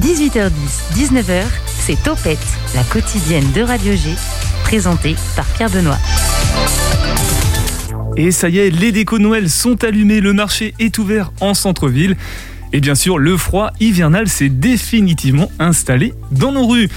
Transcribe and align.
18h10, 0.00 0.50
19h, 0.94 1.42
c'est 1.78 2.02
Topette, 2.02 2.38
la 2.74 2.82
quotidienne 2.84 3.44
de 3.54 3.60
Radio 3.60 3.92
G, 3.94 4.14
présentée 4.64 5.14
par 5.36 5.44
Pierre 5.44 5.68
Benoît. 5.68 5.98
Et 8.16 8.30
ça 8.30 8.48
y 8.48 8.60
est, 8.60 8.70
les 8.70 8.92
décos 8.92 9.18
de 9.18 9.24
Noël 9.24 9.50
sont 9.50 9.84
allumés, 9.84 10.20
le 10.20 10.32
marché 10.32 10.72
est 10.78 10.96
ouvert 10.98 11.32
en 11.40 11.52
centre-ville. 11.52 12.16
Et 12.72 12.80
bien 12.80 12.94
sûr, 12.94 13.18
le 13.18 13.36
froid 13.36 13.72
hivernal 13.78 14.26
s'est 14.28 14.48
définitivement 14.48 15.52
installé 15.58 16.14
dans 16.30 16.52
nos 16.52 16.66
rues. 16.66 16.88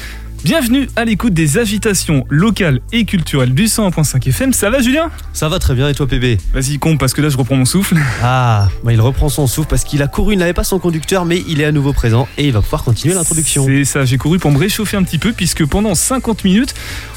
Bienvenue 0.45 0.87
à 0.95 1.05
l'écoute 1.05 1.33
des 1.33 1.57
agitations 1.57 2.23
locales 2.29 2.79
et 2.91 3.05
culturelles 3.05 3.55
du 3.55 3.63
101.5 3.63 4.29
FM. 4.29 4.53
Ça 4.53 4.69
va 4.69 4.79
Julien? 4.79 5.09
Ça 5.33 5.49
va 5.49 5.57
très 5.57 5.73
bien 5.73 5.89
et 5.89 5.95
toi 5.95 6.05
PB 6.05 6.37
Vas-y 6.53 6.77
compte 6.77 6.99
parce 6.99 7.15
que 7.15 7.21
là 7.23 7.29
je 7.29 7.37
reprends 7.37 7.55
mon 7.55 7.65
souffle. 7.65 7.97
Ah, 8.21 8.69
bah, 8.83 8.93
il 8.93 9.01
reprend 9.01 9.27
son 9.27 9.47
souffle 9.47 9.67
parce 9.67 9.83
qu'il 9.83 10.03
a 10.03 10.07
couru, 10.07 10.33
il 10.33 10.37
n'avait 10.37 10.53
pas 10.53 10.63
son 10.63 10.77
conducteur 10.77 11.25
mais 11.25 11.43
il 11.47 11.61
est 11.61 11.65
à 11.65 11.71
nouveau 11.71 11.93
présent 11.93 12.27
et 12.37 12.45
il 12.45 12.53
va 12.53 12.61
pouvoir 12.61 12.83
continuer 12.83 13.15
l'introduction. 13.15 13.65
C'est 13.65 13.85
ça, 13.85 14.05
j'ai 14.05 14.19
couru 14.19 14.37
pour 14.37 14.51
me 14.51 14.59
réchauffer 14.59 14.97
un 14.97 15.03
petit 15.03 15.17
peu 15.17 15.33
puisque 15.33 15.65
pendant 15.65 15.95
50 15.95 16.43
minutes, 16.43 16.75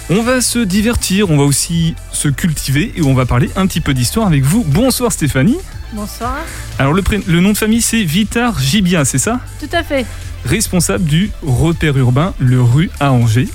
on 0.09 0.23
va 0.23 0.41
se 0.41 0.61
divertir, 0.61 1.29
on 1.29 1.37
va 1.37 1.45
aussi 1.45 1.97
se 2.13 2.29
cultiver 2.29 2.95
et 2.97 3.03
on 3.03 3.13
va 3.13 3.27
parler 3.27 3.51
un 3.57 3.67
petit 3.67 3.83
peu 3.83 3.93
d'histoire 3.93 4.27
avec 4.27 4.43
vous. 4.43 4.65
Bonsoir 4.65 5.13
Stéphanie. 5.13 5.59
Bonsoir. 5.93 6.37
Alors 6.79 6.93
le, 6.93 7.03
le 7.27 7.41
nom 7.41 7.53
de 7.53 7.57
famille 7.57 7.83
c'est 7.83 8.03
Vitar 8.03 8.59
Gibia, 8.59 9.05
c'est 9.05 9.19
ça? 9.19 9.41
Tout 9.61 9.75
à 9.75 9.83
fait 9.83 10.07
responsable 10.45 11.05
du 11.05 11.31
repère 11.43 11.97
urbain 11.97 12.35
Le 12.39 12.63
Rue 12.63 12.91
à 13.01 13.13
Angers. 13.13 13.49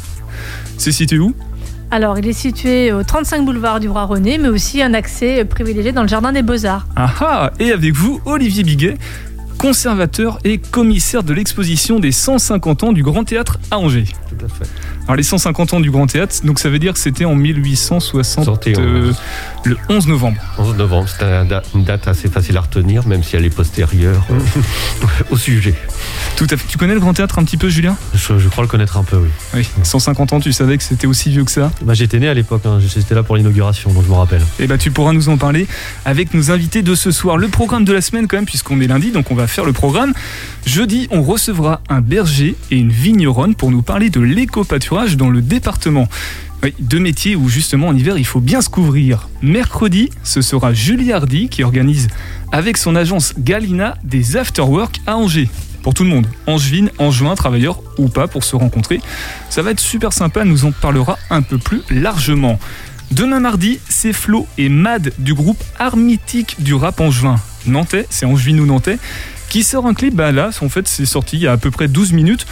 C'est 0.77 0.91
situé 0.91 1.20
où? 1.20 1.36
Alors, 1.91 2.18
il 2.18 2.27
est 2.27 2.34
situé 2.34 2.91
au 2.91 3.04
35 3.04 3.46
boulevard 3.46 3.80
du 3.80 3.88
Roi 3.88 4.05
René, 4.05 4.40
mais 4.40 4.48
aussi 4.50 4.82
un 4.82 4.96
accès 4.96 5.46
privilégié 5.46 5.91
dans 5.91 6.02
le 6.02 6.08
jardin 6.08 6.32
des 6.32 6.41
Beaux-Arts. 6.41 6.88
Ah 6.96 7.14
ah 7.20 7.52
Et 7.60 7.72
avec 7.72 7.94
vous, 7.94 8.20
Olivier 8.26 8.63
Biguet, 8.63 8.98
conservateur 9.60 10.40
et 10.44 10.58
commissaire 10.58 11.22
de 11.22 11.34
l'exposition 11.34 12.00
des 12.00 12.12
150 12.12 12.84
ans 12.84 12.94
du 12.94 13.04
Grand 13.04 13.24
Théâtre 13.24 13.60
à 13.70 13.77
Angers. 13.77 14.07
Tout 14.29 14.46
à 14.46 14.50
fait. 14.50 14.70
Alors 15.05 15.18
les 15.18 15.23
150 15.23 15.73
ans 15.73 15.79
du 15.82 15.91
Grand 15.91 16.07
Théâtre, 16.07 16.35
donc 16.46 16.59
ça 16.59 16.70
veut 16.70 16.79
dire 16.79 16.93
que 16.93 16.99
c'était 16.99 17.26
en 17.26 17.35
1860, 17.35 18.68
euh, 18.68 19.12
le 19.65 19.77
11 19.90 20.07
novembre. 20.07 20.37
11 20.57 20.77
novembre, 20.77 21.10
c'est 21.10 21.26
une 21.76 21.84
date 21.84 22.07
assez 22.07 22.29
facile 22.29 22.55
à 22.55 22.62
retenir, 22.62 23.05
même 23.05 23.21
si 23.21 23.35
elle 23.35 23.43
est 23.43 23.54
postérieure 23.54 24.26
euh, 24.32 24.40
au 25.32 25.37
sujet. 25.37 25.76
Tout 26.37 26.48
à 26.49 26.55
fait. 26.55 26.65
Tu 26.68 26.77
connais 26.77 26.93
le 26.93 27.01
Grand 27.01 27.13
Théâtre 27.13 27.37
un 27.37 27.43
petit 27.43 27.57
peu, 27.57 27.68
Julien? 27.68 27.98
Je, 28.13 28.48
crois 28.48 28.63
le 28.63 28.70
connaître 28.70 28.95
un 28.95 29.04
peu, 29.04 29.18
oui. 29.18 29.27
Oui. 29.54 29.68
150 29.84 30.34
ans, 30.34 30.40
tu 30.40 30.54
savais 30.54 30.77
que 30.77 30.84
c'était 30.84 31.07
aussi 31.07 31.29
vieux 31.29 31.43
que 31.43 31.51
ça? 31.51 31.70
Bah, 31.82 31.93
J'étais 31.93 32.20
né 32.20 32.29
à 32.29 32.34
l'époque, 32.34 32.65
hein. 32.65 32.79
j'étais 32.79 33.13
là 33.13 33.23
pour 33.23 33.35
l'inauguration, 33.35 33.91
donc 33.91 34.04
je 34.05 34.10
me 34.10 34.15
rappelle. 34.15 34.41
Et 34.41 34.63
eh 34.63 34.67
bah 34.67 34.77
tu 34.77 34.90
pourras 34.90 35.12
nous 35.12 35.27
en 35.27 35.38
parler 35.38 35.67
avec 36.05 36.34
nos 36.34 36.49
invités 36.49 36.82
de 36.82 36.95
ce 36.95 37.12
soir. 37.12 37.38
Le 37.38 37.49
programme 37.49 37.84
de 37.84 37.91
la 37.91 38.01
semaine 38.01 38.27
quand 38.27 38.38
même, 38.38 38.45
puisqu'on 38.45 38.79
est 38.79 38.88
lundi, 38.88 39.12
donc 39.12 39.32
on 39.32 39.35
va 39.35 39.48
faire 39.48 39.65
le 39.65 39.73
programme. 39.73 40.13
Jeudi, 40.65 41.07
on 41.12 41.21
recevra 41.21 41.82
un 41.90 41.99
berger 41.99 42.55
et 42.71 42.77
une 42.77 42.91
vigneronne 42.91 43.54
pour 43.54 43.70
nous 43.70 43.82
parler 43.82 44.10
de 44.10 44.21
dans 44.94 45.30
le 45.30 45.41
département. 45.41 46.08
Oui, 46.62 46.74
deux 46.80 46.99
métiers 46.99 47.36
où 47.36 47.49
justement 47.49 47.88
en 47.88 47.96
hiver 47.96 48.16
il 48.18 48.26
faut 48.26 48.40
bien 48.40 48.62
se 48.62 48.70
couvrir. 48.70 49.27
Mercredi, 49.41 50.12
ce 50.24 50.41
sera 50.41 50.72
Julie 50.72 51.12
Hardy 51.12 51.50
qui 51.50 51.63
organise 51.63 52.10
avec 52.52 52.77
son 52.77 52.96
agence 52.96 53.34
Galina 53.40 53.98
des 54.04 54.38
afterwork 54.38 55.02
à 55.08 55.18
Angers. 55.18 55.50
Pour 55.82 55.96
tout 55.96 56.04
le 56.04 56.10
monde, 56.10 56.27
angevine, 56.46 56.91
juin, 57.10 57.34
travailleurs 57.34 57.82
ou 57.98 58.08
pas 58.08 58.27
pour 58.27 58.44
se 58.44 58.55
rencontrer. 58.55 59.02
Ça 59.50 59.63
va 59.63 59.72
être 59.72 59.80
super 59.80 60.13
sympa, 60.13 60.46
nous 60.46 60.66
en 60.66 60.72
parlera 60.72 61.18
un 61.32 61.41
peu 61.41 61.57
plus 61.57 61.82
largement. 61.90 62.60
Demain 63.12 63.40
mardi, 63.40 63.80
c'est 63.90 64.13
Flo 64.13 64.47
et 64.59 64.69
Mad 64.69 65.12
du 65.18 65.34
groupe 65.34 65.62
Armitique 65.80 66.57
du 66.59 66.75
rap 66.75 67.02
angevin. 67.02 67.38
Nantais, 67.66 68.06
c'est 68.12 68.28
angevin 68.28 68.59
ou 68.59 68.66
nantais, 68.68 69.00
qui 69.50 69.63
sort 69.63 69.88
un 69.88 69.96
clip, 69.96 70.16
bah 70.16 70.31
là, 70.31 70.52
en 70.62 70.69
fait, 70.69 70.88
c'est 70.88 71.06
sorti 71.06 71.38
il 71.38 71.44
y 71.44 71.47
a 71.47 71.52
à 71.52 71.57
peu 71.57 71.72
près 71.72 71.88
12 71.88 72.13
minutes. 72.13 72.46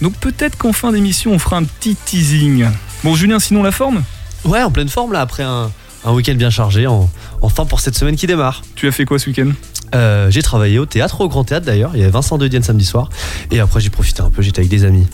Donc 0.00 0.14
peut-être 0.14 0.56
qu'en 0.56 0.72
fin 0.72 0.92
d'émission, 0.92 1.32
on 1.32 1.38
fera 1.38 1.56
un 1.56 1.64
petit 1.64 1.96
teasing. 1.96 2.66
Bon, 3.04 3.14
Julien, 3.14 3.38
sinon 3.38 3.62
la 3.62 3.72
forme? 3.72 4.02
Ouais, 4.44 4.62
en 4.62 4.70
pleine 4.70 4.88
forme 4.88 5.12
là, 5.12 5.20
après 5.20 5.42
un, 5.42 5.70
week-end 6.06 6.34
bien 6.34 6.50
chargé, 6.50 6.86
en, 6.86 7.10
enfin 7.42 7.64
pour 7.64 7.80
cette 7.80 7.96
semaine 7.96 8.16
qui 8.16 8.26
démarre. 8.26 8.62
Tu 8.74 8.86
as 8.86 8.92
fait 8.92 9.04
quoi 9.04 9.18
ce 9.18 9.28
week-end? 9.28 9.50
Euh, 9.94 10.30
J'ai 10.30 10.42
travaillé 10.42 10.78
au 10.78 10.86
théâtre, 10.86 11.20
au 11.20 11.28
Grand 11.28 11.44
Théâtre 11.44 11.66
d'ailleurs. 11.66 11.92
Il 11.94 12.00
y 12.00 12.02
avait 12.02 12.12
Vincent 12.12 12.38
de 12.38 12.46
Dienne 12.46 12.62
samedi 12.62 12.84
soir. 12.84 13.08
Et 13.50 13.60
après, 13.60 13.80
j'ai 13.80 13.90
profité 13.90 14.22
un 14.22 14.30
peu, 14.30 14.42
j'étais 14.42 14.60
avec 14.60 14.70
des 14.70 14.84
amis. 14.84 15.06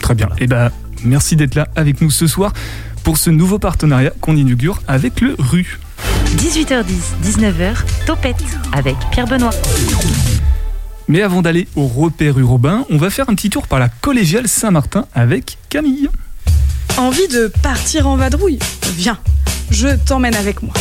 Très 0.00 0.14
bien. 0.14 0.28
Et 0.38 0.44
eh 0.44 0.46
bah, 0.46 0.70
merci 1.04 1.36
d'être 1.36 1.54
là 1.54 1.68
avec 1.76 2.00
nous 2.00 2.10
ce 2.10 2.26
soir 2.26 2.52
pour 3.04 3.18
ce 3.18 3.30
nouveau 3.30 3.58
partenariat 3.58 4.12
qu'on 4.20 4.36
inaugure 4.36 4.80
avec 4.88 5.20
le 5.20 5.36
RU. 5.38 5.78
18h10, 6.36 6.84
19h, 7.24 7.76
Topette 8.06 8.42
avec 8.72 8.96
Pierre 9.10 9.26
Benoît. 9.26 9.50
Mais 11.08 11.22
avant 11.22 11.42
d'aller 11.42 11.68
au 11.76 11.86
repère 11.86 12.38
urbain, 12.38 12.84
on 12.90 12.96
va 12.96 13.10
faire 13.10 13.28
un 13.28 13.34
petit 13.34 13.50
tour 13.50 13.66
par 13.66 13.78
la 13.78 13.88
collégiale 13.88 14.48
Saint-Martin 14.48 15.06
avec 15.14 15.58
Camille. 15.68 16.08
Envie 16.96 17.28
de 17.28 17.50
partir 17.62 18.06
en 18.06 18.16
vadrouille 18.16 18.58
Viens, 18.96 19.18
je 19.70 19.88
t'emmène 20.06 20.34
avec 20.34 20.62
moi. 20.62 20.74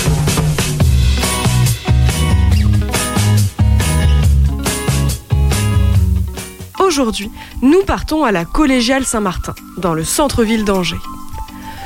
Aujourd'hui, 6.79 7.31
nous 7.61 7.83
partons 7.83 8.25
à 8.25 8.31
la 8.31 8.43
collégiale 8.43 9.05
Saint-Martin, 9.05 9.55
dans 9.77 9.93
le 9.93 10.03
centre-ville 10.03 10.65
d'Angers. 10.65 10.97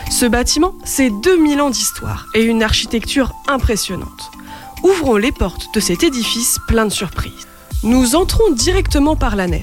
Ce 0.09 0.25
bâtiment, 0.25 0.73
c'est 0.83 1.09
2000 1.09 1.61
ans 1.61 1.69
d'histoire 1.69 2.27
et 2.33 2.43
une 2.43 2.63
architecture 2.63 3.33
impressionnante. 3.47 4.31
Ouvrons 4.83 5.17
les 5.17 5.31
portes 5.31 5.67
de 5.73 5.79
cet 5.79 6.03
édifice 6.03 6.59
plein 6.67 6.85
de 6.85 6.91
surprises. 6.91 7.47
Nous 7.85 8.15
entrons 8.15 8.51
directement 8.51 9.15
par 9.15 9.35
la 9.35 9.45
nef. 9.45 9.61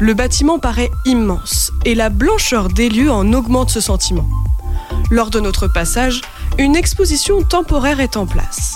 Le 0.00 0.12
bâtiment 0.12 0.58
paraît 0.58 0.90
immense 1.06 1.70
et 1.84 1.94
la 1.94 2.08
blancheur 2.08 2.68
des 2.68 2.88
lieux 2.88 3.12
en 3.12 3.32
augmente 3.32 3.70
ce 3.70 3.80
sentiment. 3.80 4.28
Lors 5.08 5.30
de 5.30 5.38
notre 5.38 5.68
passage, 5.68 6.22
une 6.58 6.74
exposition 6.74 7.42
temporaire 7.42 8.00
est 8.00 8.16
en 8.16 8.26
place. 8.26 8.74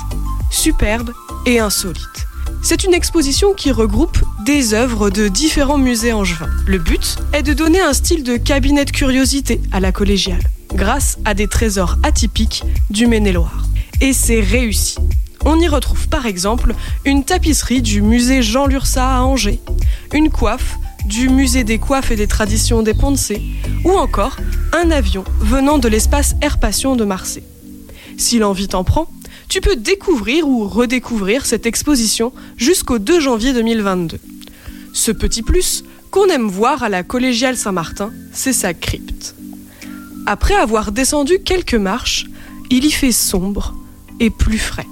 Superbe 0.52 1.10
et 1.44 1.58
insolite. 1.58 2.28
C'est 2.62 2.84
une 2.84 2.94
exposition 2.94 3.52
qui 3.52 3.72
regroupe 3.72 4.18
des 4.44 4.74
œuvres 4.74 5.10
de 5.10 5.26
différents 5.26 5.76
musées 5.76 6.12
angevins. 6.12 6.50
Le 6.68 6.78
but 6.78 7.16
est 7.32 7.42
de 7.42 7.54
donner 7.54 7.80
un 7.80 7.92
style 7.92 8.22
de 8.22 8.36
cabinet 8.36 8.84
de 8.84 8.92
curiosité 8.92 9.60
à 9.72 9.80
la 9.80 9.90
collégiale, 9.90 10.42
grâce 10.72 11.18
à 11.24 11.34
des 11.34 11.48
trésors 11.48 11.96
atypiques 12.04 12.62
du 12.90 13.08
Maine-et-Loire. 13.08 13.64
Et 14.00 14.12
c'est 14.12 14.40
réussi. 14.40 14.98
On 15.44 15.58
y 15.60 15.68
retrouve 15.68 16.08
par 16.08 16.26
exemple 16.26 16.74
une 17.04 17.24
tapisserie 17.24 17.82
du 17.82 18.02
musée 18.02 18.42
Jean 18.42 18.66
Lursa 18.66 19.16
à 19.16 19.22
Angers, 19.22 19.60
une 20.12 20.30
coiffe 20.30 20.76
du 21.04 21.28
musée 21.28 21.64
des 21.64 21.78
coiffes 21.78 22.10
et 22.10 22.16
des 22.16 22.26
traditions 22.26 22.82
des 22.82 22.94
Poncé, 22.94 23.40
ou 23.84 23.92
encore 23.92 24.36
un 24.72 24.90
avion 24.90 25.24
venant 25.40 25.78
de 25.78 25.88
l'espace 25.88 26.34
Air 26.42 26.58
Passion 26.58 26.96
de 26.96 27.04
Marseille. 27.04 27.44
Si 28.18 28.38
l'envie 28.38 28.68
t'en 28.68 28.84
prend, 28.84 29.08
tu 29.48 29.60
peux 29.60 29.76
découvrir 29.76 30.46
ou 30.46 30.68
redécouvrir 30.68 31.46
cette 31.46 31.64
exposition 31.64 32.32
jusqu'au 32.56 32.98
2 32.98 33.20
janvier 33.20 33.54
2022. 33.54 34.18
Ce 34.92 35.12
petit 35.12 35.42
plus 35.42 35.84
qu'on 36.10 36.26
aime 36.26 36.48
voir 36.48 36.82
à 36.82 36.88
la 36.88 37.02
collégiale 37.02 37.56
Saint-Martin, 37.56 38.12
c'est 38.32 38.52
sa 38.52 38.74
crypte. 38.74 39.34
Après 40.26 40.54
avoir 40.54 40.92
descendu 40.92 41.38
quelques 41.38 41.74
marches, 41.74 42.26
il 42.70 42.84
y 42.84 42.90
fait 42.90 43.12
sombre 43.12 43.74
et 44.20 44.28
plus 44.28 44.58
frais 44.58 44.86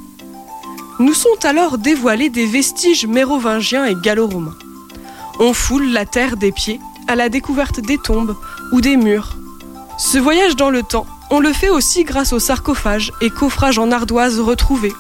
nous 0.99 1.15
sont 1.15 1.45
alors 1.45 1.79
dévoilés 1.79 2.31
des 2.31 2.47
vestiges 2.47 3.07
mérovingiens 3.07 3.85
et 3.85 3.95
gallo-romains. 3.95 4.57
On 5.39 5.53
foule 5.53 5.91
la 5.93 6.07
terre 6.07 6.37
des 6.37 6.53
pieds 6.53 6.81
à 7.09 7.15
la 7.15 7.29
découverte 7.29 7.81
des 7.81 7.99
tombes 7.99 8.35
ou 8.73 8.81
des 8.81 8.97
murs. 8.97 9.37
Ce 9.99 10.19
voyage 10.19 10.57
dans 10.57 10.71
le 10.71 10.83
temps, 10.83 11.07
on 11.31 11.41
le 11.41 11.53
fait 11.53 11.69
aussi 11.69 12.05
grâce 12.05 12.33
aux 12.33 12.39
sarcophages 12.39 13.13
et 13.21 13.31
coffrages 13.31 13.79
en 13.79 13.91
ardoise 13.91 14.41
retrouvés, 14.41 14.93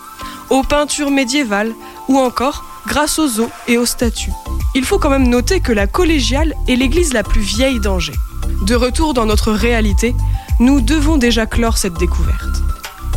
aux 0.50 0.62
peintures 0.62 1.10
médiévales 1.10 1.74
ou 2.08 2.18
encore 2.18 2.64
grâce 2.86 3.18
aux 3.18 3.40
os 3.40 3.48
et 3.68 3.78
aux 3.78 3.86
statues. 3.86 4.32
Il 4.74 4.84
faut 4.84 4.98
quand 4.98 5.10
même 5.10 5.28
noter 5.28 5.60
que 5.60 5.72
la 5.72 5.86
collégiale 5.86 6.54
est 6.68 6.76
l'église 6.76 7.12
la 7.12 7.22
plus 7.22 7.40
vieille 7.40 7.80
d'Angers. 7.80 8.14
De 8.62 8.74
retour 8.74 9.14
dans 9.14 9.26
notre 9.26 9.52
réalité, 9.52 10.14
nous 10.60 10.80
devons 10.80 11.16
déjà 11.16 11.46
clore 11.46 11.78
cette 11.78 11.98
découverte. 11.98 12.62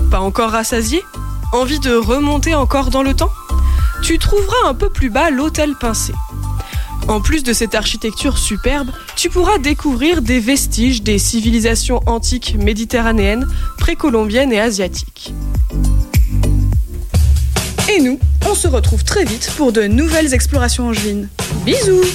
Pas 0.09 0.19
encore 0.19 0.51
rassasié 0.51 1.03
Envie 1.51 1.79
de 1.79 1.95
remonter 1.95 2.53
encore 2.53 2.91
dans 2.91 3.01
le 3.01 3.15
temps 3.15 3.31
Tu 4.03 4.19
trouveras 4.19 4.67
un 4.67 4.75
peu 4.75 4.89
plus 4.89 5.09
bas 5.09 5.31
l'hôtel 5.31 5.73
Pincé. 5.79 6.13
En 7.07 7.21
plus 7.21 7.41
de 7.41 7.53
cette 7.53 7.73
architecture 7.73 8.37
superbe, 8.37 8.91
tu 9.15 9.29
pourras 9.29 9.57
découvrir 9.57 10.21
des 10.21 10.39
vestiges 10.39 11.01
des 11.01 11.17
civilisations 11.17 12.01
antiques 12.05 12.55
méditerranéennes, 12.55 13.47
précolombiennes 13.79 14.53
et 14.53 14.59
asiatiques. 14.59 15.33
Et 17.91 17.99
nous, 17.99 18.19
on 18.47 18.53
se 18.53 18.67
retrouve 18.67 19.03
très 19.03 19.25
vite 19.25 19.51
pour 19.57 19.71
de 19.71 19.81
nouvelles 19.87 20.35
explorations 20.35 20.89
angevines. 20.89 21.29
Bisous 21.65 22.05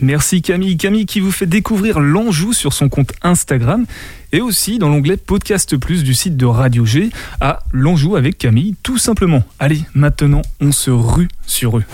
Merci 0.00 0.42
Camille. 0.42 0.76
Camille 0.76 1.06
qui 1.06 1.20
vous 1.20 1.32
fait 1.32 1.46
découvrir 1.46 2.00
l'Anjou 2.00 2.52
sur 2.52 2.72
son 2.72 2.88
compte 2.88 3.12
Instagram 3.22 3.86
et 4.34 4.40
aussi 4.40 4.80
dans 4.80 4.88
l'onglet 4.88 5.16
Podcast 5.16 5.76
Plus 5.76 6.02
du 6.02 6.12
site 6.12 6.36
de 6.36 6.44
Radio 6.44 6.84
G 6.84 7.10
à 7.40 7.60
l'Anjou 7.70 8.16
avec 8.16 8.36
Camille 8.36 8.74
tout 8.82 8.98
simplement. 8.98 9.44
Allez, 9.60 9.80
maintenant 9.94 10.42
on 10.60 10.72
se 10.72 10.90
rue 10.90 11.28
sur 11.46 11.78
eux. 11.78 11.84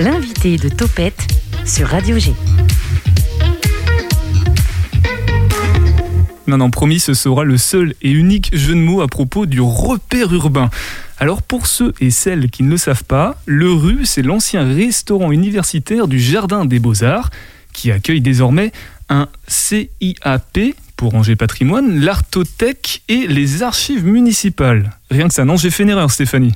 L'invité 0.00 0.56
de 0.56 0.70
Topette 0.70 1.20
sur 1.66 1.88
Radio 1.88 2.18
G. 2.18 2.32
Non, 6.46 6.56
non, 6.56 6.70
promis, 6.70 6.98
ce 6.98 7.12
sera 7.12 7.44
le 7.44 7.58
seul 7.58 7.94
et 8.00 8.10
unique 8.10 8.56
jeu 8.56 8.72
de 8.72 8.80
mots 8.80 9.02
à 9.02 9.06
propos 9.06 9.44
du 9.44 9.60
repère 9.60 10.32
urbain. 10.32 10.70
Alors 11.18 11.42
pour 11.42 11.66
ceux 11.66 11.92
et 12.00 12.10
celles 12.10 12.48
qui 12.48 12.62
ne 12.62 12.70
le 12.70 12.78
savent 12.78 13.04
pas, 13.04 13.36
le 13.44 13.70
RU, 13.70 14.06
c'est 14.06 14.22
l'ancien 14.22 14.64
restaurant 14.64 15.30
universitaire 15.30 16.08
du 16.08 16.18
Jardin 16.18 16.64
des 16.64 16.78
Beaux-Arts, 16.78 17.28
qui 17.74 17.92
accueille 17.92 18.22
désormais 18.22 18.72
un 19.10 19.28
CIAP 19.46 20.74
pour 20.98 21.14
Angers 21.14 21.36
Patrimoine, 21.36 22.00
l'Artothèque 22.00 23.02
et 23.08 23.28
les 23.28 23.62
archives 23.62 24.04
municipales. 24.04 24.90
Rien 25.12 25.28
que 25.28 25.32
ça, 25.32 25.44
non, 25.44 25.56
j'ai 25.56 25.70
fait 25.70 25.84
une 25.84 25.90
erreur, 25.90 26.10
Stéphanie. 26.10 26.54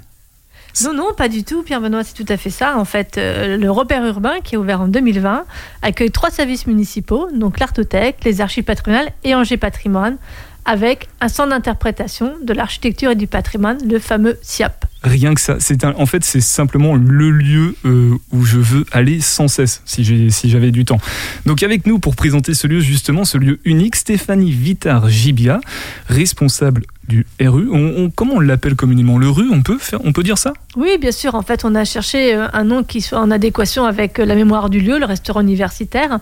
Non, 0.83 0.93
non, 0.93 1.15
pas 1.17 1.29
du 1.29 1.45
tout, 1.45 1.63
Pierre-Benoît, 1.63 2.03
c'est 2.03 2.15
tout 2.15 2.31
à 2.31 2.37
fait 2.37 2.51
ça. 2.51 2.77
En 2.77 2.85
fait, 2.85 3.19
euh, 3.19 3.57
le 3.57 3.71
repère 3.71 4.05
urbain, 4.05 4.41
qui 4.43 4.57
est 4.57 4.59
ouvert 4.59 4.81
en 4.81 4.89
2020, 4.89 5.45
accueille 5.83 6.11
trois 6.11 6.31
services 6.31 6.67
municipaux, 6.67 7.29
donc 7.33 7.61
l'Artothèque, 7.61 8.25
les 8.25 8.41
archives 8.41 8.65
patrimoniales 8.65 9.13
et 9.23 9.35
Angers 9.37 9.59
Patrimoine, 9.59 10.17
avec 10.65 11.09
un 11.21 11.29
centre 11.29 11.51
d'interprétation 11.51 12.35
de 12.43 12.53
l'architecture 12.53 13.11
et 13.11 13.15
du 13.15 13.27
patrimoine, 13.27 13.79
le 13.89 13.99
fameux 13.99 14.39
SIAP. 14.43 14.87
Rien 15.03 15.35
que 15.35 15.41
ça, 15.41 15.57
c'est 15.59 15.85
en 15.85 16.07
fait 16.07 16.25
c'est 16.25 16.41
simplement 16.41 16.95
le 16.95 17.31
lieu 17.31 17.75
euh, 17.85 18.15
où 18.31 18.45
je 18.45 18.59
veux 18.59 18.87
aller 18.93 19.21
sans 19.21 19.49
cesse 19.49 19.83
si 19.85 20.05
j'avais 20.45 20.71
du 20.71 20.85
temps. 20.85 21.01
Donc 21.45 21.65
avec 21.65 21.87
nous 21.87 21.99
pour 21.99 22.15
présenter 22.15 22.55
ce 22.55 22.69
lieu 22.69 22.81
justement, 22.81 23.25
ce 23.25 23.37
lieu 23.37 23.59
unique, 23.65 23.97
Stéphanie 23.97 24.53
Vitar 24.53 25.09
Gibia, 25.09 25.61
responsable 26.09 26.85
du 27.09 27.27
RU. 27.41 27.69
On, 27.73 28.05
on- 28.05 28.11
comment 28.11 28.35
on 28.35 28.41
l'appelle 28.41 28.75
communément? 28.77 29.19
Le 29.19 29.29
RU, 29.29 29.45
on 29.53 29.63
peut 29.63 29.79
faire, 29.79 30.01
on 30.05 30.13
peut 30.13 30.23
dire 30.23 30.39
ça? 30.39 30.53
Oui, 30.77 30.97
bien 31.01 31.13
sûr. 31.13 31.35
En 31.35 31.43
fait, 31.43 31.65
on 31.65 31.75
a 31.75 31.85
cherché 31.85 32.35
euh, 32.35 32.47
un 32.53 32.65
nom 32.65 32.85
qui 32.85 33.01
soit 33.01 33.19
en 33.19 33.31
adéquation 33.31 33.85
avec 33.85 34.19
euh, 34.19 34.25
la 34.25 34.35
mémoire 34.35 34.71
du 34.71 34.81
lieu, 34.81 34.99
le 34.99 35.05
restaurant 35.05 35.41
universitaire, 35.41 36.19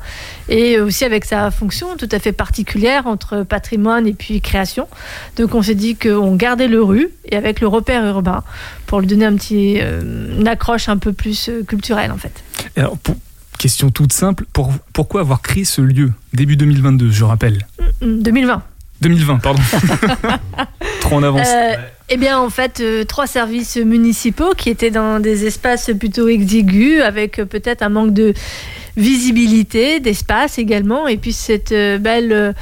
et 0.49 0.81
aussi 0.81 1.05
avec 1.05 1.25
sa 1.25 1.51
fonction 1.51 1.97
tout 1.97 2.09
à 2.13 2.19
fait 2.19 2.33
particulière 2.33 3.07
entre 3.07 3.43
patrimoine 3.43 4.07
et 4.07 4.13
puis 4.15 4.41
création. 4.41 4.89
Donc, 5.37 5.55
on 5.55 5.63
s'est 5.63 5.75
dit 5.75 5.97
qu'on 5.97 6.35
gardait 6.37 6.69
le 6.69 6.83
rue 6.83 7.09
et 7.27 7.37
avec 7.37 7.61
le 7.61 7.67
repère 7.69 8.05
urbain 8.07 8.43
pour 8.87 9.01
lui 9.01 9.07
donner 9.07 9.27
un 9.27 9.37
petit, 9.37 9.79
euh, 9.81 10.39
une 10.39 10.49
accroche 10.49 10.89
un 10.89 10.97
peu 10.97 11.13
plus 11.13 11.49
euh, 11.49 11.63
culturelle, 11.63 12.11
en 12.11 12.17
fait. 12.19 12.43
Et 12.77 12.81
alors, 12.81 12.97
pour- 12.99 13.17
question 13.59 13.91
toute 13.91 14.15
simple, 14.15 14.47
pour- 14.55 14.73
pourquoi 14.95 15.21
avoir 15.21 15.43
créé 15.43 15.65
ce 15.67 15.83
lieu? 15.83 16.13
Début 16.33 16.57
2022, 16.57 17.11
je 17.11 17.25
rappelle 17.25 17.67
Hum, 18.01 18.23
2020. 18.23 18.63
2020, 19.01 19.39
pardon. 19.39 19.63
Trop 21.01 21.17
en 21.17 21.23
avance. 21.23 21.49
Euh, 21.49 21.75
Eh 22.13 22.17
bien, 22.17 22.39
en 22.39 22.51
fait, 22.51 22.81
euh, 22.81 23.05
trois 23.05 23.27
services 23.27 23.77
municipaux 23.77 24.53
qui 24.57 24.69
étaient 24.69 24.91
dans 24.91 25.21
des 25.21 25.47
espaces 25.47 25.91
plutôt 25.99 26.29
exigus, 26.29 27.01
avec 27.03 27.39
euh, 27.39 27.45
peut-être 27.45 27.83
un 27.83 27.89
manque 27.89 28.13
de 28.13 28.35
visibilité, 28.97 30.01
d'espace 30.01 30.59
également, 30.59 31.09
et 31.09 31.17
puis 31.17 31.33
cette 31.33 31.73
euh, 31.73 31.99
belle 31.99 32.33
euh, 32.33 32.53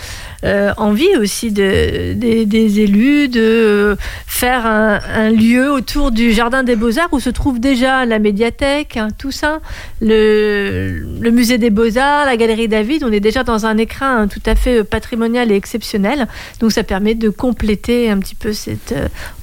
euh, 0.45 0.73
envie 0.77 1.17
aussi 1.17 1.51
de, 1.51 2.13
des, 2.15 2.81
élus 2.81 3.29
de 3.29 3.97
faire 4.27 4.67
un, 4.67 5.31
lieu 5.31 5.71
autour 5.73 6.11
du 6.11 6.33
Jardin 6.33 6.63
des 6.63 6.77
Beaux-Arts 6.77 7.09
où 7.13 7.21
se 7.21 7.31
trouve 7.31 7.59
déjà 7.59 8.05
la 8.05 8.19
médiathèque, 8.19 8.97
hein, 8.97 9.09
tout 9.17 9.33
ça, 9.33 9.61
le, 10.01 11.03
musée 11.33 11.59
des 11.59 11.71
Beaux-Arts, 11.71 12.27
la 12.27 12.37
galerie 12.37 12.69
David. 12.69 13.05
On 13.05 13.13
est 13.13 13.21
déjà 13.21 13.43
dans 13.43 13.67
un 13.67 13.77
écrin 13.79 14.23
hein, 14.23 14.29
tout 14.29 14.43
à 14.47 14.55
fait 14.55 14.85
patrimonial 14.85 15.51
et 15.51 15.57
exceptionnel. 15.57 16.29
Donc 16.61 16.73
ça 16.73 16.85
permet 16.85 17.15
de 17.15 17.31
compléter 17.31 18.11
un 18.11 18.19
petit 18.19 18.35
peu 18.35 18.53
cet 18.53 18.95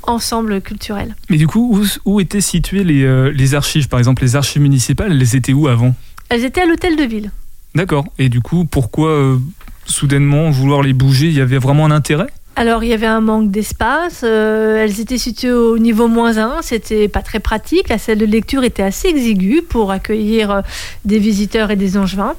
ensemble 0.04 0.62
culturel. 0.62 1.16
Mais 1.30 1.38
du 1.38 1.48
coup, 1.48 1.84
où, 2.06 2.20
étaient 2.20 2.42
situées 2.42 2.84
les, 2.84 3.32
les 3.32 3.56
archives? 3.56 3.90
Par 3.90 4.00
exemple, 4.00 4.24
les 4.24 4.36
archives 4.36 4.62
municipales, 4.62 5.12
elles 5.12 5.36
étaient 5.36 5.54
où 5.54 5.68
avant? 5.68 5.94
Elles 6.30 6.44
étaient 6.46 6.62
à 6.62 6.66
l'hôtel 6.66 6.96
de 6.96 7.04
ville. 7.04 7.32
D'accord. 7.76 8.06
Et 8.18 8.30
du 8.30 8.42
coup, 8.42 8.66
pourquoi 8.66 9.10
euh, 9.10 9.38
soudainement 9.86 10.50
vouloir 10.50 10.82
les 10.82 10.94
bouger 10.94 11.28
Il 11.28 11.34
y 11.34 11.42
avait 11.42 11.58
vraiment 11.58 11.86
un 11.86 11.92
intérêt? 11.92 12.28
Alors, 12.58 12.86
il 12.86 12.90
y 12.90 12.94
avait 12.94 13.06
un 13.06 13.20
manque 13.20 13.52
d'espace. 13.52 14.22
euh, 14.24 14.82
elles 14.82 15.02
étaient 15.02 15.18
situées 15.18 15.52
au 15.52 15.78
niveau 15.78 16.08
moins 16.08 16.38
1. 16.38 16.62
C'était 16.62 17.10
pas 17.10 17.22
très 17.22 17.42
pratique. 17.42 17.90
La 17.90 17.98
salle 17.98 18.18
de 18.18 18.26
lecture 18.26 18.64
était 18.64 18.82
assez 18.82 19.10
exiguë 19.10 19.62
pour 19.62 19.92
accueillir 19.92 20.52
euh, 20.52 20.62
des 21.04 21.20
visiteurs 21.20 21.70
et 21.70 21.76
des 21.76 21.98
angevins. 21.98 22.36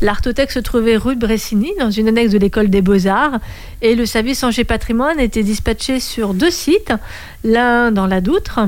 L'Artothèque 0.00 0.50
se 0.50 0.58
trouvait 0.58 0.96
rue 0.96 1.14
de 1.14 1.20
Bressigny, 1.20 1.70
dans 1.78 1.92
une 1.92 2.08
annexe 2.08 2.32
de 2.32 2.38
l'école 2.38 2.68
des 2.68 2.82
Beaux-Arts. 2.82 3.38
Et 3.82 3.94
le 3.94 4.04
service 4.06 4.42
Angers 4.44 4.64
Patrimoine 4.64 5.18
était 5.20 5.42
dispatché 5.42 6.00
sur 6.00 6.34
deux 6.34 6.50
sites. 6.50 6.92
L'un 7.42 7.90
dans 7.90 8.06
la 8.06 8.20
Doutre, 8.20 8.60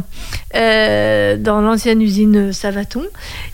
euh, 0.56 1.37
dans 1.37 1.61
l'ancienne 1.61 2.00
usine 2.00 2.55
Savaton, 2.55 3.03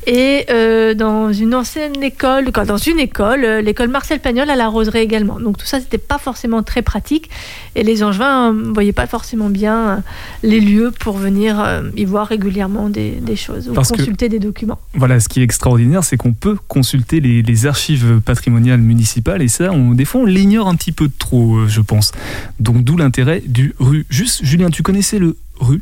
et 0.07 0.47
euh, 0.51 0.95
dans 0.95 1.33
une 1.33 1.57
ancienne 1.57 2.01
école, 2.05 2.53
dans 2.53 2.77
une 2.77 3.01
école, 3.01 3.45
euh, 3.45 3.61
l'école 3.61 3.89
Marcel 3.89 4.21
Pagnol 4.21 4.49
à 4.49 4.55
la 4.55 4.69
Roseraie 4.69 5.03
également. 5.03 5.41
Donc 5.41 5.59
tout 5.59 5.67
ça, 5.67 5.81
c'était 5.81 5.99
pas 5.99 6.19
forcément 6.19 6.63
très 6.63 6.83
pratique. 6.83 7.31
Et 7.75 7.83
les 7.83 8.05
Angevins 8.05 8.53
ne 8.53 8.73
voyaient 8.73 8.93
pas 8.93 9.09
forcément 9.09 9.49
bien 9.49 10.05
les 10.45 10.61
lieux 10.61 10.93
pour 11.01 11.17
venir 11.17 11.59
euh, 11.61 11.83
y 11.97 12.05
voir 12.05 12.29
régulièrement 12.29 12.89
des, 12.89 13.11
des 13.11 13.35
choses 13.37 13.69
ou 13.69 13.73
Parce 13.73 13.91
que- 13.91 13.97
consulter 13.97 14.29
des 14.29 14.39
documents. 14.39 14.79
Voilà, 14.95 15.19
ce 15.19 15.29
qui 15.29 15.41
est 15.41 15.45
extraordinaire, 15.45 16.05
c'est 16.05 16.17
qu'on 16.17 16.33
peut 16.33 16.57
consulter 16.69 17.19
les, 17.19 17.43
les 17.43 17.67
archives 17.67 18.21
patrimoniales 18.25 18.81
municipales 18.81 19.43
et 19.43 19.49
ça, 19.49 19.73
on, 19.73 19.95
des 19.95 20.05
fois, 20.05 20.21
on 20.21 20.27
l'ignore 20.27 20.69
un 20.69 20.77
petit 20.77 20.93
peu 20.93 21.09
trop, 21.19 21.48
euh, 21.57 21.69
je 21.69 21.81
pense. 21.81 22.13
Donc, 22.61 22.85
d'où 22.85 22.97
l'intérêt 22.97 23.43
du 23.47 23.75
RU. 23.79 24.07
Juste, 24.11 24.45
Julien, 24.45 24.71
tu 24.71 24.83
connaissais 24.83 25.19
le 25.19 25.37
RU? 25.59 25.81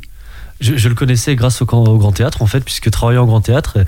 Je, 0.59 0.75
je 0.75 0.89
le 0.89 0.95
connaissais 0.95 1.35
grâce 1.35 1.61
au, 1.61 1.65
Grand 1.65 2.11
Théâtre, 2.11 2.41
en 2.41 2.47
fait, 2.47 2.61
puisque 2.61 2.89
travaillant 2.89 3.23
au 3.23 3.27
Grand 3.27 3.41
Théâtre, 3.41 3.73
euh, 3.77 3.83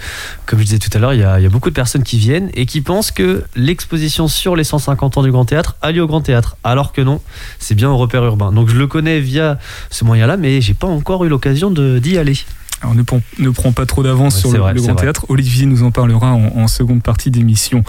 comme 0.45 0.59
je 0.59 0.65
disais 0.65 0.77
tout 0.77 0.95
à 0.95 0.99
l'heure, 0.99 1.15
il 1.15 1.19
y, 1.19 1.23
a 1.23 1.39
il 1.39 1.43
y 1.43 1.45
a 1.47 1.49
beaucoup 1.49 1.69
de 1.71 1.73
personnes 1.73 2.03
qui 2.03 2.19
viennent 2.19 2.51
et 2.53 2.67
qui 2.67 2.81
pensent 2.81 3.09
que 3.09 3.43
l'exposition 3.55 4.27
sur 4.27 4.55
les 4.55 4.63
150 4.63 5.17
ans 5.17 5.23
du 5.23 5.31
Grand 5.31 5.45
Théâtre 5.45 5.77
a 5.81 5.91
lieu 5.91 6.03
au 6.03 6.07
Grand 6.07 6.21
Théâtre, 6.21 6.57
alors 6.63 6.93
que 6.93 7.01
non, 7.01 7.21
c'est 7.57 7.73
bien 7.73 7.89
au 7.89 7.97
repère 7.97 8.23
urbain. 8.23 8.51
Donc 8.51 8.69
je 8.69 8.75
le 8.75 8.85
connais 8.85 9.19
via 9.19 9.57
ce 9.89 10.03
moyen-là, 10.03 10.37
mais 10.37 10.61
j'ai 10.61 10.75
pas 10.75 10.85
encore 10.85 11.25
eu 11.25 11.29
l'occasion 11.29 11.71
d'y 11.71 12.17
aller. 12.19 12.37
Alors, 12.81 12.93
ne, 12.93 13.01
prend- 13.01 13.21
ne 13.39 13.49
prend 13.49 13.71
pas 13.71 13.87
trop 13.87 14.03
d'avance 14.03 14.35
Ouais, 14.35 14.41
sur 14.41 14.51
le, 14.51 14.59
vrai, 14.59 14.73
le 14.73 14.79
c'est 14.79 14.85
Grand. 14.85 14.95
Théâtre. 14.95 15.25
Olivier 15.29 15.65
nous 15.65 15.81
en 15.81 15.89
parlera 15.89 16.33
en, 16.33 16.55
en 16.55 16.67
seconde 16.67 17.01
partie 17.01 17.31
d'émission. 17.31 17.83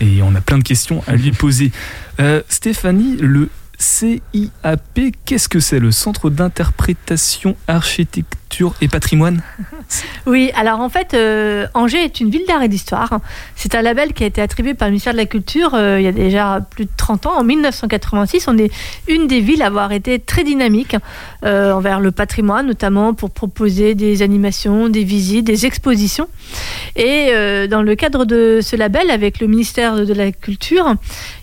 Et 0.00 0.22
on 0.22 0.34
a 0.34 0.40
plein 0.40 0.58
de 0.58 0.62
questions 0.62 1.02
à 1.06 1.16
lui 1.16 1.32
poser. 1.32 1.72
Euh, 2.20 2.42
Stéphanie, 2.48 3.16
le 3.16 3.48
CIAP, 3.78 5.00
qu'est-ce 5.24 5.48
que 5.48 5.60
c'est 5.60 5.78
Le 5.78 5.92
Centre 5.92 6.30
d'interprétation, 6.30 7.56
et 8.80 8.88
patrimoine 8.88 9.42
Oui, 10.26 10.50
alors 10.56 10.80
en 10.80 10.88
fait, 10.88 11.14
euh, 11.14 11.66
Angers 11.74 12.02
est 12.02 12.20
une 12.20 12.30
ville 12.30 12.44
d'art 12.46 12.62
et 12.62 12.68
d'histoire. 12.68 13.20
C'est 13.54 13.74
un 13.74 13.82
label 13.82 14.12
qui 14.12 14.24
a 14.24 14.26
été 14.26 14.40
attribué 14.40 14.74
par 14.74 14.88
le 14.88 14.92
ministère 14.92 15.12
de 15.12 15.18
la 15.18 15.26
Culture 15.26 15.74
euh, 15.74 16.00
il 16.00 16.04
y 16.04 16.08
a 16.08 16.12
déjà 16.12 16.60
plus 16.70 16.86
de 16.86 16.90
30 16.96 17.26
ans. 17.26 17.38
En 17.38 17.44
1986, 17.44 18.48
on 18.48 18.56
est 18.58 18.70
une 19.08 19.26
des 19.26 19.40
villes 19.40 19.62
à 19.62 19.66
avoir 19.66 19.92
été 19.92 20.18
très 20.18 20.42
dynamique 20.42 20.96
euh, 21.44 21.72
envers 21.72 22.00
le 22.00 22.10
patrimoine, 22.12 22.66
notamment 22.66 23.14
pour 23.14 23.30
proposer 23.30 23.94
des 23.94 24.22
animations, 24.22 24.88
des 24.88 25.04
visites, 25.04 25.44
des 25.44 25.66
expositions. 25.66 26.28
Et 26.96 27.30
dans 27.68 27.82
le 27.82 27.94
cadre 27.94 28.24
de 28.24 28.60
ce 28.62 28.74
label, 28.74 29.10
avec 29.10 29.40
le 29.40 29.46
ministère 29.46 30.06
de 30.06 30.14
la 30.14 30.32
Culture, 30.32 30.94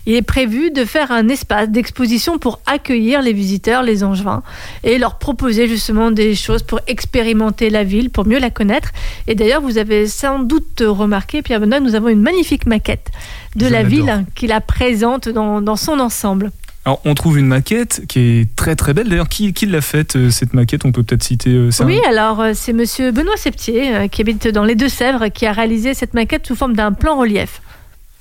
il 0.06 0.14
est 0.14 0.22
prévu 0.22 0.70
de 0.70 0.84
faire 0.84 1.12
un 1.12 1.28
espace 1.28 1.68
d'exposition 1.70 2.38
pour 2.38 2.60
accueillir 2.66 3.22
les 3.22 3.32
visiteurs, 3.32 3.82
les 3.82 4.02
angevins, 4.02 4.42
et 4.82 4.98
leur 4.98 5.18
proposer 5.18 5.68
justement 5.68 6.10
des 6.10 6.34
choses 6.34 6.62
pour 6.62 6.80
expérimenter 7.04 7.68
la 7.68 7.84
ville, 7.84 8.08
pour 8.08 8.26
mieux 8.26 8.38
la 8.38 8.50
connaître. 8.50 8.90
Et 9.26 9.34
d'ailleurs, 9.34 9.60
vous 9.60 9.76
avez 9.76 10.06
sans 10.06 10.38
doute 10.38 10.82
remarqué, 10.84 11.42
Pierre 11.42 11.60
Benoît, 11.60 11.80
nous 11.80 11.94
avons 11.94 12.08
une 12.08 12.22
magnifique 12.22 12.66
maquette 12.66 13.10
de 13.56 13.66
Je 13.66 13.72
la 13.72 13.82
ville 13.82 14.08
hein, 14.08 14.24
qui 14.34 14.46
la 14.46 14.60
présente 14.60 15.28
dans, 15.28 15.60
dans 15.60 15.76
son 15.76 16.00
ensemble. 16.00 16.50
Alors, 16.86 17.00
on 17.04 17.14
trouve 17.14 17.38
une 17.38 17.46
maquette 17.46 18.02
qui 18.08 18.18
est 18.20 18.56
très 18.56 18.76
très 18.76 18.92
belle. 18.92 19.08
D'ailleurs, 19.08 19.28
qui, 19.28 19.52
qui 19.52 19.66
l'a 19.66 19.80
faite, 19.80 20.16
euh, 20.16 20.30
cette 20.30 20.52
maquette? 20.52 20.84
On 20.84 20.92
peut 20.92 21.02
peut-être 21.02 21.22
citer 21.22 21.50
euh, 21.50 21.70
ça? 21.70 21.84
Oui, 21.84 21.98
alors 22.08 22.40
euh, 22.40 22.52
c'est 22.54 22.74
monsieur 22.74 23.10
Benoît 23.10 23.36
Septier, 23.36 24.08
qui 24.10 24.20
habite 24.20 24.48
dans 24.48 24.64
les 24.64 24.74
Deux-Sèvres, 24.74 25.28
qui 25.28 25.46
a 25.46 25.52
réalisé 25.52 25.94
cette 25.94 26.14
maquette 26.14 26.46
sous 26.46 26.54
forme 26.54 26.74
d'un 26.74 26.92
plan 26.92 27.18
relief. 27.18 27.62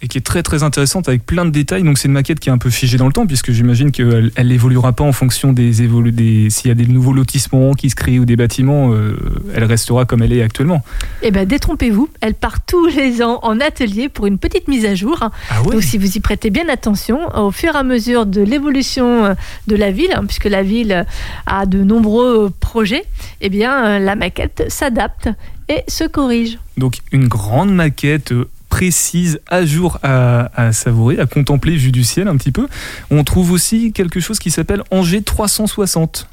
Et 0.03 0.07
qui 0.07 0.17
est 0.17 0.22
très 0.22 0.43
très 0.43 0.63
intéressante 0.63 1.07
avec 1.07 1.25
plein 1.25 1.45
de 1.45 1.50
détails. 1.50 1.81
Donc 1.83 1.98
c'est 1.98 2.10
une 2.10 2.13
maquette 2.13 2.39
qui 2.39 2.50
est 2.50 2.51
un 2.51 2.57
peu 2.57 2.69
figée 2.69 2.98
dans 2.98 3.07
le 3.07 3.13
temps 3.13 3.25
puisque 3.25 3.51
j'imagine 3.51 3.91
qu'elle 3.91 4.31
elle 4.36 4.51
évoluera 4.51 4.91
pas 4.91 5.05
en 5.05 5.13
fonction 5.13 5.53
des 5.53 5.81
évolu 5.81 6.12
des 6.12 6.50
s'il 6.50 6.67
y 6.67 6.72
a 6.72 6.75
des 6.75 6.86
nouveaux 6.86 7.13
lotissements 7.13 7.74
qui 7.74 7.89
se 7.89 7.95
créent 7.95 8.19
ou 8.19 8.25
des 8.25 8.36
bâtiments, 8.36 8.91
euh, 8.91 9.17
elle 9.55 9.63
restera 9.63 10.03
comme 10.05 10.22
elle 10.22 10.33
est 10.33 10.43
actuellement. 10.43 10.83
Eh 11.22 11.31
bien, 11.31 11.45
détrompez-vous, 11.45 12.10
elle 12.19 12.33
part 12.33 12.65
tous 12.65 12.88
les 12.88 13.24
ans 13.24 13.39
en 13.43 13.62
atelier 13.62 14.10
pour 14.10 14.25
une 14.25 14.38
petite 14.38 14.67
mise 14.67 14.86
à 14.86 14.93
jour. 14.93 15.29
Ah 15.50 15.62
Donc, 15.63 15.81
si 15.81 15.98
vous 15.98 16.17
y 16.17 16.19
prêtez 16.19 16.50
bien 16.50 16.67
attention, 16.67 17.19
au 17.38 17.51
fur 17.51 17.74
et 17.75 17.77
à 17.77 17.83
mesure 17.83 18.25
de 18.25 18.41
l'évolution 18.41 19.25
euh, 19.25 19.33
de 19.67 19.75
la 19.75 19.91
ville, 19.91 20.12
hein, 20.13 20.25
puisque 20.25 20.45
la 20.45 20.63
ville 20.63 20.91
euh, 20.91 21.03
a 21.45 21.65
de 21.65 21.81
nombreux 21.81 22.51
projets, 22.60 23.05
eh 23.39 23.50
bien, 23.50 24.00
la 24.00 24.15
maquette 24.15 24.65
s'adapte 24.67 25.29
et 25.69 25.83
se 25.88 26.03
corrige. 26.03 26.60
Donc 26.77 26.98
une 27.12 27.27
grande 27.27 27.74
maquette 27.74 28.33
précise, 28.73 29.39
à 29.47 29.67
jour 29.67 29.99
à, 30.01 30.71
savourer, 30.71 31.19
à 31.19 31.27
contempler 31.27 31.75
vue 31.75 31.91
du 31.91 32.03
ciel 32.03 32.27
un 32.27 32.35
petit 32.37 32.51
peu. 32.51 32.65
On 33.11 33.23
trouve 33.23 33.51
aussi 33.51 33.91
quelque 33.91 34.19
chose 34.19 34.39
qui 34.39 34.49
s'appelle 34.49 34.81
Angers 34.89 35.21
360. 35.21 36.27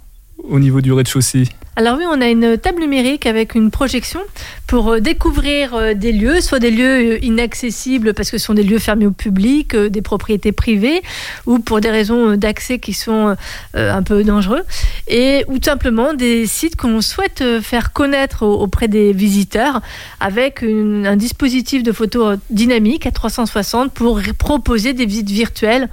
Au 0.49 0.59
niveau 0.59 0.81
du 0.81 0.93
rez-de-chaussée 0.93 1.45
alors 1.81 1.97
oui, 1.97 2.05
on 2.07 2.21
a 2.21 2.29
une 2.29 2.59
table 2.59 2.81
numérique 2.81 3.25
avec 3.25 3.55
une 3.55 3.71
projection 3.71 4.21
pour 4.67 4.91
euh, 4.91 5.01
découvrir 5.01 5.75
euh, 5.75 5.95
des 5.95 6.13
lieux, 6.13 6.43
soit 6.43 6.59
des 6.59 6.71
lieux 6.71 7.15
euh, 7.15 7.25
inaccessibles 7.25 8.13
parce 8.13 8.31
que 8.31 8.37
ce 8.37 8.45
sont 8.45 8.53
des 8.55 8.65
lieux 8.65 8.81
fermés 8.81 9.07
au 9.07 9.13
public, 9.13 9.75
des 9.75 10.03
propriétés 10.03 10.53
privées, 10.53 11.01
ou 11.47 11.59
pour 11.59 11.81
des 11.81 11.89
raisons 11.89 12.37
d'accès 12.37 12.81
qui 12.81 12.93
sont 12.93 13.35
un 13.75 14.03
peu 14.03 14.25
dangereux, 14.25 14.63
et 15.09 15.45
ou 15.49 15.57
simplement 15.63 16.13
des 16.13 16.47
sites 16.47 16.77
qu'on 16.77 17.01
souhaite 17.01 17.43
faire 17.63 17.93
connaître 17.93 18.43
auprès 18.43 18.89
des 18.89 19.13
visiteurs 19.13 19.81
avec 20.21 20.63
un 20.63 21.17
dispositif 21.17 21.83
de 21.83 21.93
photo 21.93 22.33
dynamique 22.51 23.07
à 23.07 23.11
360 23.11 23.93
pour 23.93 24.21
proposer 24.39 24.93
des 24.93 25.07
visites 25.07 25.31
virtuelles 25.31 25.89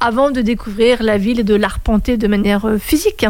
avant 0.00 0.30
de 0.30 0.40
découvrir 0.40 1.02
la 1.02 1.18
ville 1.18 1.40
et 1.40 1.44
de 1.44 1.54
l'arpenter 1.54 2.16
de 2.16 2.26
manière 2.26 2.66
physique. 2.78 3.26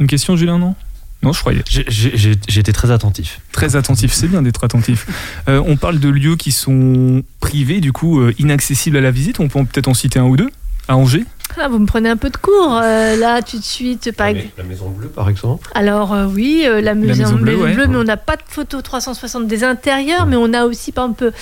Une 0.00 0.06
question, 0.06 0.34
Julien, 0.34 0.58
non? 0.58 0.74
Non, 1.22 1.34
je 1.34 1.40
croyais. 1.40 1.62
J'ai 1.68 2.60
été 2.60 2.72
très 2.72 2.90
attentif. 2.90 3.40
Très 3.52 3.76
attentif, 3.76 4.12
c'est 4.12 4.28
bien 4.28 4.40
d'être 4.40 4.64
attentif. 4.64 5.06
Euh, 5.48 5.62
on 5.66 5.76
parle 5.76 6.00
de 6.00 6.08
lieux 6.08 6.36
qui 6.36 6.50
sont 6.50 7.22
privés, 7.40 7.80
du 7.80 7.92
coup, 7.92 8.20
euh, 8.20 8.32
inaccessibles 8.38 8.96
à 8.96 9.02
la 9.02 9.10
visite. 9.10 9.38
On 9.38 9.48
peut 9.48 9.62
peut-être 9.64 9.88
en 9.88 9.94
citer 9.94 10.18
un 10.18 10.24
ou 10.24 10.36
deux? 10.38 10.50
À 10.88 10.96
Angers? 10.96 11.24
Ah, 11.58 11.68
vous 11.68 11.78
me 11.78 11.86
prenez 11.86 12.08
un 12.08 12.16
peu 12.16 12.30
de 12.30 12.36
cours 12.36 12.78
euh, 12.82 13.16
là 13.16 13.42
tout 13.42 13.58
de 13.58 13.64
suite. 13.64 14.12
Par... 14.12 14.32
La, 14.32 14.40
la, 14.58 14.64
Maison 14.64 14.90
Bleue 14.90 15.08
par 15.08 15.28
exemple. 15.28 15.68
Alors 15.74 16.14
oui, 16.32 16.66
la, 16.66 16.94
Maison, 16.94 17.34
Bleue, 17.34 17.86
mais 17.88 17.96
on 17.96 18.04
n'a 18.04 18.16
pas 18.16 18.36
de 18.36 18.42
photo 18.46 18.80
360 18.80 19.46
des 19.46 19.64
intérieurs, 19.64 20.26
mais 20.26 20.36
on 20.36 20.52
a 20.52 20.64
aussi 20.64 20.92
par 20.92 21.08
exemple 21.10 21.32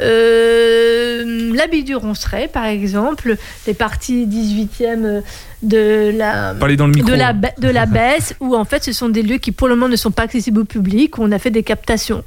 l'habit 0.00 1.84
du 1.84 1.96
Ronceret 1.96 2.48
par 2.48 2.66
exemple, 2.66 3.36
les 3.66 3.74
parties 3.74 4.26
18e 4.26 5.22
de 5.64 6.12
la, 6.14 6.54
de 6.54 7.14
la, 7.14 7.32
de 7.32 7.68
la 7.68 7.86
baisse, 7.86 8.34
où 8.40 8.54
en 8.54 8.64
fait 8.64 8.84
ce 8.84 8.92
sont 8.92 9.08
des 9.08 9.22
lieux 9.22 9.38
qui 9.38 9.52
pour 9.52 9.68
le 9.68 9.74
moment 9.74 9.88
ne 9.88 9.96
sont 9.96 10.10
pas 10.10 10.24
accessibles 10.24 10.60
au 10.60 10.64
public, 10.64 11.18
où 11.18 11.22
on 11.22 11.32
a 11.32 11.38
fait 11.38 11.50
des 11.50 11.62
captations 11.62 12.24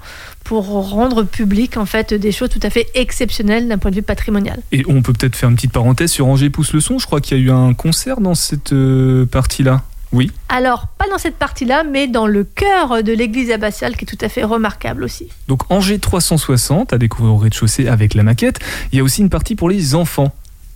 pour 0.47 0.65
rendre 0.65 1.23
public 1.23 1.75
en 1.75 1.85
fait 1.85 2.13
des 2.13 2.31
choses 2.31 2.47
tout 2.47 2.61
à 2.63 2.69
fait 2.69 2.87
exceptionnelles 2.93 3.67
d'un 3.67 3.77
point 3.77 3.91
de 3.91 3.97
vue 3.97 4.01
patrimonial. 4.01 4.61
Et 4.71 4.85
on 4.87 5.01
peut 5.01 5.11
peut-être 5.11 5.35
faire 5.35 5.49
une 5.49 5.55
petite 5.55 5.73
parenthèse 5.73 6.09
sur 6.09 6.25
Angers 6.25 6.49
Pousse 6.49 6.71
le 6.71 6.79
son, 6.79 6.99
je 6.99 7.05
crois 7.05 7.19
qu'il 7.19 7.37
y 7.37 7.41
a 7.41 7.43
eu 7.43 7.51
un 7.51 7.73
concert 7.73 8.21
dans 8.21 8.33
cette 8.33 8.71
euh, 8.71 9.25
partie-là. 9.25 9.83
Oui. 10.13 10.31
Alors, 10.47 10.87
pas 10.97 11.09
dans 11.09 11.17
cette 11.17 11.35
partie-là, 11.35 11.83
mais 11.83 12.07
dans 12.07 12.27
le 12.27 12.45
cœur 12.45 13.03
de 13.03 13.11
l'église 13.11 13.51
abbatiale, 13.51 13.97
qui 13.97 14.05
est 14.05 14.07
tout 14.07 14.23
à 14.23 14.29
fait 14.29 14.45
remarquable 14.45 15.03
aussi. 15.03 15.27
Donc, 15.49 15.69
Angers 15.69 15.99
360 15.99 16.93
à 16.93 16.97
découvrir 16.97 17.33
au 17.33 17.37
rez-de-chaussée 17.37 17.89
avec 17.89 18.13
la 18.13 18.23
maquette. 18.23 18.59
Il 18.93 18.97
y 18.97 19.01
a 19.01 19.03
aussi 19.03 19.19
une 19.19 19.29
partie 19.29 19.55
pour 19.55 19.69
les 19.69 19.95
enfants. 19.95 20.33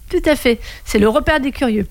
Tout 0.09 0.29
à 0.29 0.35
fait. 0.35 0.59
C'est 0.83 0.99
le 0.99 1.07
repère 1.07 1.39
des 1.39 1.53
curieux. 1.53 1.87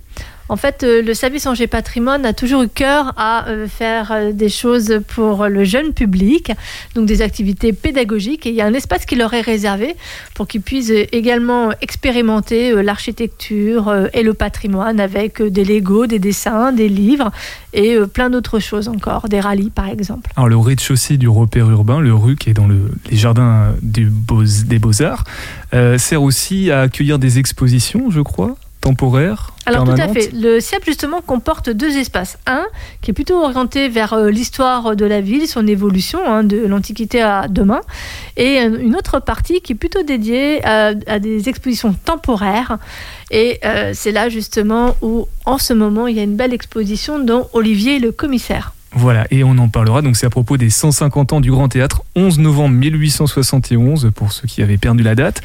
En 0.51 0.57
fait, 0.57 0.83
euh, 0.83 1.01
le 1.01 1.15
service 1.15 1.47
Angers 1.47 1.69
Patrimoine 1.69 2.27
a 2.27 2.33
toujours 2.33 2.63
eu 2.63 2.69
cœur 2.69 3.13
à 3.17 3.47
euh, 3.47 3.69
faire 3.69 4.11
euh, 4.11 4.33
des 4.33 4.49
choses 4.49 5.01
pour 5.07 5.47
le 5.47 5.63
jeune 5.63 5.93
public, 5.93 6.51
donc 6.97 7.07
des 7.07 7.23
activités 7.23 7.73
pédagogiques. 7.73 8.47
Et 8.47 8.51
il 8.51 8.57
y 8.57 8.61
a 8.61 8.67
un 8.67 8.75
espace 8.75 9.07
qui 9.07 9.15
leur 9.15 9.33
est 9.33 9.43
réservé 9.43 9.95
pour 10.35 10.49
qu'ils 10.49 10.63
puissent 10.63 10.93
également 11.13 11.71
expérimenter 11.81 12.83
l'architecture 12.83 13.95
et 14.13 14.25
le 14.25 14.35
patrimoine 14.35 14.99
avec 14.99 15.41
des 15.41 15.65
Legos, 15.65 16.07
des 16.07 16.19
dessins, 16.19 16.73
des 16.73 16.89
livres 16.89 17.31
et 17.73 17.97
plein 18.13 18.29
d'autres 18.29 18.59
choses 18.59 18.89
encore, 18.89 19.29
des 19.29 19.39
rallyes 19.39 19.71
par 19.71 19.89
exemple. 19.89 20.31
Alors 20.37 20.49
le 20.49 20.57
rez-de-chaussée 20.57 21.17
du 21.17 21.29
repère 21.29 21.71
urbain, 21.71 22.01
le 22.01 22.13
RU 22.13 22.35
qui 22.35 22.51
est 22.51 22.55
dans 22.55 22.67
les 22.67 23.17
jardins 23.17 23.73
des 23.83 24.05
Beaux-Arts, 24.79 25.25
sert 25.99 26.23
aussi 26.23 26.73
à 26.73 26.81
accueillir 26.83 27.21
des 27.21 27.39
expositions, 27.39 28.11
je 28.11 28.21
crois 28.21 28.57
temporaire 28.81 29.53
Alors 29.67 29.85
tout 29.85 30.01
à 30.01 30.09
fait. 30.09 30.31
Le 30.33 30.61
CIAP 30.61 30.85
justement 30.85 31.21
comporte 31.21 31.71
deux 31.71 31.97
espaces. 31.97 32.39
Un 32.47 32.65
qui 33.03 33.11
est 33.11 33.15
plutôt 33.15 33.43
orienté 33.43 33.89
vers 33.89 34.13
euh, 34.13 34.31
l'histoire 34.31 34.97
de 34.97 35.05
la 35.05 35.21
ville, 35.21 35.47
son 35.47 35.67
évolution 35.67 36.21
hein, 36.27 36.45
de 36.45 36.59
l'Antiquité 36.67 37.23
à 37.23 37.47
demain, 37.49 37.81
et 38.37 38.59
une 38.59 38.97
autre 38.97 39.21
partie 39.21 39.61
qui 39.61 39.73
est 39.73 39.77
plutôt 39.77 40.03
dédiée 40.03 40.65
à, 40.65 40.95
des 40.95 41.49
expositions 41.49 41.95
temporaires. 42.05 42.79
Et 43.31 43.61
euh, 43.65 43.93
c'est 43.95 44.13
là 44.13 44.29
justement 44.29 44.97
où 45.03 45.29
en 45.45 45.59
ce 45.59 45.73
moment 45.73 46.07
il 46.07 46.17
y 46.17 46.21
a 46.21 46.23
une 46.23 46.37
belle 46.37 46.53
exposition 46.53 47.19
dont 47.19 47.49
Olivier 47.53 47.97
est 47.97 48.01
le 48.01 48.13
commissaire. 48.13 48.73
Voilà, 48.93 49.27
et 49.31 49.45
on 49.45 49.57
en 49.59 49.69
parlera. 49.69 50.03
Donc, 50.03 50.17
c'est 50.17 50.27
à 50.27 50.31
propos 50.31 50.57
des 50.57 50.69
150 50.69 51.33
ans 51.33 51.41
du 51.41 51.51
Grand 51.51 51.69
Théâtre, 51.69 52.03
11 52.17 52.41
novembre 52.41 52.75
1871, 52.75 54.11
pour 54.15 54.33
ceux 54.33 54.49
qui 54.49 54.63
avaient 54.63 54.79
perdu 54.79 55.05
la 55.05 55.15
date. 55.15 55.43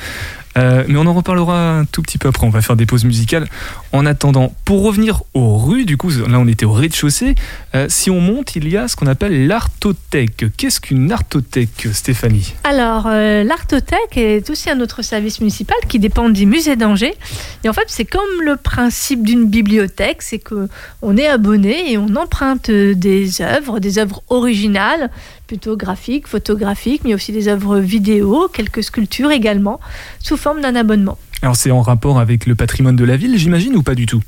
Euh, 0.57 0.83
mais 0.87 0.97
on 0.97 1.05
en 1.05 1.13
reparlera 1.13 1.79
un 1.79 1.85
tout 1.85 2.01
petit 2.01 2.17
peu 2.17 2.27
après. 2.27 2.45
On 2.47 2.49
va 2.49 2.61
faire 2.61 2.75
des 2.75 2.85
pauses 2.85 3.05
musicales. 3.05 3.47
En 3.91 4.05
attendant, 4.05 4.53
pour 4.65 4.83
revenir 4.83 5.23
aux 5.33 5.57
rues, 5.57 5.85
du 5.85 5.97
coup, 5.97 6.09
là 6.09 6.39
on 6.39 6.47
était 6.47 6.65
au 6.65 6.71
rez-de-chaussée. 6.71 7.35
Euh, 7.75 7.87
si 7.89 8.09
on 8.09 8.21
monte, 8.21 8.55
il 8.55 8.69
y 8.69 8.77
a 8.77 8.87
ce 8.87 8.95
qu'on 8.95 9.07
appelle 9.07 9.47
l'artothèque. 9.47 10.45
Qu'est-ce 10.57 10.79
qu'une 10.79 11.11
artothèque, 11.11 11.87
Stéphanie? 11.93 12.53
Alors, 12.63 13.07
euh, 13.07 13.43
l'artothèque 13.43 14.17
est 14.17 14.49
aussi 14.49 14.69
un 14.69 14.79
autre 14.79 15.01
service 15.01 15.39
municipal 15.39 15.77
qui 15.87 15.99
dépend 15.99 16.29
du 16.29 16.45
musée 16.45 16.75
d'Angers. 16.75 17.15
Et 17.63 17.69
en 17.69 17.73
fait, 17.73 17.85
c'est 17.87 18.05
comme 18.05 18.21
le 18.41 18.55
principe 18.55 19.23
d'une 19.23 19.45
bibliothèque, 19.45 20.21
c'est 20.21 20.39
que 20.39 20.67
on 21.01 21.17
est 21.17 21.27
abonné 21.27 21.91
et 21.91 21.97
on 21.97 22.15
emprunte 22.15 22.71
des 22.71 23.41
œuvres, 23.41 23.79
des 23.79 23.99
œuvres 23.99 24.23
originales 24.29 25.09
plutôt 25.47 25.77
graphiques, 25.77 26.27
photographiques, 26.27 27.01
mais 27.03 27.13
aussi 27.13 27.31
des 27.31 27.47
œuvres 27.47 27.79
vidéo, 27.79 28.49
quelques 28.51 28.83
sculptures 28.83 29.31
également, 29.31 29.79
sous 30.19 30.37
forme 30.37 30.61
d'un 30.61 30.75
abonnement. 30.75 31.17
Alors 31.41 31.55
c'est 31.55 31.71
en 31.71 31.81
rapport 31.81 32.19
avec 32.19 32.45
le 32.45 32.55
patrimoine 32.55 32.95
de 32.95 33.03
la 33.03 33.17
ville, 33.17 33.37
j'imagine, 33.37 33.75
ou 33.75 33.83
pas 33.83 33.95
du 33.95 34.05
tout? 34.05 34.21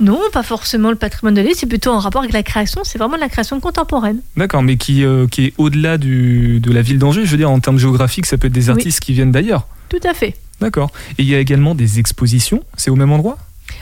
Non, 0.00 0.18
pas 0.32 0.42
forcément 0.42 0.90
le 0.90 0.96
patrimoine 0.96 1.34
de 1.34 1.40
la 1.40 1.46
ville, 1.46 1.56
c'est 1.56 1.66
plutôt 1.66 1.90
en 1.90 1.98
rapport 1.98 2.20
avec 2.20 2.34
la 2.34 2.42
création, 2.42 2.82
c'est 2.84 2.98
vraiment 2.98 3.16
la 3.16 3.28
création 3.28 3.60
contemporaine. 3.60 4.20
D'accord, 4.36 4.62
mais 4.62 4.76
qui, 4.76 5.04
euh, 5.04 5.26
qui 5.26 5.46
est 5.46 5.54
au-delà 5.56 5.96
de 5.96 6.60
la 6.70 6.82
ville 6.82 6.98
d'Angers, 6.98 7.24
je 7.24 7.30
veux 7.30 7.36
dire, 7.36 7.50
en 7.50 7.60
termes 7.60 7.78
géographiques, 7.78 8.26
ça 8.26 8.36
peut 8.36 8.48
être 8.48 8.52
des 8.52 8.68
artistes 8.68 9.00
qui 9.00 9.12
viennent 9.12 9.32
d'ailleurs. 9.32 9.66
Tout 9.88 10.00
à 10.04 10.12
fait. 10.12 10.34
D'accord. 10.60 10.90
Et 11.18 11.22
il 11.22 11.28
y 11.28 11.34
a 11.34 11.38
également 11.38 11.74
des 11.74 11.98
expositions, 11.98 12.62
c'est 12.76 12.90
au 12.90 12.96
même 12.96 13.12
endroit? 13.12 13.38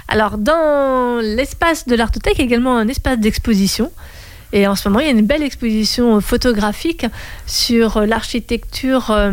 Alors, 0.09 0.38
dans 0.38 1.21
l'espace 1.21 1.88
de 1.88 1.95
l'Artothèque, 1.95 2.35
il 2.37 2.40
y 2.40 2.42
a 2.42 2.47
également 2.47 2.76
un 2.76 2.88
espace 2.88 3.19
d'exposition 3.19 3.90
et 4.53 4.67
en 4.67 4.77
ce 4.77 4.89
moment, 4.89 5.01
il 5.01 5.07
y 5.07 5.09
a 5.09 5.13
une 5.13 5.27
belle 5.27 5.43
exposition 5.43 6.21
photographique 6.21 7.07
sur 7.47 8.01
l'architecture, 8.03 9.11
euh, 9.11 9.33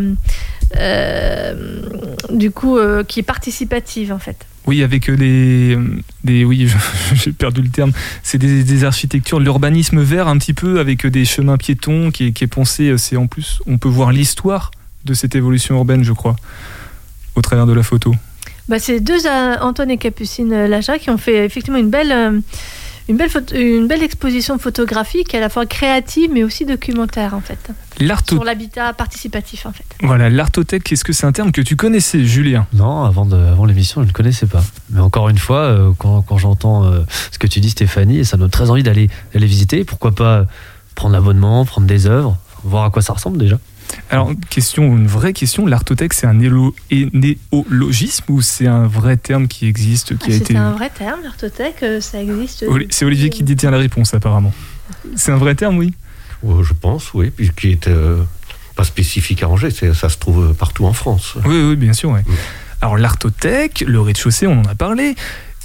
euh, 0.77 1.81
du 2.29 2.51
coup, 2.51 2.77
euh, 2.77 3.03
qui 3.03 3.19
est 3.19 3.23
participative 3.23 4.13
en 4.13 4.19
fait. 4.19 4.45
Oui, 4.65 4.83
avec 4.83 5.11
des, 5.11 5.77
des 6.23 6.45
oui, 6.45 6.69
j'ai 7.15 7.33
perdu 7.33 7.61
le 7.61 7.69
terme. 7.69 7.91
C'est 8.23 8.37
des, 8.37 8.63
des, 8.63 8.83
architectures, 8.85 9.39
l'urbanisme 9.39 10.01
vert 10.01 10.27
un 10.27 10.37
petit 10.37 10.53
peu 10.53 10.79
avec 10.79 11.05
des 11.05 11.25
chemins 11.25 11.57
piétons 11.57 12.11
qui 12.11 12.27
est, 12.27 12.31
qui 12.31 12.45
est 12.45 12.47
pensé. 12.47 12.97
C'est 12.97 13.17
en 13.17 13.27
plus, 13.27 13.59
on 13.67 13.77
peut 13.77 13.89
voir 13.89 14.11
l'histoire 14.11 14.71
de 15.05 15.13
cette 15.13 15.35
évolution 15.35 15.75
urbaine, 15.75 16.03
je 16.03 16.13
crois, 16.13 16.35
au 17.35 17.41
travers 17.41 17.65
de 17.65 17.73
la 17.73 17.83
photo. 17.83 18.13
Bah, 18.69 18.79
c'est 18.79 18.99
deux 18.99 19.27
Antoine 19.61 19.89
et 19.89 19.97
Capucine 19.97 20.67
Laja 20.67 20.99
qui 20.99 21.09
ont 21.09 21.17
fait 21.17 21.43
effectivement 21.43 21.79
une 21.79 21.89
belle 21.89 22.41
une 23.09 23.17
belle, 23.17 23.29
une 23.53 23.87
belle 23.87 24.03
exposition 24.03 24.57
photographique 24.59 25.33
à 25.33 25.39
la 25.39 25.49
fois 25.49 25.65
créative 25.65 26.29
mais 26.31 26.43
aussi 26.43 26.65
documentaire 26.65 27.33
en 27.33 27.41
fait. 27.41 27.57
Sur 28.27 28.43
l'habitat 28.43 28.93
participatif 28.93 29.65
en 29.65 29.73
fait. 29.73 29.83
Voilà, 30.01 30.29
l'artothèque, 30.29 30.89
est-ce 30.91 31.03
que 31.03 31.11
c'est 31.11 31.25
un 31.25 31.31
terme 31.31 31.51
que 31.51 31.61
tu 31.61 31.75
connaissais 31.75 32.23
Julien? 32.23 32.67
Non, 32.73 33.03
avant, 33.03 33.25
de, 33.25 33.35
avant 33.35 33.65
l'émission 33.65 34.01
je 34.01 34.05
ne 34.05 34.11
le 34.11 34.13
connaissais 34.13 34.45
pas. 34.45 34.63
Mais 34.91 35.01
encore 35.01 35.27
une 35.27 35.37
fois, 35.37 35.61
euh, 35.61 35.91
quand, 35.97 36.21
quand 36.21 36.37
j'entends 36.37 36.85
euh, 36.85 37.01
ce 37.31 37.39
que 37.39 37.47
tu 37.47 37.59
dis 37.59 37.71
Stéphanie, 37.71 38.23
ça 38.23 38.37
me 38.37 38.41
donne 38.41 38.51
très 38.51 38.69
envie 38.69 38.83
d'aller, 38.83 39.09
d'aller 39.33 39.47
visiter. 39.47 39.83
Pourquoi 39.83 40.13
pas 40.13 40.45
prendre 40.95 41.13
l'abonnement, 41.13 41.65
prendre 41.65 41.87
des 41.87 42.05
œuvres, 42.05 42.37
voir 42.63 42.85
à 42.85 42.89
quoi 42.91 43.01
ça 43.01 43.13
ressemble 43.13 43.37
déjà 43.37 43.57
alors, 44.09 44.31
question, 44.49 44.97
une 44.97 45.07
vraie 45.07 45.33
question, 45.33 45.65
l'artothèque, 45.65 46.13
c'est 46.13 46.27
un 46.27 46.33
néologisme 46.33 48.25
ou 48.29 48.41
c'est 48.41 48.67
un 48.67 48.87
vrai 48.87 49.17
terme 49.17 49.47
qui 49.47 49.67
existe 49.67 50.17
qui 50.17 50.31
a 50.31 50.35
été... 50.35 50.53
C'est 50.53 50.59
un 50.59 50.71
vrai 50.71 50.89
terme, 50.89 51.19
l'artothèque, 51.23 51.83
euh, 51.83 52.01
ça 52.01 52.21
existe. 52.21 52.65
C'est 52.89 53.05
Olivier 53.05 53.29
qui 53.29 53.43
détient 53.43 53.71
la 53.71 53.77
réponse, 53.77 54.13
apparemment. 54.13 54.53
C'est 55.15 55.31
un 55.31 55.37
vrai 55.37 55.55
terme, 55.55 55.77
oui 55.77 55.93
Je 56.43 56.73
pense, 56.73 57.13
oui, 57.13 57.29
puisqu'il 57.29 57.71
est 57.71 57.87
euh, 57.87 58.23
pas 58.75 58.83
spécifique 58.83 59.43
à 59.43 59.49
Angers, 59.49 59.71
ça 59.71 60.09
se 60.09 60.17
trouve 60.17 60.53
partout 60.53 60.85
en 60.85 60.93
France. 60.93 61.35
Oui, 61.45 61.61
oui, 61.69 61.75
bien 61.75 61.93
sûr. 61.93 62.11
Mm. 62.11 62.23
Alors, 62.81 62.97
l'artothèque, 62.97 63.83
le 63.85 63.99
rez-de-chaussée, 64.01 64.47
on 64.47 64.59
en 64.61 64.65
a 64.65 64.75
parlé, 64.75 65.15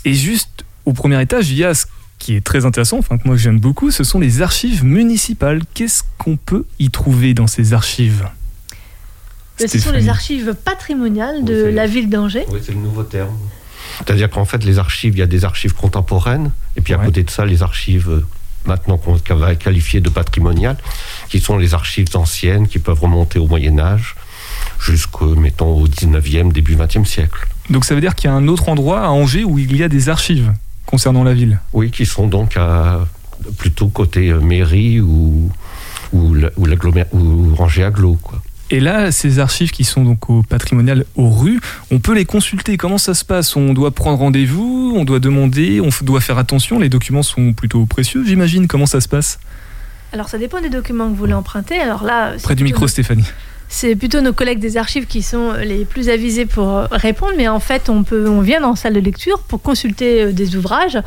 et 0.04 0.14
juste 0.14 0.64
au 0.84 0.92
premier 0.92 1.20
étage, 1.22 1.50
il 1.50 1.56
y 1.56 1.64
a 1.64 1.74
ce 1.74 1.86
qui 2.24 2.36
est 2.36 2.40
très 2.40 2.64
intéressant, 2.64 2.96
enfin 2.96 3.18
que 3.18 3.28
moi 3.28 3.36
j'aime 3.36 3.60
beaucoup, 3.60 3.90
ce 3.90 4.02
sont 4.02 4.18
les 4.18 4.40
archives 4.40 4.82
municipales. 4.82 5.60
Qu'est-ce 5.74 6.04
qu'on 6.16 6.36
peut 6.36 6.64
y 6.78 6.88
trouver 6.88 7.34
dans 7.34 7.46
ces 7.46 7.74
archives? 7.74 8.26
Ce 9.58 9.78
sont 9.78 9.92
les 9.92 10.08
archives 10.08 10.54
patrimoniales 10.64 11.44
de 11.44 11.64
la 11.64 11.86
ville 11.86 12.08
d'Angers. 12.08 12.46
Oui, 12.48 12.60
c'est 12.62 12.72
le 12.72 12.78
nouveau 12.78 13.02
terme. 13.02 13.36
C'est-à-dire 13.98 14.30
qu'en 14.30 14.46
fait, 14.46 14.64
les 14.64 14.78
archives, 14.78 15.14
il 15.14 15.18
y 15.18 15.22
a 15.22 15.26
des 15.26 15.44
archives 15.44 15.74
contemporaines, 15.74 16.50
et 16.76 16.80
puis 16.80 16.94
à 16.94 16.98
côté 16.98 17.24
de 17.24 17.30
ça, 17.30 17.44
les 17.44 17.62
archives 17.62 18.08
euh, 18.08 18.26
maintenant 18.64 18.96
qu'on 18.96 19.18
va 19.34 19.54
qualifier 19.54 20.00
de 20.00 20.08
patrimoniales, 20.08 20.78
qui 21.28 21.40
sont 21.40 21.58
les 21.58 21.74
archives 21.74 22.08
anciennes, 22.14 22.68
qui 22.68 22.78
peuvent 22.78 23.00
remonter 23.00 23.38
au 23.38 23.46
Moyen 23.46 23.78
Âge, 23.78 24.16
jusqu'au, 24.80 25.34
mettons, 25.34 25.74
au 25.74 25.86
19e, 25.86 26.52
début 26.52 26.74
20e 26.74 27.04
siècle. 27.04 27.46
Donc 27.68 27.84
ça 27.84 27.94
veut 27.94 28.00
dire 28.00 28.14
qu'il 28.14 28.30
y 28.30 28.32
a 28.32 28.34
un 28.34 28.48
autre 28.48 28.70
endroit 28.70 29.02
à 29.02 29.08
Angers 29.08 29.44
où 29.44 29.58
il 29.58 29.76
y 29.76 29.82
a 29.82 29.88
des 29.88 30.08
archives? 30.08 30.54
Concernant 30.86 31.24
la 31.24 31.34
ville? 31.34 31.60
Oui, 31.72 31.90
qui 31.90 32.06
sont 32.06 32.26
donc 32.26 32.56
à 32.56 33.06
plutôt 33.58 33.88
côté 33.88 34.32
mairie 34.32 35.00
ou, 35.00 35.50
ou, 36.12 36.36
ou, 36.56 36.66
ou 37.12 37.54
rangée 37.54 37.84
aglo. 37.84 38.18
Quoi. 38.22 38.40
Et 38.70 38.80
là, 38.80 39.12
ces 39.12 39.38
archives 39.38 39.70
qui 39.70 39.84
sont 39.84 40.04
donc 40.04 40.30
au 40.30 40.42
patrimonial 40.42 41.04
aux 41.16 41.30
rues, 41.30 41.60
on 41.90 41.98
peut 41.98 42.14
les 42.14 42.24
consulter. 42.24 42.76
Comment 42.76 42.98
ça 42.98 43.12
se 43.14 43.24
passe? 43.24 43.56
On 43.56 43.74
doit 43.74 43.90
prendre 43.90 44.18
rendez-vous, 44.18 44.94
on 44.96 45.04
doit 45.04 45.20
demander, 45.20 45.80
on 45.80 45.90
doit 46.02 46.20
faire 46.20 46.38
attention. 46.38 46.78
Les 46.78 46.88
documents 46.88 47.22
sont 47.22 47.52
plutôt 47.52 47.84
précieux, 47.84 48.24
j'imagine. 48.24 48.66
Comment 48.66 48.86
ça 48.86 49.00
se 49.00 49.08
passe? 49.08 49.38
Alors, 50.12 50.28
ça 50.28 50.38
dépend 50.38 50.60
des 50.60 50.70
documents 50.70 51.04
que 51.06 51.10
vous 51.10 51.16
voulez 51.16 51.34
emprunter. 51.34 51.78
Alors 51.78 52.04
là, 52.04 52.32
près 52.42 52.54
du 52.54 52.64
micro, 52.64 52.88
Stéphanie. 52.88 53.24
C'est 53.68 53.96
plutôt 53.96 54.20
nos 54.20 54.32
collègues 54.32 54.60
des 54.60 54.76
archives 54.76 55.06
qui 55.06 55.22
sont 55.22 55.52
les 55.54 55.84
plus 55.84 56.08
avisés 56.08 56.46
pour 56.46 56.86
répondre, 56.90 57.32
mais 57.36 57.48
en 57.48 57.60
fait, 57.60 57.88
on, 57.88 58.04
peut, 58.04 58.28
on 58.28 58.40
vient 58.40 58.60
dans 58.60 58.76
salle 58.76 58.94
de 58.94 59.00
lecture 59.00 59.40
pour 59.40 59.62
consulter 59.62 60.22
euh, 60.22 60.32
des 60.32 60.56
ouvrages 60.56 60.98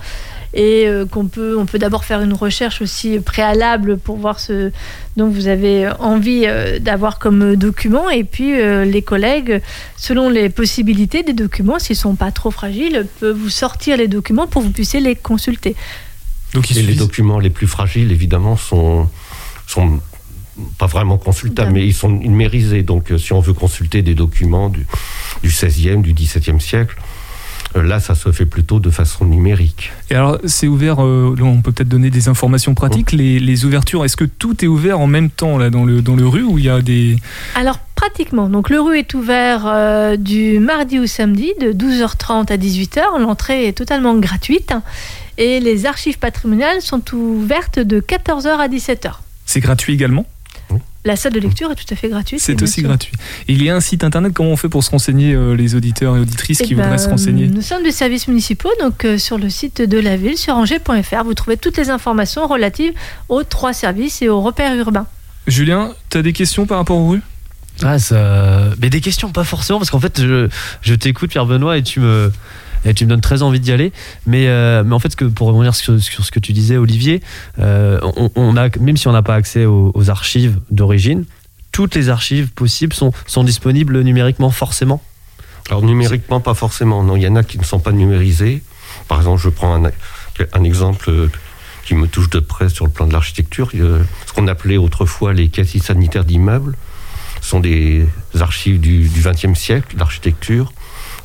et 0.54 0.88
euh, 0.88 1.06
qu'on 1.06 1.28
peut, 1.28 1.58
on 1.58 1.66
peut 1.66 1.78
d'abord 1.78 2.06
faire 2.06 2.22
une 2.22 2.34
recherche 2.34 2.82
aussi 2.82 3.20
préalable 3.20 3.98
pour 3.98 4.18
voir 4.18 4.40
ce 4.40 4.72
dont 5.18 5.28
vous 5.28 5.48
avez 5.48 5.90
envie 6.00 6.44
euh, 6.46 6.80
d'avoir 6.80 7.20
comme 7.20 7.56
document. 7.56 8.10
Et 8.10 8.24
puis 8.24 8.54
les 8.56 9.02
collègues, 9.02 9.62
selon 9.96 10.30
les 10.30 10.50
possibilités 10.50 11.24
des 11.24 11.34
documents, 11.34 11.80
s'ils 11.80 11.96
ne 11.96 12.00
sont 12.00 12.16
pas 12.16 12.32
trop 12.32 12.52
fragiles, 12.52 13.06
peuvent 13.20 13.38
vous 13.38 13.50
sortir 13.50 13.98
les 13.98 14.08
documents 14.08 14.48
pour 14.48 14.62
que 14.62 14.68
vous 14.68 14.74
puissiez 14.74 15.00
les 15.00 15.16
consulter. 15.16 15.76
Donc, 16.54 16.72
et 16.72 16.82
les 16.82 16.96
documents 16.96 17.40
les 17.40 17.50
plus 17.50 17.68
fragiles, 17.68 18.12
évidemment, 18.12 18.56
sont, 18.56 19.10
sont 19.68 20.00
pas 20.78 20.88
vraiment 20.88 21.18
consultables, 21.18 21.72
mais 21.72 21.86
ils 21.86 21.94
sont 21.94 22.10
numérisés. 22.10 22.84
Donc, 22.84 23.12
euh, 23.12 23.18
si 23.18 23.34
on 23.34 23.40
veut 23.40 23.54
consulter 23.54 24.02
des 24.02 24.16
documents 24.16 24.70
du, 24.70 24.86
du 25.44 25.50
16e, 25.50 26.02
du 26.02 26.14
17e 26.14 26.60
siècle, 26.60 26.96
euh, 27.76 27.84
là, 27.84 28.00
ça 28.00 28.16
se 28.16 28.32
fait 28.32 28.46
plutôt 28.46 28.80
de 28.80 28.90
façon 28.90 29.26
numérique. 29.26 29.92
Et 30.10 30.16
alors, 30.16 30.38
c'est 30.46 30.68
ouvert, 30.68 31.04
euh, 31.04 31.36
on 31.42 31.62
peut 31.62 31.72
peut-être 31.72 31.90
donner 31.90 32.10
des 32.10 32.30
informations 32.30 32.74
pratiques. 32.74 33.10
Oh. 33.14 33.18
Les, 33.18 33.66
ouvertures, 33.66 34.06
est-ce 34.06 34.18
que 34.18 34.26
tout 34.26 34.64
est 34.64 34.68
ouvert 34.68 35.00
en 35.00 35.08
même 35.08 35.30
temps 35.30 35.58
là, 35.58 35.70
dans, 35.70 35.86
le, 35.86 36.02
dans 36.02 36.16
le 36.16 36.28
rue 36.28 36.44
ou 36.44 36.58
il 36.58 36.66
y 36.66 36.70
a 36.70 36.82
des... 36.82 37.18
Alors, 37.56 37.80
pratiquement. 37.96 38.50
Donc, 38.50 38.70
le 38.70 38.80
rue 38.80 39.00
est 39.00 39.14
ouvert 39.14 40.18
du 40.18 40.60
mardi 40.60 41.00
au 41.00 41.08
samedi 41.08 41.54
de 41.60 41.74
12h30 41.74 42.52
à 42.52 42.58
18h. 42.58 43.20
L'entrée 43.20 43.68
est 43.68 43.74
totalement 43.74 44.16
gratuite. 44.16 44.74
Et 45.38 45.60
les 45.60 45.86
archives 45.86 46.18
patrimoniales 46.18 46.82
sont 46.82 47.02
ouvertes 47.14 47.80
de 47.80 48.00
14h 48.00 48.48
à 48.48 48.68
17h. 48.68 49.12
C'est 49.46 49.62
gratuit 49.62 49.94
également? 49.94 50.26
La 51.08 51.16
salle 51.16 51.34
de 51.34 51.40
lecture 51.40 51.72
est 51.72 51.76
tout 51.76 51.92
à 51.92 51.96
fait 51.96 52.10
gratuite. 52.10 52.42
C'est 52.42 52.62
aussi 52.62 52.82
gratuit. 52.82 53.14
il 53.48 53.64
y 53.64 53.70
a 53.70 53.76
un 53.76 53.80
site 53.80 54.04
internet, 54.04 54.34
comment 54.34 54.52
on 54.52 54.58
fait 54.58 54.70
pour 54.70 54.84
se 54.84 54.92
renseigner, 54.92 55.34
euh, 55.34 55.54
les 55.54 55.74
auditeurs 55.74 56.18
et 56.18 56.20
auditrices 56.20 56.60
qui 56.60 56.74
eh 56.74 56.76
voudraient 56.76 56.92
ben, 56.92 56.98
se 56.98 57.10
renseigner 57.10 57.48
Nous 57.48 57.62
sommes 57.62 57.84
des 57.84 57.92
services 57.92 58.28
municipaux, 58.28 58.70
donc 58.82 59.06
euh, 59.06 59.18
sur 59.18 59.38
le 59.38 59.50
site 59.50 59.82
de 59.82 59.98
la 59.98 60.18
ville, 60.18 60.38
sur 60.38 60.56
angers.fr, 60.56 61.24
vous 61.24 61.34
trouvez 61.34 61.58
toutes 61.58 61.78
les 61.78 61.90
informations 61.90 62.46
relatives 62.48 62.94
aux 63.30 63.44
trois 63.44 63.74
services 63.74 64.22
et 64.22 64.30
aux 64.30 64.42
repères 64.42 64.76
urbains. 64.76 65.08
Julien, 65.48 65.94
tu 66.10 66.18
as 66.18 66.22
des 66.22 66.34
questions 66.34 66.66
par 66.66 66.78
rapport 66.78 66.98
aux 66.98 67.10
rues? 67.10 67.22
Ah, 67.84 68.00
ça... 68.00 68.72
Mais 68.82 68.90
des 68.90 69.02
questions, 69.02 69.32
pas 69.32 69.46
forcément, 69.46 69.80
parce 69.80 69.92
qu'en 69.92 70.00
fait, 70.00 70.22
je, 70.22 70.50
je 70.82 70.94
t'écoute, 70.94 71.30
Pierre-Benoît, 71.30 71.78
et 71.78 71.84
tu 71.84 72.02
me, 72.02 72.32
et 72.86 72.94
tu 72.94 73.06
me 73.06 73.10
donnes 73.10 73.22
très 73.22 73.42
envie 73.42 73.60
d'y 73.60 73.72
aller. 73.72 73.92
Mais, 74.26 74.48
euh, 74.48 74.84
mais 74.84 74.94
en 74.94 75.00
fait, 75.00 75.16
pour 75.30 75.48
revenir 75.48 75.76
sur, 75.76 76.02
sur, 76.02 76.26
ce 76.26 76.32
que 76.32 76.40
tu 76.40 76.54
disais, 76.54 76.78
Olivier, 76.78 77.22
euh, 77.60 78.00
on, 78.36 78.58
a, 78.58 78.70
même 78.80 78.98
si 78.98 79.08
on 79.08 79.12
n'a 79.12 79.24
pas 79.24 79.36
accès 79.36 79.66
aux, 79.66 80.10
archives 80.10 80.60
d'origine, 80.72 81.26
toutes 81.72 81.96
les 81.96 82.10
archives 82.10 82.50
possibles 82.52 82.94
sont, 82.94 83.12
sont 83.26 83.44
disponibles 83.44 84.02
numériquement 84.02 84.50
forcément 84.50 85.02
Alors 85.70 85.84
numériquement, 85.84 86.40
pas 86.40 86.54
forcément. 86.54 87.04
Non, 87.04 87.16
il 87.16 87.24
y 87.24 87.28
en 87.28 87.36
a 87.36 87.44
qui 87.44 87.60
ne 87.60 87.64
sont 87.64 87.80
pas 87.80 87.92
numérisés. 87.92 88.64
Par 89.08 89.20
exemple, 89.20 89.42
je 89.42 89.50
prends 89.50 89.84
un, 90.54 90.64
exemple 90.64 91.10
euh, 91.10 91.30
qui 91.86 91.94
me 91.94 92.08
touche 92.08 92.30
de 92.30 92.40
près 92.40 92.70
sur 92.70 92.86
le 92.86 92.92
plan 92.92 93.06
de 93.06 93.14
l'architecture. 93.14 93.72
Ce 93.72 94.34
qu'on 94.34 94.48
appelait 94.48 94.78
autrefois 94.78 95.34
les 95.34 95.50
caisses 95.50 95.78
sanitaires 95.78 96.26
d'immeubles 96.26 96.76
sont 97.42 97.60
des 97.60 98.06
archives 98.40 98.80
du 98.80 99.10
XXe 99.24 99.58
siècle 99.58 99.96
d'architecture 99.96 100.72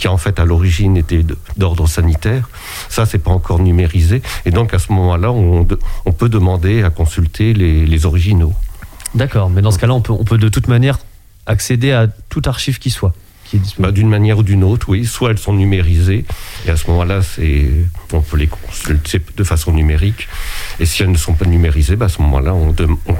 qui 0.03 0.09
en 0.09 0.17
fait 0.17 0.41
à 0.41 0.45
l'origine 0.45 0.97
était 0.97 1.25
d'ordre 1.57 1.87
sanitaire. 1.87 2.49
Ça, 2.89 3.07
c'est 3.07 3.21
pas 3.21 3.31
encore 3.31 3.61
numérisé. 3.61 4.21
Et 4.45 4.51
donc 4.51 4.75
à 4.75 4.81
ce 4.81 4.91
moment-là, 4.91 5.31
on, 5.31 5.65
peut 5.65 6.29
demander 6.29 6.83
à 6.83 6.91
consulter 6.91 7.55
les, 7.55 8.05
originaux. 8.05 8.53
D'accord, 9.15 9.49
mais 9.49 9.63
dans 9.63 9.71
ce 9.71 9.79
cas-là, 9.79 9.95
on 9.95 10.01
peut, 10.01 10.13
on 10.13 10.25
peut 10.25 10.39
de 10.39 10.49
toute 10.49 10.67
manière 10.67 10.99
accéder 11.47 11.93
à 11.93 12.09
toute 12.09 12.49
archive 12.49 12.81
qui 12.81 12.91
soit. 12.91 13.13
Bah, 13.79 13.93
d'une 13.93 14.09
manière 14.09 14.39
ou 14.39 14.43
d'une 14.43 14.65
autre, 14.65 14.89
oui. 14.89 15.05
Soit 15.05 15.31
elles 15.31 15.39
sont 15.39 15.53
numérisées, 15.53 16.25
et 16.67 16.71
à 16.71 16.77
ce 16.77 16.91
moment-là, 16.91 17.21
on 18.13 18.21
peut 18.21 18.37
les 18.37 18.47
consulter 18.47 19.21
de 19.37 19.45
façon 19.45 19.73
numérique. 19.73 20.29
Et 20.81 20.87
si 20.87 21.03
elles 21.03 21.11
ne 21.11 21.17
sont 21.17 21.35
pas 21.35 21.47
numérisées, 21.47 21.97
bah, 21.97 22.07
à 22.07 22.09
ce 22.09 22.23
moment-là, 22.23 22.55
on, 22.55 22.75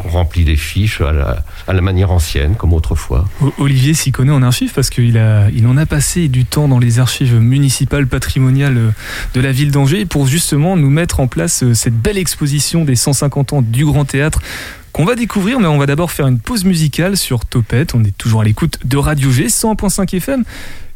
remplit 0.09 0.45
des 0.45 0.57
fiches 0.57 1.01
à 1.01 1.43
la, 1.73 1.81
manière 1.81 2.11
ancienne, 2.11 2.55
comme 2.55 2.73
autrefois. 2.73 3.27
Olivier 3.59 3.95
s'y 3.95 4.13
connaît 4.13 4.33
en 4.33 4.43
archives 4.43 4.73
parce 4.75 4.91
qu'il 4.91 5.21
il 5.55 5.67
en 5.67 5.77
a 5.77 5.87
passé 5.87 6.29
du 6.29 6.45
temps 6.45 6.69
dans 6.69 6.79
les 6.79 6.99
archives 6.99 7.35
municipales 7.35 8.07
patrimoniales 8.07 8.77
euh, 8.77 8.91
de 9.35 9.41
la 9.41 9.53
ville 9.53 9.71
d'Angers 9.71 10.07
pour 10.07 10.27
justement 10.27 10.77
nous 10.77 10.91
mettre 10.91 11.21
en 11.21 11.27
place 11.27 11.63
euh, 11.63 11.75
cette 11.75 11.97
belle 11.97 12.19
exposition 12.19 12.85
des 12.85 12.97
150 12.97 13.53
ans 13.53 13.63
du 13.63 13.85
Grand 13.85 14.05
Théâtre 14.05 14.41
qu'on 14.93 15.05
va 15.05 15.15
découvrir, 15.15 15.59
mais 15.59 15.67
on 15.67 15.79
va 15.79 15.87
d'abord 15.87 16.11
faire 16.11 16.27
une 16.27 16.39
pause 16.39 16.65
musicale 16.65 17.17
sur 17.17 17.45
Topette. 17.45 17.95
On 17.95 18.05
est 18.05 18.17
toujours 18.17 18.43
à 18.43 18.45
l'écoute 18.45 18.79
de 18.85 18.97
Radio 18.97 19.31
G 19.31 19.47
100.5 19.47 20.17
FM. 20.17 20.45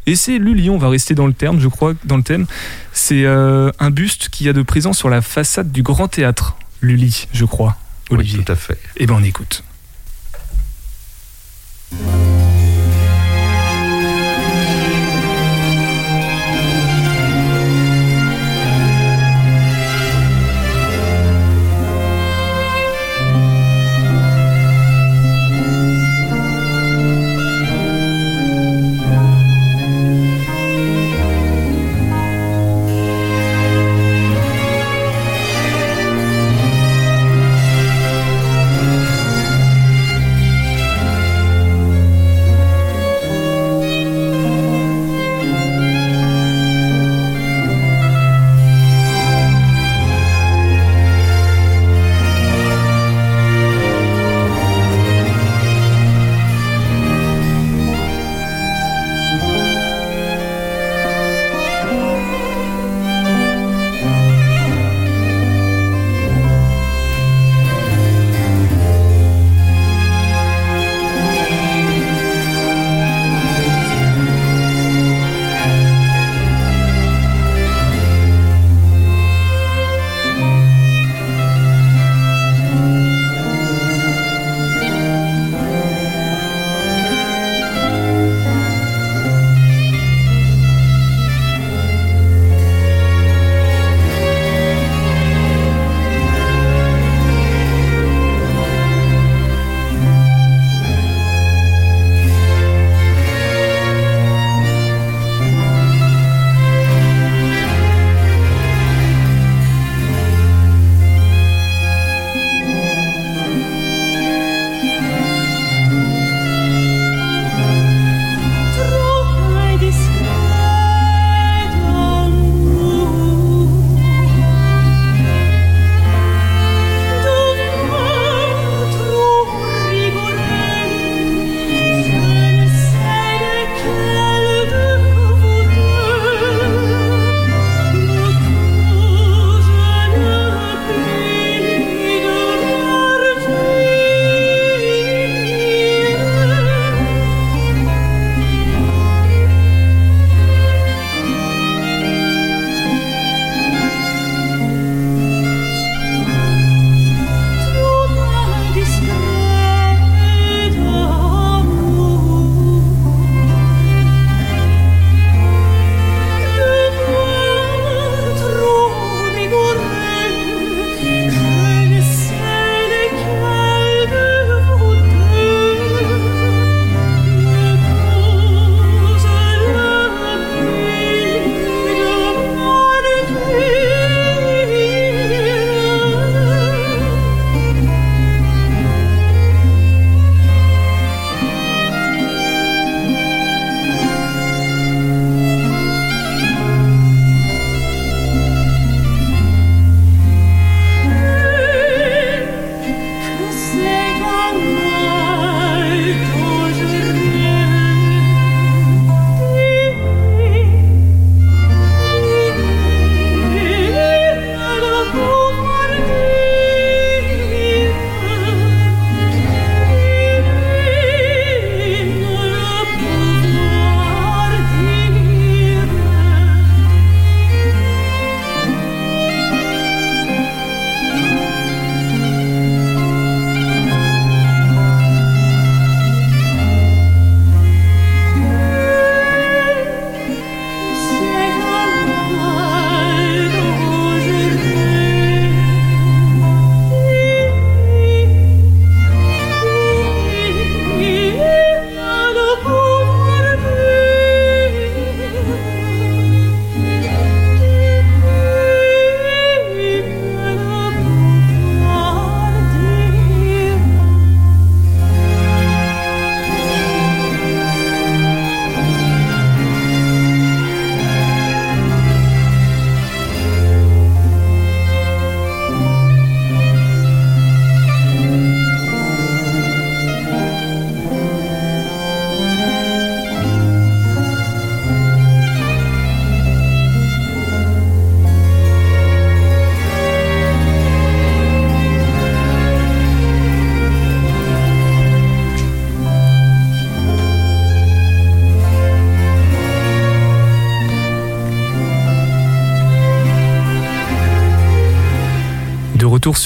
Et 0.06 0.14
c'est 0.14 0.38
Lully, 0.38 0.70
on 0.70 0.78
va 0.78 0.88
rester 0.88 1.14
dans 1.14 1.26
le 1.26 1.32
terme, 1.32 1.58
je 1.58 1.68
crois, 1.68 1.94
dans 2.04 2.16
le 2.16 2.22
thème. 2.22 2.46
C'est 2.92 3.24
euh, 3.24 3.70
un 3.80 3.90
buste 3.90 4.28
qui 4.28 4.48
a 4.48 4.52
de 4.52 4.62
présence 4.62 4.98
sur 4.98 5.08
la 5.08 5.20
façade 5.20 5.72
du 5.72 5.82
Grand 5.82 6.08
Théâtre. 6.08 6.56
Lully, 6.80 7.26
je 7.32 7.44
crois. 7.44 7.76
Olivier. 8.10 8.38
Oui, 8.38 8.44
tout 8.44 8.52
à 8.52 8.56
fait. 8.56 8.78
Eh 8.98 9.06
bien, 9.06 9.16
on 9.16 9.24
écoute. 9.24 9.64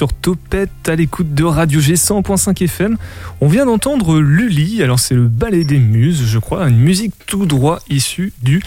Sur 0.00 0.14
Topette 0.14 0.88
à 0.88 0.96
l'écoute 0.96 1.34
de 1.34 1.44
Radio 1.44 1.78
G 1.78 1.92
100.5 1.92 2.64
FM. 2.64 2.96
On 3.42 3.48
vient 3.48 3.66
d'entendre 3.66 4.18
Lully, 4.18 4.82
alors 4.82 4.98
c'est 4.98 5.14
le 5.14 5.28
ballet 5.28 5.62
des 5.62 5.78
muses, 5.78 6.24
je 6.24 6.38
crois, 6.38 6.66
une 6.70 6.78
musique 6.78 7.12
tout 7.26 7.44
droit 7.44 7.80
issue 7.90 8.32
du, 8.40 8.62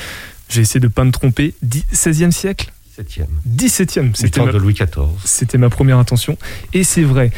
j'ai 0.48 0.62
essayé 0.62 0.80
de 0.80 0.88
pas 0.88 1.04
me 1.04 1.10
tromper, 1.10 1.56
16e 1.92 2.30
siècle? 2.30 2.72
17e. 3.00 3.26
17e, 3.50 4.14
c'était 4.14 4.46
ma... 4.46 4.52
de 4.52 4.60
Louis 4.60 4.76
XIV. 4.76 5.08
C'était 5.26 5.58
ma 5.58 5.72
première 5.72 5.98
intention, 5.98 6.38
et 6.72 6.84
c'est 6.84 7.02
vrai. 7.02 7.32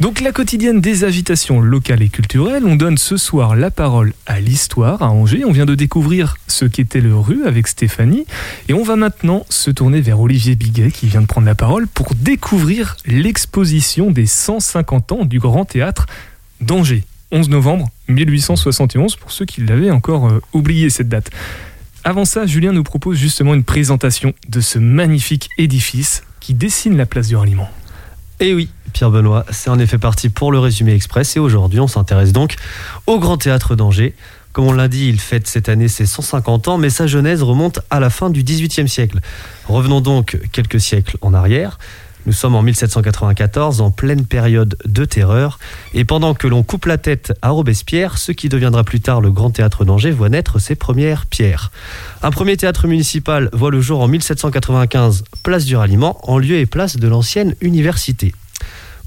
Donc 0.00 0.22
la 0.22 0.32
quotidienne 0.32 0.80
des 0.80 1.04
agitations 1.04 1.60
locales 1.60 2.00
et 2.00 2.08
culturelles, 2.08 2.64
on 2.64 2.74
donne 2.74 2.96
ce 2.96 3.18
soir 3.18 3.54
la 3.54 3.70
parole 3.70 4.14
à 4.24 4.40
l'histoire 4.40 5.02
à 5.02 5.10
Angers. 5.10 5.44
On 5.44 5.52
vient 5.52 5.66
de 5.66 5.74
découvrir 5.74 6.38
ce 6.46 6.64
qu'était 6.64 7.02
le 7.02 7.14
rue 7.14 7.44
avec 7.44 7.68
Stéphanie 7.68 8.24
et 8.70 8.72
on 8.72 8.82
va 8.82 8.96
maintenant 8.96 9.44
se 9.50 9.70
tourner 9.70 10.00
vers 10.00 10.18
Olivier 10.18 10.54
Biguet 10.54 10.90
qui 10.90 11.06
vient 11.06 11.20
de 11.20 11.26
prendre 11.26 11.46
la 11.46 11.54
parole 11.54 11.86
pour 11.86 12.14
découvrir 12.14 12.96
l'exposition 13.04 14.10
des 14.10 14.24
150 14.24 15.12
ans 15.12 15.24
du 15.26 15.38
Grand 15.38 15.66
Théâtre 15.66 16.06
d'Angers. 16.62 17.04
11 17.30 17.50
novembre 17.50 17.90
1871 18.08 19.16
pour 19.16 19.30
ceux 19.30 19.44
qui 19.44 19.60
l'avaient 19.60 19.90
encore 19.90 20.28
euh, 20.28 20.40
oublié 20.54 20.88
cette 20.88 21.10
date. 21.10 21.30
Avant 22.04 22.24
ça, 22.24 22.46
Julien 22.46 22.72
nous 22.72 22.84
propose 22.84 23.18
justement 23.18 23.52
une 23.52 23.64
présentation 23.64 24.32
de 24.48 24.62
ce 24.62 24.78
magnifique 24.78 25.50
édifice 25.58 26.22
qui 26.40 26.54
dessine 26.54 26.96
la 26.96 27.04
place 27.04 27.28
du 27.28 27.36
ralliement. 27.36 27.68
Eh 28.42 28.54
oui, 28.54 28.70
Pierre 28.94 29.10
Benoît, 29.10 29.44
c'est 29.50 29.68
en 29.68 29.78
effet 29.78 29.98
parti 29.98 30.30
pour 30.30 30.50
le 30.50 30.58
résumé 30.58 30.94
express 30.94 31.36
et 31.36 31.38
aujourd'hui 31.38 31.78
on 31.78 31.86
s'intéresse 31.86 32.32
donc 32.32 32.56
au 33.06 33.18
Grand 33.18 33.36
Théâtre 33.36 33.76
d'Angers. 33.76 34.14
Comme 34.54 34.64
on 34.64 34.72
l'a 34.72 34.88
dit, 34.88 35.08
il 35.08 35.20
fête 35.20 35.46
cette 35.46 35.68
année 35.68 35.88
ses 35.88 36.06
150 36.06 36.68
ans, 36.68 36.78
mais 36.78 36.88
sa 36.88 37.06
genèse 37.06 37.42
remonte 37.42 37.80
à 37.90 38.00
la 38.00 38.08
fin 38.08 38.30
du 38.30 38.42
XVIIIe 38.42 38.88
siècle. 38.88 39.20
Revenons 39.68 40.00
donc 40.00 40.38
quelques 40.52 40.80
siècles 40.80 41.18
en 41.20 41.34
arrière. 41.34 41.78
Nous 42.26 42.32
sommes 42.34 42.54
en 42.54 42.62
1794, 42.62 43.80
en 43.80 43.90
pleine 43.90 44.26
période 44.26 44.76
de 44.84 45.04
terreur, 45.06 45.58
et 45.94 46.04
pendant 46.04 46.34
que 46.34 46.46
l'on 46.46 46.62
coupe 46.62 46.84
la 46.84 46.98
tête 46.98 47.32
à 47.40 47.50
Robespierre, 47.50 48.18
ce 48.18 48.30
qui 48.30 48.50
deviendra 48.50 48.84
plus 48.84 49.00
tard 49.00 49.22
le 49.22 49.30
Grand 49.30 49.50
Théâtre 49.50 49.86
d'Angers 49.86 50.10
voit 50.10 50.28
naître 50.28 50.58
ses 50.58 50.74
premières 50.74 51.24
pierres. 51.24 51.72
Un 52.22 52.30
premier 52.30 52.58
théâtre 52.58 52.86
municipal 52.86 53.48
voit 53.54 53.70
le 53.70 53.80
jour 53.80 54.00
en 54.00 54.08
1795, 54.08 55.24
place 55.42 55.64
du 55.64 55.76
Ralliement, 55.76 56.18
en 56.30 56.36
lieu 56.36 56.56
et 56.58 56.66
place 56.66 56.98
de 56.98 57.08
l'ancienne 57.08 57.54
université. 57.62 58.34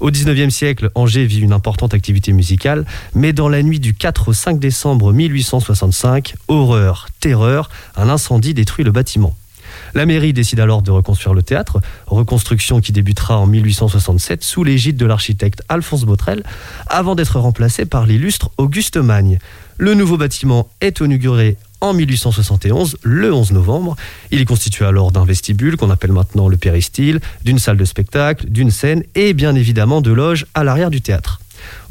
Au 0.00 0.10
XIXe 0.10 0.52
siècle, 0.52 0.90
Angers 0.96 1.24
vit 1.24 1.40
une 1.40 1.52
importante 1.52 1.94
activité 1.94 2.32
musicale, 2.32 2.84
mais 3.14 3.32
dans 3.32 3.48
la 3.48 3.62
nuit 3.62 3.78
du 3.78 3.94
4 3.94 4.28
au 4.28 4.32
5 4.32 4.58
décembre 4.58 5.12
1865, 5.12 6.34
horreur, 6.48 7.06
terreur, 7.20 7.70
un 7.96 8.08
incendie 8.08 8.54
détruit 8.54 8.84
le 8.84 8.90
bâtiment. 8.90 9.36
La 9.94 10.06
mairie 10.06 10.32
décide 10.32 10.58
alors 10.58 10.82
de 10.82 10.90
reconstruire 10.90 11.34
le 11.34 11.42
théâtre, 11.42 11.80
reconstruction 12.06 12.80
qui 12.80 12.92
débutera 12.92 13.38
en 13.38 13.46
1867 13.46 14.42
sous 14.42 14.64
l'égide 14.64 14.96
de 14.96 15.06
l'architecte 15.06 15.62
Alphonse 15.68 16.04
Botrel, 16.04 16.42
avant 16.88 17.14
d'être 17.14 17.38
remplacé 17.38 17.86
par 17.86 18.04
l'illustre 18.04 18.50
Auguste 18.58 18.96
Magne. 18.96 19.38
Le 19.78 19.94
nouveau 19.94 20.16
bâtiment 20.16 20.68
est 20.80 21.00
inauguré 21.00 21.56
en 21.80 21.94
1871, 21.94 22.96
le 23.02 23.32
11 23.32 23.52
novembre. 23.52 23.94
Il 24.30 24.40
est 24.40 24.46
constitué 24.46 24.84
alors 24.84 25.12
d'un 25.12 25.24
vestibule 25.24 25.76
qu'on 25.76 25.90
appelle 25.90 26.12
maintenant 26.12 26.48
le 26.48 26.56
péristyle, 26.56 27.20
d'une 27.44 27.58
salle 27.58 27.76
de 27.76 27.84
spectacle, 27.84 28.48
d'une 28.48 28.70
scène 28.70 29.04
et 29.14 29.32
bien 29.32 29.54
évidemment 29.54 30.00
de 30.00 30.10
loges 30.10 30.46
à 30.54 30.64
l'arrière 30.64 30.90
du 30.90 31.02
théâtre. 31.02 31.40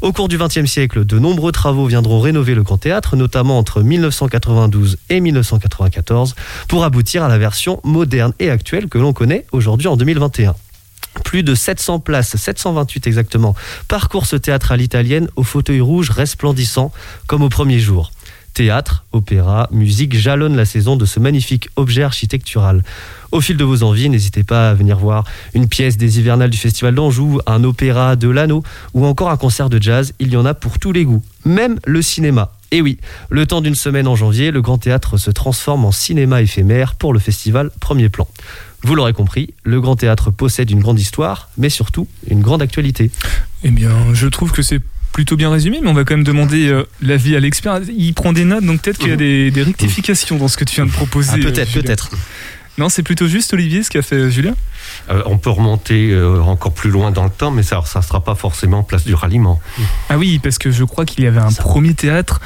Au 0.00 0.12
cours 0.12 0.28
du 0.28 0.38
XXe 0.38 0.66
siècle, 0.66 1.04
de 1.04 1.18
nombreux 1.18 1.52
travaux 1.52 1.86
viendront 1.86 2.20
rénover 2.20 2.54
le 2.54 2.62
Grand 2.62 2.78
Théâtre, 2.78 3.16
notamment 3.16 3.58
entre 3.58 3.82
1992 3.82 4.98
et 5.10 5.20
1994, 5.20 6.34
pour 6.68 6.84
aboutir 6.84 7.22
à 7.22 7.28
la 7.28 7.38
version 7.38 7.80
moderne 7.84 8.32
et 8.38 8.50
actuelle 8.50 8.88
que 8.88 8.98
l'on 8.98 9.12
connaît 9.12 9.46
aujourd'hui 9.52 9.88
en 9.88 9.96
2021. 9.96 10.54
Plus 11.22 11.42
de 11.42 11.54
700 11.54 12.00
places, 12.00 12.36
728 12.36 13.06
exactement, 13.06 13.54
parcourent 13.88 14.26
ce 14.26 14.36
théâtre 14.36 14.72
à 14.72 14.76
l'italienne 14.76 15.28
au 15.36 15.44
fauteuil 15.44 15.80
rouge 15.80 16.10
resplendissant 16.10 16.92
comme 17.26 17.42
au 17.42 17.48
premier 17.48 17.78
jour. 17.78 18.10
Théâtre, 18.54 19.04
opéra, 19.10 19.68
musique 19.72 20.16
jalonnent 20.16 20.56
la 20.56 20.64
saison 20.64 20.94
de 20.96 21.04
ce 21.04 21.18
magnifique 21.18 21.68
objet 21.74 22.04
architectural. 22.04 22.84
Au 23.32 23.40
fil 23.40 23.56
de 23.56 23.64
vos 23.64 23.82
envies, 23.82 24.08
n'hésitez 24.08 24.44
pas 24.44 24.70
à 24.70 24.74
venir 24.74 24.96
voir 24.96 25.24
une 25.54 25.66
pièce 25.66 25.96
des 25.96 26.20
hivernales 26.20 26.50
du 26.50 26.56
Festival 26.56 26.94
d'Anjou, 26.94 27.40
un 27.46 27.64
opéra 27.64 28.14
de 28.14 28.28
l'anneau 28.28 28.62
ou 28.94 29.04
encore 29.06 29.30
un 29.30 29.36
concert 29.36 29.68
de 29.68 29.82
jazz. 29.82 30.14
Il 30.20 30.28
y 30.28 30.36
en 30.36 30.46
a 30.46 30.54
pour 30.54 30.78
tous 30.78 30.92
les 30.92 31.04
goûts, 31.04 31.24
même 31.44 31.80
le 31.84 32.00
cinéma. 32.00 32.52
Et 32.70 32.80
oui, 32.80 32.98
le 33.28 33.44
temps 33.44 33.60
d'une 33.60 33.74
semaine 33.74 34.06
en 34.06 34.14
janvier, 34.14 34.52
le 34.52 34.62
Grand 34.62 34.78
Théâtre 34.78 35.16
se 35.16 35.32
transforme 35.32 35.84
en 35.84 35.92
cinéma 35.92 36.40
éphémère 36.40 36.94
pour 36.94 37.12
le 37.12 37.18
festival 37.18 37.72
Premier 37.80 38.08
Plan. 38.08 38.28
Vous 38.84 38.94
l'aurez 38.94 39.14
compris, 39.14 39.54
le 39.64 39.80
Grand 39.80 39.96
Théâtre 39.96 40.30
possède 40.30 40.70
une 40.70 40.80
grande 40.80 41.00
histoire, 41.00 41.48
mais 41.58 41.70
surtout 41.70 42.06
une 42.28 42.40
grande 42.40 42.62
actualité. 42.62 43.10
Eh 43.64 43.70
bien, 43.70 43.90
je 44.12 44.28
trouve 44.28 44.52
que 44.52 44.62
c'est 44.62 44.80
plutôt 45.14 45.36
bien 45.36 45.48
résumé, 45.48 45.78
mais 45.80 45.88
on 45.88 45.94
va 45.94 46.04
quand 46.04 46.14
même 46.14 46.24
demander 46.24 46.68
euh, 46.68 46.82
l'avis 47.00 47.36
à 47.36 47.40
l'expert. 47.40 47.80
Il 47.96 48.12
prend 48.14 48.32
des 48.32 48.44
notes, 48.44 48.64
donc 48.64 48.82
peut-être 48.82 48.98
qu'il 48.98 49.10
y 49.10 49.12
a 49.12 49.16
des, 49.16 49.62
rectifications 49.62 50.36
dans 50.36 50.48
ce 50.48 50.56
que 50.56 50.64
tu 50.64 50.74
viens 50.74 50.86
de 50.86 50.90
proposer. 50.90 51.30
Ah, 51.34 51.38
peut-être, 51.38 51.76
euh, 51.76 51.82
peut-être. 51.82 52.10
Non, 52.78 52.88
c'est 52.88 53.04
plutôt 53.04 53.28
juste, 53.28 53.54
Olivier, 53.54 53.84
ce 53.84 53.90
qu'a 53.90 54.02
fait 54.02 54.16
euh, 54.16 54.28
Julien? 54.28 54.54
On 55.08 55.38
peut 55.38 55.50
remonter 55.50 56.14
encore 56.46 56.72
plus 56.72 56.90
loin 56.90 57.12
dans 57.12 57.24
le 57.24 57.30
temps, 57.30 57.52
mais 57.52 57.62
ça 57.62 57.80
ne 57.94 58.02
sera 58.02 58.24
pas 58.24 58.34
forcément 58.34 58.82
place 58.82 59.04
du 59.04 59.14
ralliement. 59.14 59.60
Ah 60.08 60.18
oui, 60.18 60.40
parce 60.42 60.58
que 60.58 60.72
je 60.72 60.82
crois 60.82 61.04
qu'il 61.04 61.22
y 61.22 61.26
avait 61.28 61.40
un 61.40 61.52
premier 61.52 61.94
théâtre 61.94 62.40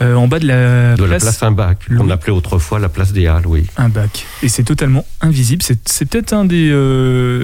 en 0.00 0.26
bas 0.26 0.38
de 0.38 0.46
la 0.46 0.94
de 0.94 1.04
place, 1.04 1.24
la 1.24 1.30
place 1.30 1.42
un 1.42 1.52
bac. 1.52 1.78
On 1.98 2.10
appelait 2.10 2.32
autrefois 2.32 2.78
la 2.78 2.88
place 2.88 3.12
des 3.12 3.26
Halles, 3.26 3.46
oui. 3.46 3.66
Un 3.76 3.88
bac. 3.88 4.26
Et 4.42 4.48
c'est 4.48 4.64
totalement 4.64 5.04
invisible. 5.20 5.62
C'est 5.62 6.04
peut-être 6.04 6.32
un 6.32 6.44
des, 6.44 6.70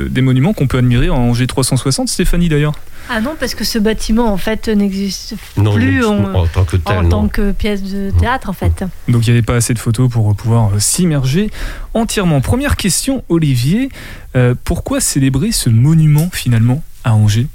des 0.08 0.20
monuments 0.20 0.52
qu'on 0.52 0.66
peut 0.66 0.78
admirer 0.78 1.10
en 1.10 1.32
G360, 1.32 2.06
Stéphanie 2.06 2.48
d'ailleurs. 2.48 2.74
Ah 3.10 3.20
non, 3.20 3.36
parce 3.38 3.54
que 3.54 3.64
ce 3.64 3.78
bâtiment 3.78 4.32
en 4.32 4.36
fait 4.36 4.68
n'existe 4.68 5.34
plus 5.54 6.04
en, 6.04 6.46
tant, 6.46 6.64
que, 6.64 6.76
en 6.84 7.08
tant 7.08 7.28
que 7.28 7.52
pièce 7.52 7.82
de 7.82 8.10
théâtre 8.10 8.50
en 8.50 8.52
fait. 8.52 8.84
Donc 9.08 9.26
il 9.26 9.30
n'y 9.30 9.38
avait 9.38 9.46
pas 9.46 9.56
assez 9.56 9.72
de 9.72 9.78
photos 9.78 10.10
pour 10.10 10.34
pouvoir 10.36 10.74
euh, 10.74 10.78
s'immerger 10.78 11.50
entièrement. 11.94 12.40
Première 12.40 12.76
question, 12.76 13.24
Olivier, 13.28 13.88
euh, 14.36 14.54
pourquoi 14.62 15.00
célébrer 15.00 15.52
ce 15.52 15.70
monument 15.70 16.28
finalement 16.30 16.82
à 17.04 17.14
Angers? 17.14 17.46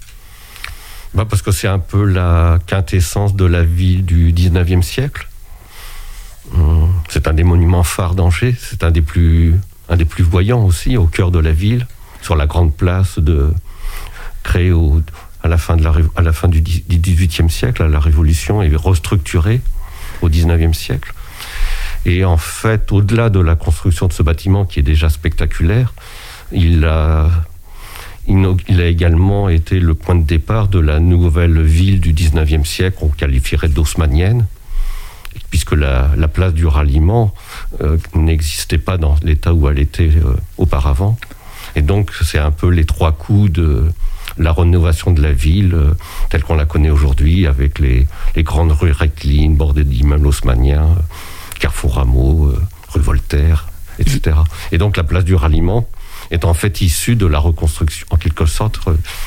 Bah 1.14 1.26
Parce 1.30 1.44
que 1.44 1.52
c'est 1.52 1.68
un 1.68 1.80
peu 1.80 2.04
la 2.04 2.58
quintessence 2.66 3.36
de 3.36 3.46
la 3.46 3.64
ville 3.64 4.04
du 4.04 4.34
19e 4.34 4.82
siècle. 4.82 5.28
Hum, 6.56 6.92
c'est 7.10 7.28
un 7.28 7.34
des 7.34 7.44
monuments 7.44 7.84
phares 7.84 8.16
d'Angers, 8.16 8.56
c'est 8.60 8.84
un 8.84 8.92
des 8.92 9.02
plus 9.02 9.56
un 9.90 9.98
des 9.98 10.06
plus 10.06 10.24
voyants 10.24 10.64
aussi 10.66 10.98
au 10.98 11.06
cœur 11.06 11.30
de 11.30 11.40
la 11.40 11.52
ville, 11.52 11.86
sur 12.22 12.36
la 12.36 12.48
grande 12.48 12.74
place 12.74 13.20
de 13.20 13.54
créée 14.44 14.72
au, 14.72 15.02
à 15.44 15.50
la 15.50 15.58
fin, 15.58 15.76
de 15.76 15.84
la, 15.84 15.94
à 16.16 16.22
la 16.22 16.34
fin 16.34 16.48
du 16.48 16.62
XVIIIe 16.62 17.50
siècle, 17.50 17.86
la 17.86 18.00
Révolution 18.00 18.62
est 18.62 18.76
restructurée 18.76 19.62
au 20.22 20.30
XIXe 20.30 20.76
siècle. 20.78 21.14
Et 22.06 22.26
en 22.26 22.38
fait, 22.38 22.92
au-delà 22.92 23.30
de 23.30 23.40
la 23.40 23.56
construction 23.56 24.08
de 24.08 24.14
ce 24.14 24.24
bâtiment 24.24 24.66
qui 24.66 24.80
est 24.80 24.84
déjà 24.84 25.10
spectaculaire, 25.10 25.94
il 26.52 26.86
a, 26.86 27.30
il 28.28 28.82
a 28.82 28.88
également 28.88 29.50
été 29.50 29.80
le 29.80 29.94
point 29.94 30.16
de 30.16 30.24
départ 30.24 30.68
de 30.68 30.80
la 30.80 31.00
nouvelle 31.00 31.62
ville 31.62 32.00
du 32.00 32.14
XIXe 32.14 32.68
siècle, 32.68 32.98
qu'on 33.00 33.10
qualifierait 33.10 33.70
d'haussmanienne, 33.70 34.48
puisque 35.50 35.74
la, 35.74 36.10
place 36.28 36.54
du 36.54 36.68
ralliement 36.68 37.34
euh, 37.82 37.98
n'existait 38.16 38.78
pas 38.78 38.98
dans 38.98 39.16
l'état 39.24 39.54
où 39.54 39.68
elle 39.70 39.80
était 39.80 40.12
euh, 40.16 40.36
auparavant. 40.58 41.18
Et 41.76 41.82
donc, 41.82 42.12
c'est 42.22 42.40
un 42.40 42.52
peu 42.52 42.70
les 42.70 42.86
trois 42.86 43.14
coups 43.14 43.52
de, 43.52 43.86
la 44.38 44.52
rénovation 44.52 45.12
de 45.12 45.22
la 45.22 45.32
ville 45.32 45.74
euh, 45.74 45.94
telle 46.30 46.44
qu'on 46.44 46.56
la 46.56 46.66
connaît 46.66 46.90
aujourd'hui, 46.90 47.48
avec 47.48 47.80
les, 47.80 48.08
grandes 48.38 48.72
rues 48.72 48.92
rectiligne, 48.92 49.56
bordées 49.56 49.84
d'immeubles 49.84 50.28
haussmanniens, 50.28 50.86
euh, 50.86 51.02
Carrefour 51.60 51.96
Rameau, 51.96 52.48
euh, 52.48 52.62
rue 52.90 53.02
Voltaire, 53.02 53.68
etc. 54.00 54.38
Et 54.72 54.78
donc 54.78 54.98
la 54.98 55.04
place 55.04 55.24
du 55.24 55.36
ralliement 55.36 55.88
est 56.32 56.46
en 56.46 56.54
fait 56.54 56.82
issue 56.82 57.16
de 57.16 57.26
la 57.26 57.40
reconstruction, 57.40 58.08
en 58.10 58.18
quelque 58.18 58.46
sorte, 58.46 58.80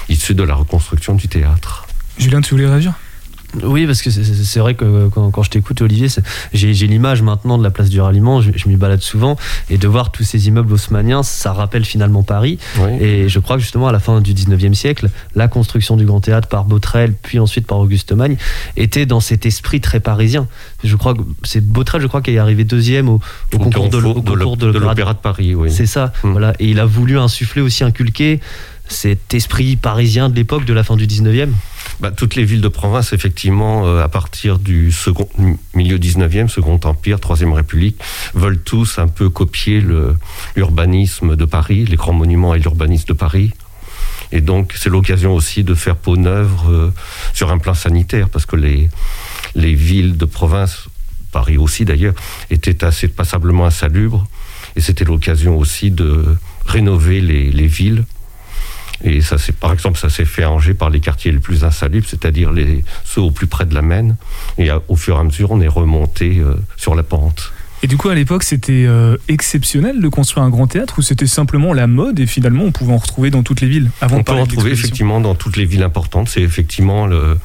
issue 0.08 0.34
de 0.34 0.42
la 0.42 0.54
reconstruction 0.54 1.14
du 1.14 1.28
théâtre. 1.28 1.86
Julien, 2.18 2.40
tu 2.40 2.54
voulais 2.54 2.66
réagir? 2.66 2.94
Oui, 3.62 3.86
parce 3.86 4.02
que 4.02 4.10
c'est 4.10 4.60
vrai 4.60 4.74
que 4.74 5.08
quand, 5.08 5.42
je 5.42 5.50
t'écoute, 5.50 5.80
Olivier, 5.80 6.08
j'ai 6.52 6.86
l'image 6.86 7.22
maintenant 7.22 7.58
de 7.58 7.62
la 7.62 7.70
place 7.70 7.88
du 7.88 8.00
ralliement, 8.00 8.40
je, 8.40 8.68
m'y 8.68 8.76
balade 8.76 9.02
souvent, 9.02 9.36
et 9.70 9.78
de 9.78 9.88
voir 9.88 10.12
tous 10.12 10.24
ces 10.24 10.48
immeubles 10.48 10.72
haussmanniens, 10.72 11.22
ça 11.22 11.52
rappelle 11.52 11.84
finalement 11.84 12.22
Paris. 12.22 12.58
Et 13.00 13.28
je 13.28 13.38
crois 13.38 13.56
que 13.56 13.62
justement, 13.62 13.88
à 13.88 13.92
la 13.92 14.00
fin 14.00 14.20
du 14.20 14.34
19e 14.34 14.74
siècle, 14.74 15.10
la 15.34 15.48
construction 15.48 15.96
du 15.96 16.04
Grand 16.04 16.20
Théâtre 16.20 16.48
par 16.48 16.64
Botrel, 16.64 17.14
puis 17.22 17.38
ensuite 17.38 17.66
par 17.66 17.78
Auguste 17.78 18.12
Magne, 18.12 18.36
était 18.76 19.06
dans 19.06 19.20
cet 19.20 19.46
esprit 19.46 19.80
très 19.80 20.00
parisien. 20.00 20.46
Je 20.84 20.96
crois 20.96 21.14
que 21.14 21.22
c'est 21.42 21.64
Botrel, 21.64 22.02
je 22.02 22.06
crois, 22.06 22.22
qui 22.22 22.32
est 22.32 22.38
arrivé 22.38 22.64
deuxième 22.64 23.08
au, 23.08 23.20
concours 23.52 23.88
de, 23.88 23.98
l'Opéra 23.98 25.14
de, 25.14 25.18
Paris. 25.18 25.54
Oui. 25.54 25.70
C'est 25.70 25.86
ça, 25.86 26.12
hmm. 26.22 26.32
voilà. 26.32 26.52
Et 26.58 26.68
il 26.68 26.80
a 26.80 26.86
voulu 26.86 27.18
insuffler 27.18 27.62
aussi, 27.62 27.84
inculquer 27.84 28.40
cet 28.88 29.34
esprit 29.34 29.76
parisien 29.76 30.28
de 30.28 30.34
l'époque, 30.34 30.64
de 30.64 30.72
la 30.72 30.84
fin 30.84 30.96
du 30.96 31.06
19e 31.06 31.50
bah, 32.00 32.10
toutes 32.10 32.34
les 32.34 32.44
villes 32.44 32.60
de 32.60 32.68
province, 32.68 33.12
effectivement, 33.12 33.86
euh, 33.86 34.02
à 34.02 34.08
partir 34.08 34.58
du 34.58 34.92
second, 34.92 35.28
milieu 35.74 35.98
19e, 35.98 36.48
Second 36.48 36.78
Empire, 36.84 37.20
Troisième 37.20 37.52
République, 37.52 37.98
veulent 38.34 38.60
tous 38.60 38.98
un 38.98 39.08
peu 39.08 39.30
copier 39.30 39.82
l'urbanisme 40.56 41.36
de 41.36 41.44
Paris, 41.46 41.86
les 41.86 41.96
grands 41.96 42.12
monuments 42.12 42.54
et 42.54 42.58
l'urbanisme 42.58 43.06
de 43.08 43.12
Paris. 43.14 43.52
Et 44.32 44.40
donc, 44.40 44.74
c'est 44.76 44.90
l'occasion 44.90 45.34
aussi 45.34 45.64
de 45.64 45.74
faire 45.74 45.96
peau 45.96 46.16
neuve 46.16 46.52
euh, 46.68 46.90
sur 47.32 47.50
un 47.50 47.58
plan 47.58 47.74
sanitaire, 47.74 48.28
parce 48.28 48.44
que 48.44 48.56
les, 48.56 48.90
les 49.54 49.74
villes 49.74 50.18
de 50.18 50.24
province, 50.26 50.88
Paris 51.32 51.56
aussi 51.56 51.84
d'ailleurs, 51.84 52.14
étaient 52.50 52.84
assez 52.84 53.08
passablement 53.08 53.64
insalubres. 53.64 54.26
Et 54.74 54.80
c'était 54.82 55.04
l'occasion 55.04 55.56
aussi 55.56 55.90
de 55.90 56.36
rénover 56.66 57.22
les, 57.22 57.50
les 57.50 57.66
villes. 57.66 58.04
Et 59.04 59.20
ça, 59.20 59.38
c'est 59.38 59.54
par 59.54 59.72
exemple, 59.72 59.98
ça 59.98 60.08
s'est 60.08 60.24
fait 60.24 60.42
à 60.42 60.50
Angers 60.50 60.74
par 60.74 60.90
les 60.90 61.00
quartiers 61.00 61.32
les 61.32 61.38
plus 61.38 61.64
insalubres, 61.64 62.06
c'est-à-dire 62.08 62.52
les, 62.52 62.84
ceux 63.04 63.20
au 63.20 63.30
plus 63.30 63.46
près 63.46 63.66
de 63.66 63.74
la 63.74 63.82
Maine. 63.82 64.16
Et 64.58 64.70
au 64.88 64.96
fur 64.96 65.16
et 65.16 65.20
à 65.20 65.24
mesure, 65.24 65.50
on 65.50 65.60
est 65.60 65.68
remonté 65.68 66.38
euh, 66.38 66.54
sur 66.76 66.94
la 66.94 67.02
pente. 67.02 67.52
Et 67.82 67.88
du 67.88 67.98
coup, 67.98 68.08
à 68.08 68.14
l'époque, 68.14 68.42
c'était 68.42 68.84
euh, 68.86 69.18
exceptionnel 69.28 70.00
de 70.00 70.08
construire 70.08 70.44
un 70.44 70.50
grand 70.50 70.66
théâtre 70.66 70.98
ou 70.98 71.02
c'était 71.02 71.26
simplement 71.26 71.74
la 71.74 71.86
mode 71.86 72.18
et 72.18 72.26
finalement 72.26 72.64
on 72.64 72.72
pouvait 72.72 72.94
en 72.94 72.96
retrouver 72.96 73.30
dans 73.30 73.42
toutes 73.42 73.60
les 73.60 73.68
villes 73.68 73.90
avant 74.00 74.16
On 74.16 74.22
peut 74.22 74.32
en 74.32 74.42
retrouver 74.42 74.72
effectivement 74.72 75.20
dans 75.20 75.34
toutes 75.34 75.58
les 75.58 75.66
villes 75.66 75.82
importantes. 75.82 76.30
C'est 76.30 76.40
effectivement 76.40 77.06
le, 77.06 77.38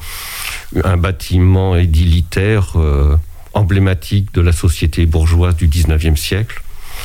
un 0.84 0.96
bâtiment 0.96 1.76
édilitaire 1.76 2.72
euh, 2.76 3.16
emblématique 3.52 4.32
de 4.32 4.40
la 4.40 4.52
société 4.52 5.04
bourgeoise 5.04 5.54
du 5.54 5.68
19e 5.68 6.16
siècle. 6.16 6.62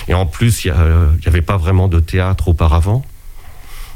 Et 0.07 0.13
en 0.13 0.25
plus, 0.25 0.63
il 0.63 0.71
n'y 0.71 1.27
avait 1.27 1.41
pas 1.41 1.57
vraiment 1.57 1.89
de 1.89 1.99
théâtre 1.99 2.47
auparavant 2.47 3.03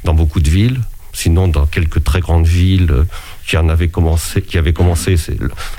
dans 0.04 0.14
beaucoup 0.14 0.40
de 0.40 0.50
villes. 0.50 0.82
Sinon, 1.14 1.48
dans 1.48 1.66
quelques 1.66 2.04
très 2.04 2.22
grandes 2.22 2.48
villes 2.48 2.92
euh, 2.92 3.04
qui 3.46 3.58
en 3.58 3.68
avaient 3.68 3.90
commencé, 3.90 4.42
qui 4.42 4.58
avaient 4.58 4.74
commencé 4.74 5.16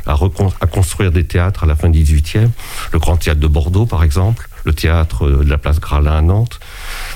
à, 0.06 0.12
à 0.12 0.66
construire 0.66 1.10
des 1.10 1.24
théâtres 1.24 1.64
à 1.64 1.66
la 1.66 1.74
fin 1.74 1.88
du 1.88 2.02
18e, 2.02 2.48
le 2.92 2.98
Grand 2.98 3.16
Théâtre 3.16 3.40
de 3.40 3.46
Bordeaux, 3.46 3.86
par 3.86 4.04
exemple, 4.04 4.48
le 4.64 4.74
théâtre 4.74 5.28
de 5.28 5.48
la 5.48 5.58
place 5.58 5.80
Gralin 5.80 6.18
à 6.18 6.20
Nantes. 6.20 6.60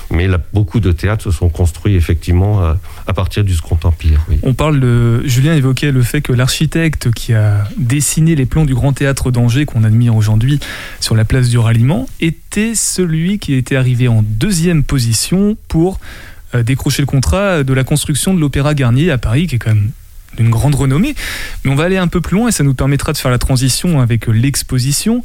Mais 0.09 0.27
beaucoup 0.53 0.79
de 0.79 0.91
théâtres 0.91 1.25
se 1.25 1.31
sont 1.31 1.49
construits 1.49 1.95
effectivement 1.95 2.61
à, 3.07 3.13
partir 3.13 3.43
du 3.43 3.53
Second 3.53 3.79
Empire. 3.83 4.25
On 4.43 4.53
parle. 4.53 5.21
Julien 5.25 5.53
évoquait 5.53 5.91
le 5.91 6.01
fait 6.01 6.21
que 6.21 6.33
l'architecte 6.33 7.11
qui 7.11 7.33
a 7.33 7.65
dessiné 7.77 8.35
les 8.35 8.45
plans 8.45 8.65
du 8.65 8.73
Grand 8.73 8.93
Théâtre 8.93 9.31
d'Angers, 9.31 9.65
qu'on 9.65 9.83
admire 9.83 10.15
aujourd'hui 10.15 10.59
sur 10.99 11.15
la 11.15 11.25
place 11.25 11.49
du 11.49 11.57
Ralliement, 11.57 12.07
était 12.19 12.73
celui 12.73 13.39
qui 13.39 13.53
était 13.53 13.75
arrivé 13.75 14.07
en 14.07 14.23
deuxième 14.23 14.83
position 14.83 15.57
pour 15.67 15.95
euh, 15.95 16.36
décrocher 16.63 17.01
le 17.01 17.07
contrat 17.07 17.63
de 17.63 17.73
la 17.73 17.83
construction 17.83 18.33
de 18.33 18.39
l'Opéra 18.39 18.73
Garnier 18.73 19.11
à 19.11 19.17
Paris, 19.17 19.47
qui 19.47 19.55
est 19.55 19.59
quand 19.59 19.73
même 19.73 19.91
d'une 20.35 20.49
grande 20.49 20.75
renommée. 20.75 21.15
Mais 21.63 21.71
on 21.71 21.75
va 21.75 21.85
aller 21.85 21.97
un 21.97 22.07
peu 22.07 22.21
plus 22.21 22.37
loin 22.37 22.47
et 22.47 22.51
ça 22.51 22.63
nous 22.63 22.73
permettra 22.73 23.13
de 23.13 23.17
faire 23.17 23.31
la 23.31 23.37
transition 23.37 23.99
avec 23.99 24.27
l'exposition 24.27 25.23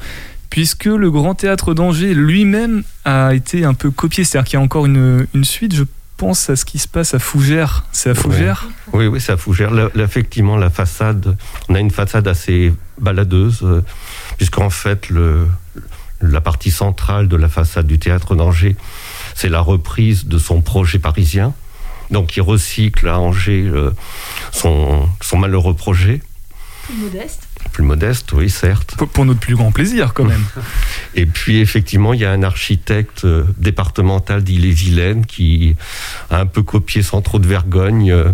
puisque 0.52 0.84
le 0.84 1.10
Grand 1.10 1.34
Théâtre 1.34 1.72
d'Angers 1.72 2.12
lui-même 2.12 2.82
a 3.06 3.34
été 3.34 3.64
un 3.64 3.72
peu 3.72 3.90
copié. 3.90 4.22
C'est-à-dire 4.22 4.50
qu'il 4.50 4.58
y 4.58 4.60
a 4.60 4.64
encore 4.64 4.84
une, 4.84 5.26
suite, 5.44 5.74
je 5.74 5.84
pense 6.18 6.50
à 6.50 6.56
ce 6.56 6.66
qui 6.66 6.78
se 6.78 6.86
passe 6.86 7.14
à 7.14 7.18
Fougères. 7.18 7.86
C'est 7.90 8.10
à 8.10 8.14
Fougères? 8.14 8.68
Oui, 8.92 9.06
oui, 9.06 9.18
c'est 9.18 9.32
à 9.32 9.38
Fougères. 9.38 9.72
effectivement, 9.98 10.58
la 10.58 10.68
façade, 10.68 11.38
on 11.70 11.74
a 11.74 11.80
une 11.80 11.90
façade 11.90 12.28
assez 12.28 12.74
baladeuse, 13.00 13.60
euh, 13.62 13.82
puisqu'en 14.36 14.68
fait, 14.68 15.08
le, 15.08 15.46
la 16.20 16.42
partie 16.42 16.70
centrale 16.70 17.28
de 17.28 17.36
la 17.36 17.48
façade 17.48 17.86
du 17.86 17.98
Théâtre 17.98 18.34
d'Angers, 18.34 18.76
c'est 19.34 19.48
la 19.48 19.60
reprise 19.60 20.26
de 20.26 20.38
son 20.38 20.60
projet 20.60 20.98
parisien. 20.98 21.54
Donc, 22.10 22.36
il 22.36 22.42
recycle 22.42 23.08
à 23.08 23.18
Angers 23.18 23.66
euh, 23.66 23.90
son, 24.52 25.08
malheureux 25.36 25.74
projet. 25.74 26.20
Modeste 26.94 27.48
plus 27.72 27.82
modeste, 27.82 28.32
oui, 28.32 28.50
certes. 28.50 28.94
Pour, 28.96 29.24
notre 29.24 29.40
plus 29.40 29.56
grand 29.56 29.72
plaisir, 29.72 30.14
quand 30.14 30.24
même. 30.24 30.44
Et 31.14 31.26
puis, 31.26 31.60
effectivement, 31.60 32.12
il 32.12 32.20
y 32.20 32.24
a 32.24 32.30
un 32.30 32.42
architecte 32.42 33.24
euh, 33.24 33.44
départemental 33.58 34.44
d'Ille-et-Vilaine 34.44 35.26
qui 35.26 35.76
a 36.30 36.40
un 36.40 36.46
peu 36.46 36.62
copié 36.62 37.02
sans 37.02 37.22
trop 37.22 37.38
de 37.38 37.46
vergogne 37.46 38.12
euh, 38.12 38.32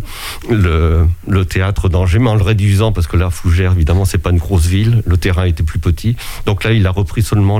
le, 0.50 1.06
le 1.26 1.44
théâtre 1.44 1.88
d'Angers, 1.88 2.18
mais 2.18 2.30
en 2.30 2.34
le 2.34 2.42
réduisant, 2.42 2.92
parce 2.92 3.06
que 3.06 3.16
là, 3.16 3.30
Fougères, 3.30 3.72
évidemment, 3.72 4.04
c'est 4.04 4.18
pas 4.18 4.30
une 4.30 4.38
grosse 4.38 4.66
ville, 4.66 5.02
le 5.06 5.16
terrain 5.16 5.44
était 5.44 5.62
plus 5.62 5.78
petit. 5.78 6.16
Donc 6.46 6.64
là, 6.64 6.72
il 6.72 6.86
a 6.86 6.90
repris 6.90 7.22
seulement 7.22 7.58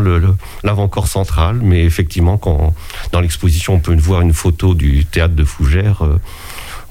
l'avant-corps 0.62 1.08
central, 1.08 1.60
mais 1.62 1.84
effectivement, 1.84 2.38
quand 2.38 2.74
dans 3.12 3.20
l'exposition, 3.20 3.74
on 3.74 3.80
peut 3.80 3.94
voir 3.96 4.20
une 4.20 4.32
photo 4.32 4.74
du 4.74 5.04
théâtre 5.04 5.34
de 5.34 5.44
Fougères. 5.44 6.04
Euh, 6.04 6.20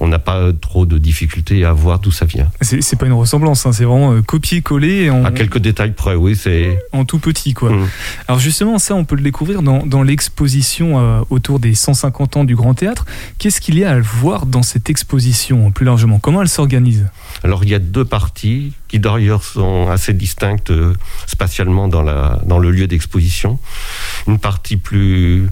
on 0.00 0.08
n'a 0.08 0.18
pas 0.18 0.52
trop 0.52 0.86
de 0.86 0.98
difficultés 0.98 1.64
à 1.64 1.72
voir 1.72 1.98
d'où 1.98 2.10
ça 2.10 2.24
vient. 2.24 2.50
C'est 2.60 2.98
pas 2.98 3.06
une 3.06 3.12
ressemblance, 3.12 3.66
hein, 3.66 3.72
c'est 3.72 3.84
vraiment 3.84 4.12
euh, 4.12 4.22
copier-coller. 4.22 5.08
À 5.08 5.32
quelques 5.32 5.58
détails 5.58 5.92
près, 5.92 6.14
oui, 6.14 6.36
c'est. 6.36 6.78
En 6.92 7.04
tout 7.04 7.18
petit, 7.18 7.54
quoi. 7.54 7.70
Mm. 7.70 7.88
Alors 8.28 8.40
justement, 8.40 8.78
ça, 8.78 8.94
on 8.94 9.04
peut 9.04 9.16
le 9.16 9.22
découvrir 9.22 9.62
dans, 9.62 10.02
l'exposition 10.02 10.98
euh, 10.98 11.20
autour 11.30 11.58
des 11.58 11.74
150 11.74 12.36
ans 12.36 12.44
du 12.44 12.54
Grand 12.54 12.74
Théâtre. 12.74 13.04
Qu'est-ce 13.38 13.60
qu'il 13.60 13.78
y 13.78 13.84
a 13.84 13.90
à 13.90 14.00
voir 14.00 14.46
dans 14.46 14.62
cette 14.62 14.88
exposition, 14.90 15.70
plus 15.72 15.84
largement? 15.84 16.18
Comment 16.18 16.42
elle 16.42 16.48
s'organise? 16.48 17.06
Alors, 17.42 17.64
il 17.64 17.70
y 17.70 17.74
a 17.74 17.80
deux 17.80 18.04
parties 18.04 18.72
qui 18.86 19.00
d'ailleurs 19.00 19.42
sont 19.42 19.88
assez 19.88 20.12
distinctes 20.12 20.70
euh, 20.70 20.94
spatialement 21.26 21.88
dans, 21.88 22.02
la, 22.02 22.40
dans 22.46 22.58
le 22.58 22.70
lieu 22.70 22.86
d'exposition. 22.86 23.58
Une 24.26 24.38
partie 24.38 24.76
plus 24.76 25.48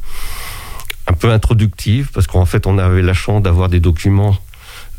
un 1.07 1.12
peu 1.12 1.31
introductive, 1.31 2.11
parce 2.12 2.27
qu'en 2.27 2.47
fait, 2.47 2.66
on 2.66 2.79
avait 2.79 3.03
la 3.03 3.14
chance 3.14 3.42
d'avoir 3.42 3.69
des 3.69 3.81
documents. 3.81 4.37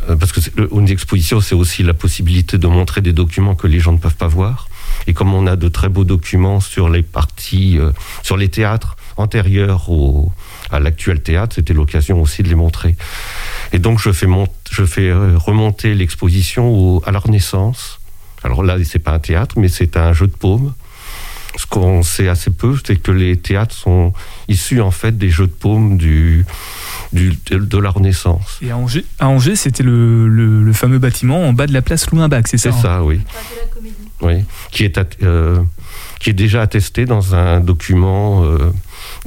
Euh, 0.10 0.16
parce 0.16 0.32
que 0.32 0.40
une 0.72 0.90
exposition, 0.90 1.42
c'est 1.42 1.56
aussi 1.56 1.84
la 1.84 1.94
possibilité 1.94 2.58
de 2.58 2.68
montrer 2.68 3.02
des 3.02 3.14
documents 3.14 3.56
que 3.56 3.68
les 3.68 3.80
gens 3.80 3.92
ne 3.92 3.98
peuvent 3.98 4.16
pas 4.16 4.28
voir. 4.28 4.68
Et 5.06 5.14
comme 5.14 5.34
on 5.34 5.48
a 5.48 5.56
de 5.56 5.68
très 5.68 5.90
beaux 5.90 6.04
documents 6.04 6.60
sur 6.60 6.90
les 6.90 7.04
parties, 7.04 7.78
euh, 7.78 7.92
sur 8.24 8.38
les 8.38 8.50
théâtres 8.50 8.96
antérieurs 9.18 9.90
au, 9.90 10.32
à 10.72 10.80
l'actuel 10.80 11.22
théâtre, 11.22 11.56
c'était 11.56 11.74
l'occasion 11.74 12.22
aussi 12.22 12.44
de 12.44 12.50
les 12.50 12.56
montrer. 12.56 12.96
Et 13.74 13.80
donc, 13.80 14.00
je 14.00 14.12
fais, 14.12 14.28
je 14.72 14.86
fais 14.86 15.10
euh, 15.10 15.38
remonter 15.38 15.94
l'exposition 15.94 17.02
à 17.06 17.12
la 17.12 17.20
Renaissance. 17.20 18.00
Alors 18.44 18.64
là, 18.64 18.78
c'est 18.84 19.00
pas 19.00 19.12
un 19.12 19.20
théâtre, 19.20 19.56
mais 19.58 19.68
c'est 19.68 19.98
un 19.98 20.14
jeu 20.14 20.28
de 20.28 20.36
paume 20.36 20.74
ce 21.56 21.66
qu'on 21.66 22.04
sait 22.04 22.28
assez 22.28 22.52
peu, 22.52 22.76
c'est 22.86 22.98
que 22.98 23.12
les 23.12 23.38
théâtres 23.38 23.76
sont 23.76 24.14
issus 24.48 24.82
en 24.82 24.92
fait 24.92 25.18
des 25.18 25.30
jeux 25.30 25.48
de 25.48 25.52
paume 25.52 25.98
du, 25.98 26.46
de 27.14 27.78
la 27.78 27.90
Renaissance. 27.90 28.60
Et 28.62 28.72
à 28.72 28.78
Angers, 28.78 29.06
à 29.20 29.28
Angers 29.28 29.56
c'était 29.56 29.84
le, 29.84 30.28
le, 30.28 30.74
fameux 30.74 31.00
bâtiment 31.00 31.48
en 31.48 31.54
bas 31.54 31.68
de 31.68 31.74
la 31.74 31.82
place 31.82 32.10
Louis 32.12 32.28
Bac, 32.28 32.48
c'est 32.48 32.58
ça 32.58 32.72
C'est 32.72 32.82
ça, 32.82 33.04
oui. 33.04 33.22
Oui, 34.22 34.44
qui 34.72 34.84
est, 34.84 34.98
euh, 35.22 35.62
qui 36.20 36.32
est 36.32 36.34
déjà 36.34 36.62
attesté 36.62 37.06
dans 37.06 37.36
un 37.36 37.60
document 37.60 38.44
euh, 38.44 38.74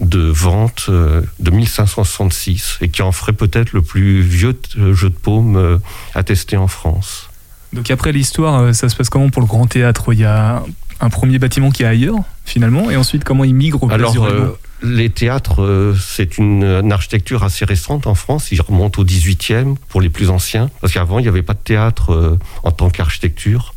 de 0.00 0.20
vente 0.20 0.86
euh, 0.88 1.22
de 1.38 1.50
1566 1.52 2.78
et 2.80 2.88
qui 2.88 3.02
en 3.02 3.12
ferait 3.12 3.32
peut-être 3.32 3.72
le 3.72 3.82
plus 3.82 4.20
vieux 4.20 4.58
jeu 4.92 5.10
de 5.10 5.14
paume 5.14 5.80
attesté 6.14 6.56
en 6.56 6.66
France. 6.66 7.30
Donc 7.72 7.88
après 7.92 8.10
l'histoire, 8.10 8.74
ça 8.74 8.88
se 8.88 8.96
passe 8.96 9.08
comment 9.08 9.30
pour 9.30 9.42
le 9.42 9.46
Grand 9.46 9.66
Théâtre? 9.66 10.12
Il 10.12 10.18
y 10.18 10.24
a 10.24 10.64
un 11.00 11.08
premier 11.08 11.38
bâtiment 11.38 11.70
qui 11.70 11.82
est 11.82 11.86
ailleurs, 11.86 12.18
finalement, 12.44 12.90
et 12.90 12.96
ensuite 12.96 13.24
comment 13.24 13.44
il 13.44 13.54
migre 13.54 13.82
au 13.82 13.90
Alors, 13.90 14.24
euh, 14.24 14.58
les 14.82 15.08
théâtres, 15.08 15.62
euh, 15.62 15.96
c'est 15.98 16.38
une, 16.38 16.92
architecture 16.92 17.42
assez 17.42 17.64
récente 17.64 18.06
en 18.06 18.14
France. 18.14 18.52
Il 18.52 18.60
remonte 18.60 18.98
au 18.98 19.04
18e 19.04 19.76
pour 19.88 20.00
les 20.00 20.10
plus 20.10 20.30
anciens, 20.30 20.70
parce 20.80 20.92
qu'avant, 20.92 21.18
il 21.18 21.22
n'y 21.22 21.28
avait 21.28 21.42
pas 21.42 21.54
de 21.54 21.58
théâtre 21.58 22.12
euh, 22.12 22.38
en 22.62 22.70
tant 22.70 22.90
qu'architecture. 22.90 23.74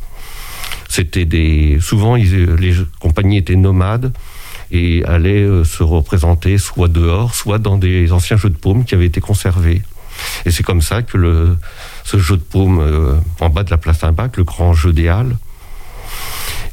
C'était 0.88 1.24
des. 1.24 1.78
Souvent, 1.80 2.14
les 2.14 2.74
compagnies 3.00 3.38
étaient 3.38 3.56
nomades 3.56 4.12
et 4.70 5.04
allaient 5.04 5.64
se 5.64 5.82
représenter 5.82 6.58
soit 6.58 6.88
dehors, 6.88 7.34
soit 7.34 7.58
dans 7.58 7.78
des 7.78 8.12
anciens 8.12 8.36
jeux 8.36 8.50
de 8.50 8.56
paume 8.56 8.84
qui 8.84 8.94
avaient 8.94 9.06
été 9.06 9.20
conservés. 9.20 9.82
Et 10.46 10.50
c'est 10.52 10.62
comme 10.62 10.82
ça 10.82 11.02
que 11.02 11.16
le, 11.16 11.56
ce 12.04 12.18
jeu 12.18 12.36
de 12.36 12.42
paume 12.42 13.20
en 13.40 13.48
bas 13.48 13.64
de 13.64 13.70
la 13.70 13.78
place 13.78 14.04
Imbac, 14.04 14.36
le 14.36 14.44
grand 14.44 14.72
jeu 14.72 14.92
des 14.92 15.08
Halles, 15.08 15.36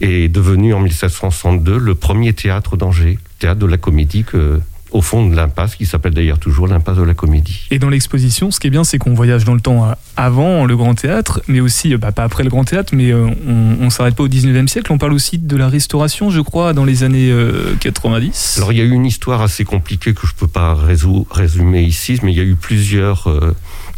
est 0.01 0.29
devenu 0.29 0.73
en 0.73 0.79
1762 0.79 1.77
le 1.77 1.95
premier 1.95 2.33
théâtre 2.33 2.77
d'Angers, 2.77 3.19
théâtre 3.39 3.59
de 3.59 3.65
la 3.65 3.77
comédie 3.77 4.23
que, 4.23 4.59
au 4.91 5.01
fond 5.01 5.27
de 5.27 5.35
l'impasse, 5.35 5.75
qui 5.75 5.85
s'appelle 5.85 6.13
d'ailleurs 6.13 6.39
toujours 6.39 6.67
l'impasse 6.67 6.97
de 6.97 7.03
la 7.03 7.13
comédie. 7.13 7.67
Et 7.71 7.79
dans 7.79 7.89
l'exposition, 7.89 8.51
ce 8.51 8.59
qui 8.59 8.67
est 8.67 8.69
bien, 8.69 8.83
c'est 8.83 8.97
qu'on 8.97 9.13
voyage 9.13 9.45
dans 9.45 9.53
le 9.53 9.61
temps 9.61 9.85
euh, 9.85 9.93
avant 10.17 10.65
le 10.65 10.75
Grand 10.75 10.95
Théâtre, 10.95 11.41
mais 11.47 11.59
aussi, 11.59 11.93
euh, 11.93 11.97
bah, 11.97 12.11
pas 12.11 12.23
après 12.23 12.43
le 12.43 12.49
Grand 12.49 12.63
Théâtre, 12.63 12.93
mais 12.95 13.11
euh, 13.11 13.27
on 13.47 13.85
ne 13.85 13.89
s'arrête 13.89 14.15
pas 14.15 14.23
au 14.23 14.27
19e 14.27 14.67
siècle, 14.67 14.91
on 14.91 14.97
parle 14.97 15.13
aussi 15.13 15.37
de 15.37 15.55
la 15.55 15.67
restauration, 15.67 16.29
je 16.29 16.41
crois, 16.41 16.73
dans 16.73 16.85
les 16.85 17.03
années 17.03 17.33
90. 17.79 18.55
Alors 18.57 18.71
il 18.71 18.77
y 18.77 18.81
a 18.81 18.83
eu 18.83 18.91
une 18.91 19.05
histoire 19.05 19.41
assez 19.41 19.63
compliquée 19.63 20.13
que 20.13 20.27
je 20.27 20.33
ne 20.33 20.39
peux 20.39 20.47
pas 20.47 20.75
résumer 20.75 21.83
ici, 21.83 22.19
mais 22.23 22.31
il 22.31 22.37
y 22.37 22.41
a 22.41 22.45
eu 22.45 22.55
plusieurs... 22.55 23.27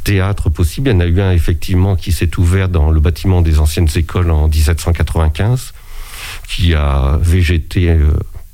théâtres 0.03 0.49
possibles. 0.49 0.89
Il 0.89 0.93
y 0.93 0.95
en 0.97 0.99
a 0.99 1.05
eu 1.05 1.21
un 1.21 1.31
effectivement 1.31 1.95
qui 1.95 2.11
s'est 2.11 2.37
ouvert 2.37 2.67
dans 2.67 2.91
le 2.91 2.99
bâtiment 2.99 3.41
des 3.41 3.59
anciennes 3.59 3.87
écoles 3.95 4.31
en 4.31 4.49
1795 4.49 5.71
qui 6.47 6.73
a 6.73 7.17
végété 7.21 7.89
euh, 7.89 8.11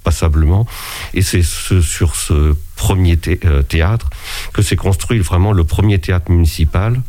passablement. 0.10 0.66
Et 1.14 1.22
c'est 1.22 1.44
sur 1.44 2.16
ce 2.16 2.56
premier 2.76 3.20
euh, 3.46 3.62
théâtre 3.62 4.10
que 4.54 4.64
s'est 4.64 4.76
construit 4.76 5.20
vraiment 5.20 5.54
le 5.54 5.64
premier 5.64 6.00
théâtre 6.00 6.32
municipal, 6.32 7.00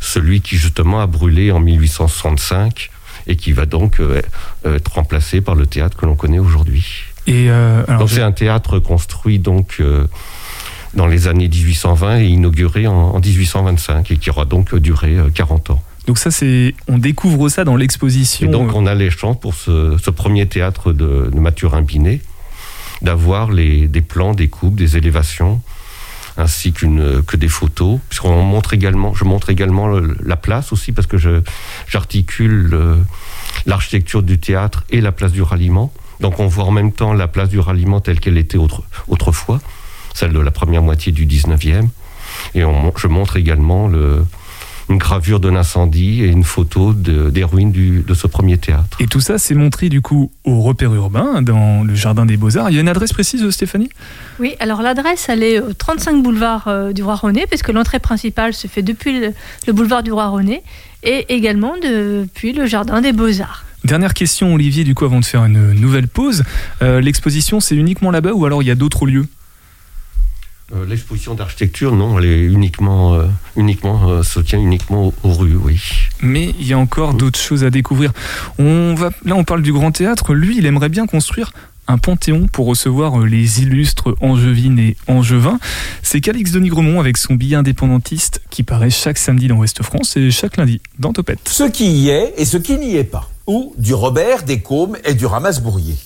celui 0.00 0.40
qui 0.40 0.56
justement 0.56 1.00
a 1.00 1.06
brûlé 1.06 1.52
en 1.52 1.60
1865 1.60 2.90
et 3.28 3.36
qui 3.36 3.52
va 3.52 3.66
donc 3.66 4.00
euh, 4.00 4.22
être 4.64 4.92
remplacé 4.92 5.40
par 5.40 5.54
le 5.54 5.66
théâtre 5.66 5.96
que 5.96 6.04
l'on 6.04 6.16
connaît 6.16 6.40
aujourd'hui. 6.40 6.84
Et 7.28 7.48
donc 7.86 8.08
c'est 8.08 8.22
un 8.22 8.32
théâtre 8.32 8.80
construit 8.80 9.38
donc 9.38 9.80
dans 10.94 11.06
les 11.06 11.28
années 11.28 11.48
1820 11.48 12.18
et 12.18 12.26
inauguré 12.26 12.88
en, 12.88 13.20
1825 13.20 14.10
et 14.10 14.16
qui 14.16 14.30
aura 14.30 14.46
donc 14.46 14.74
duré 14.74 15.16
40 15.32 15.70
ans. 15.70 15.82
Donc 16.10 16.18
ça, 16.18 16.32
c'est, 16.32 16.74
on 16.88 16.98
découvre 16.98 17.48
ça 17.48 17.62
dans 17.62 17.76
l'exposition. 17.76 18.44
Et 18.44 18.50
donc 18.50 18.74
on 18.74 18.84
a 18.86 18.96
les 18.96 19.10
chances 19.10 19.38
pour 19.38 19.54
ce, 19.54 20.10
premier 20.10 20.44
théâtre 20.44 20.92
de, 20.92 21.30
Mathurin 21.32 21.82
Binet 21.82 22.20
d'avoir 23.00 23.52
les, 23.52 23.86
des 23.86 24.00
plans, 24.00 24.34
des 24.34 24.48
coupes, 24.48 24.74
des 24.74 24.96
élévations, 24.96 25.62
ainsi 26.36 26.72
qu'une 26.72 27.22
que 27.22 27.36
des 27.36 27.46
photos. 27.46 28.00
Puisqu'on 28.08 28.42
montre 28.42 28.74
également, 28.74 29.14
je 29.14 29.22
montre 29.22 29.50
également 29.50 29.86
la 29.88 30.36
place 30.36 30.72
aussi 30.72 30.90
parce 30.90 31.06
que 31.06 31.16
je 31.16 31.42
j'articule 31.86 32.76
l'architecture 33.64 34.24
du 34.24 34.40
théâtre 34.40 34.82
et 34.90 35.00
la 35.00 35.12
place 35.12 35.30
du 35.30 35.42
ralliement. 35.42 35.92
Donc 36.18 36.40
on 36.40 36.48
voit 36.48 36.64
en 36.64 36.72
même 36.72 36.90
temps 36.90 37.12
la 37.12 37.28
place 37.28 37.50
du 37.50 37.60
ralliement 37.60 38.00
telle 38.00 38.18
qu'elle 38.18 38.36
était 38.36 38.58
autrefois, 39.06 39.60
celle 40.12 40.32
de 40.32 40.40
la 40.40 40.50
première 40.50 40.82
moitié 40.82 41.12
du 41.12 41.24
19e. 41.24 41.86
Et 42.56 42.62
je 42.96 43.06
montre 43.06 43.36
également 43.36 43.86
le, 43.86 44.24
une 44.90 44.98
gravure 44.98 45.40
d'un 45.40 45.54
incendie 45.54 46.22
et 46.22 46.26
une 46.26 46.44
photo 46.44 46.92
des 46.92 47.44
ruines 47.44 47.72
de 47.72 48.14
ce 48.14 48.26
premier 48.26 48.58
théâtre. 48.58 48.98
Et 49.00 49.06
tout 49.06 49.20
ça, 49.20 49.38
c'est 49.38 49.54
montré 49.54 49.88
du 49.88 50.02
coup 50.02 50.32
au 50.44 50.60
repère 50.60 50.92
urbain, 50.92 51.42
dans 51.42 51.84
le 51.84 51.94
Jardin 51.94 52.26
des 52.26 52.36
Beaux-Arts. 52.36 52.70
Il 52.70 52.74
y 52.74 52.78
a 52.78 52.80
une 52.80 52.88
adresse 52.88 53.12
précise, 53.12 53.48
Stéphanie? 53.50 53.88
Oui, 54.40 54.56
alors 54.58 54.82
l'adresse, 54.82 55.28
elle 55.28 55.42
est 55.42 55.60
au 55.60 55.72
35 55.72 56.22
boulevard 56.22 56.64
euh, 56.66 56.92
du 56.92 57.02
Roi-René, 57.02 57.46
puisque 57.46 57.68
l'entrée 57.68 58.00
principale 58.00 58.52
se 58.52 58.66
fait 58.66 58.82
depuis 58.82 59.20
le, 59.20 59.72
boulevard 59.72 60.02
du 60.02 60.12
Roi-René 60.12 60.62
et 61.04 61.26
également 61.28 61.74
depuis 61.76 62.52
le 62.52 62.66
Jardin 62.66 63.00
des 63.00 63.12
Beaux-Arts. 63.12 63.64
Dernière 63.84 64.12
question, 64.12 64.54
Olivier, 64.54 64.84
du 64.84 64.94
coup, 64.94 65.04
avant 65.04 65.20
de 65.20 65.24
faire 65.24 65.44
une 65.44 65.72
nouvelle 65.72 66.08
pause. 66.08 66.42
Euh, 66.82 67.00
l'exposition, 67.00 67.60
c'est 67.60 67.76
uniquement 67.76 68.10
là-bas 68.10 68.32
ou 68.32 68.44
alors 68.44 68.62
il 68.62 68.66
y 68.66 68.70
a 68.70 68.74
d'autres 68.74 69.06
lieux? 69.06 69.26
Euh, 70.72 70.86
l'exposition 70.86 71.34
d'architecture, 71.34 71.96
non, 71.96 72.18
elle 72.18 72.26
est 72.26 72.42
uniquement, 72.42 73.14
euh, 73.14 73.26
uniquement 73.56 74.08
euh, 74.08 74.22
se 74.22 74.38
tient 74.38 74.60
uniquement 74.60 75.12
aux, 75.24 75.32
rues, 75.32 75.56
oui. 75.56 75.80
Mais 76.22 76.54
il 76.60 76.66
y 76.66 76.72
a 76.72 76.78
encore 76.78 77.14
d'autres 77.14 77.40
choses 77.40 77.64
à 77.64 77.70
découvrir. 77.70 78.12
On 78.58 78.94
va, 78.94 79.10
là, 79.24 79.34
on 79.34 79.42
parle 79.42 79.62
du 79.62 79.72
Grand 79.72 79.90
Théâtre. 79.90 80.32
Lui, 80.32 80.58
il 80.58 80.66
aimerait 80.66 80.88
bien 80.88 81.06
construire 81.06 81.50
un 81.88 81.98
panthéon 81.98 82.46
pour 82.46 82.66
recevoir 82.66 83.18
les 83.18 83.62
illustres 83.62 84.14
angevines 84.20 84.78
et 84.78 84.96
angevins. 85.08 85.58
C'est 86.04 86.20
Calix 86.20 86.52
de 86.52 86.60
Nigremont 86.60 87.00
avec 87.00 87.16
son 87.16 87.34
billet 87.34 87.56
indépendantiste 87.56 88.40
qui 88.50 88.62
paraît 88.62 88.90
chaque 88.90 89.18
samedi 89.18 89.48
dans 89.48 89.56
Ouest 89.56 89.82
France 89.82 90.16
et 90.16 90.30
chaque 90.30 90.56
lundi 90.56 90.80
dans 91.00 91.12
Topette. 91.12 91.48
Ce 91.48 91.64
qui 91.64 91.90
y 91.90 92.10
est 92.10 92.34
et 92.36 92.44
ce 92.44 92.58
qui 92.58 92.76
n'y 92.76 92.94
est 92.94 93.02
pas. 93.02 93.28
Ou 93.48 93.74
du 93.76 93.92
Robert, 93.92 94.44
des 94.44 94.60
Cômes 94.60 94.96
et 95.04 95.14
du 95.14 95.26
Ramasse-Bourrier. 95.26 95.96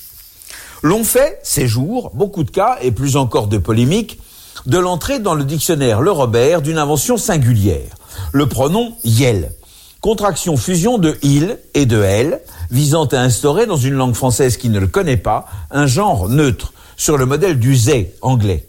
L'on 0.83 1.05
fait, 1.05 1.39
ces 1.43 1.67
jours, 1.67 2.13
beaucoup 2.15 2.45
de 2.45 2.51
cas 2.51 2.79
et 2.81 2.91
plus 2.91 3.17
encore 3.17 3.49
de 3.49 3.59
polémiques 3.59 4.19
de 4.67 4.79
l'entrée 4.79 5.19
dans 5.19 5.35
le 5.35 5.45
dictionnaire 5.45 6.01
Le 6.01 6.11
Robert 6.11 6.63
d'une 6.63 6.79
invention 6.79 7.17
singulière, 7.17 7.91
le 8.33 8.47
pronom 8.47 8.95
yel, 9.05 9.53
contraction 10.01 10.57
fusion 10.57 10.99
de 10.99 11.17
il 11.23 11.59
et 11.75 11.87
de 11.87 12.03
elle, 12.03 12.41
visant 12.71 13.07
à 13.07 13.19
instaurer 13.19 13.67
dans 13.67 13.77
une 13.77 13.95
langue 13.95 14.15
française 14.15 14.57
qui 14.57 14.69
ne 14.69 14.79
le 14.79 14.87
connaît 14.87 15.17
pas 15.17 15.47
un 15.71 15.87
genre 15.87 16.29
neutre, 16.29 16.73
sur 16.97 17.19
le 17.19 17.27
modèle 17.27 17.59
du 17.59 17.75
zé 17.75 18.15
anglais. 18.23 18.69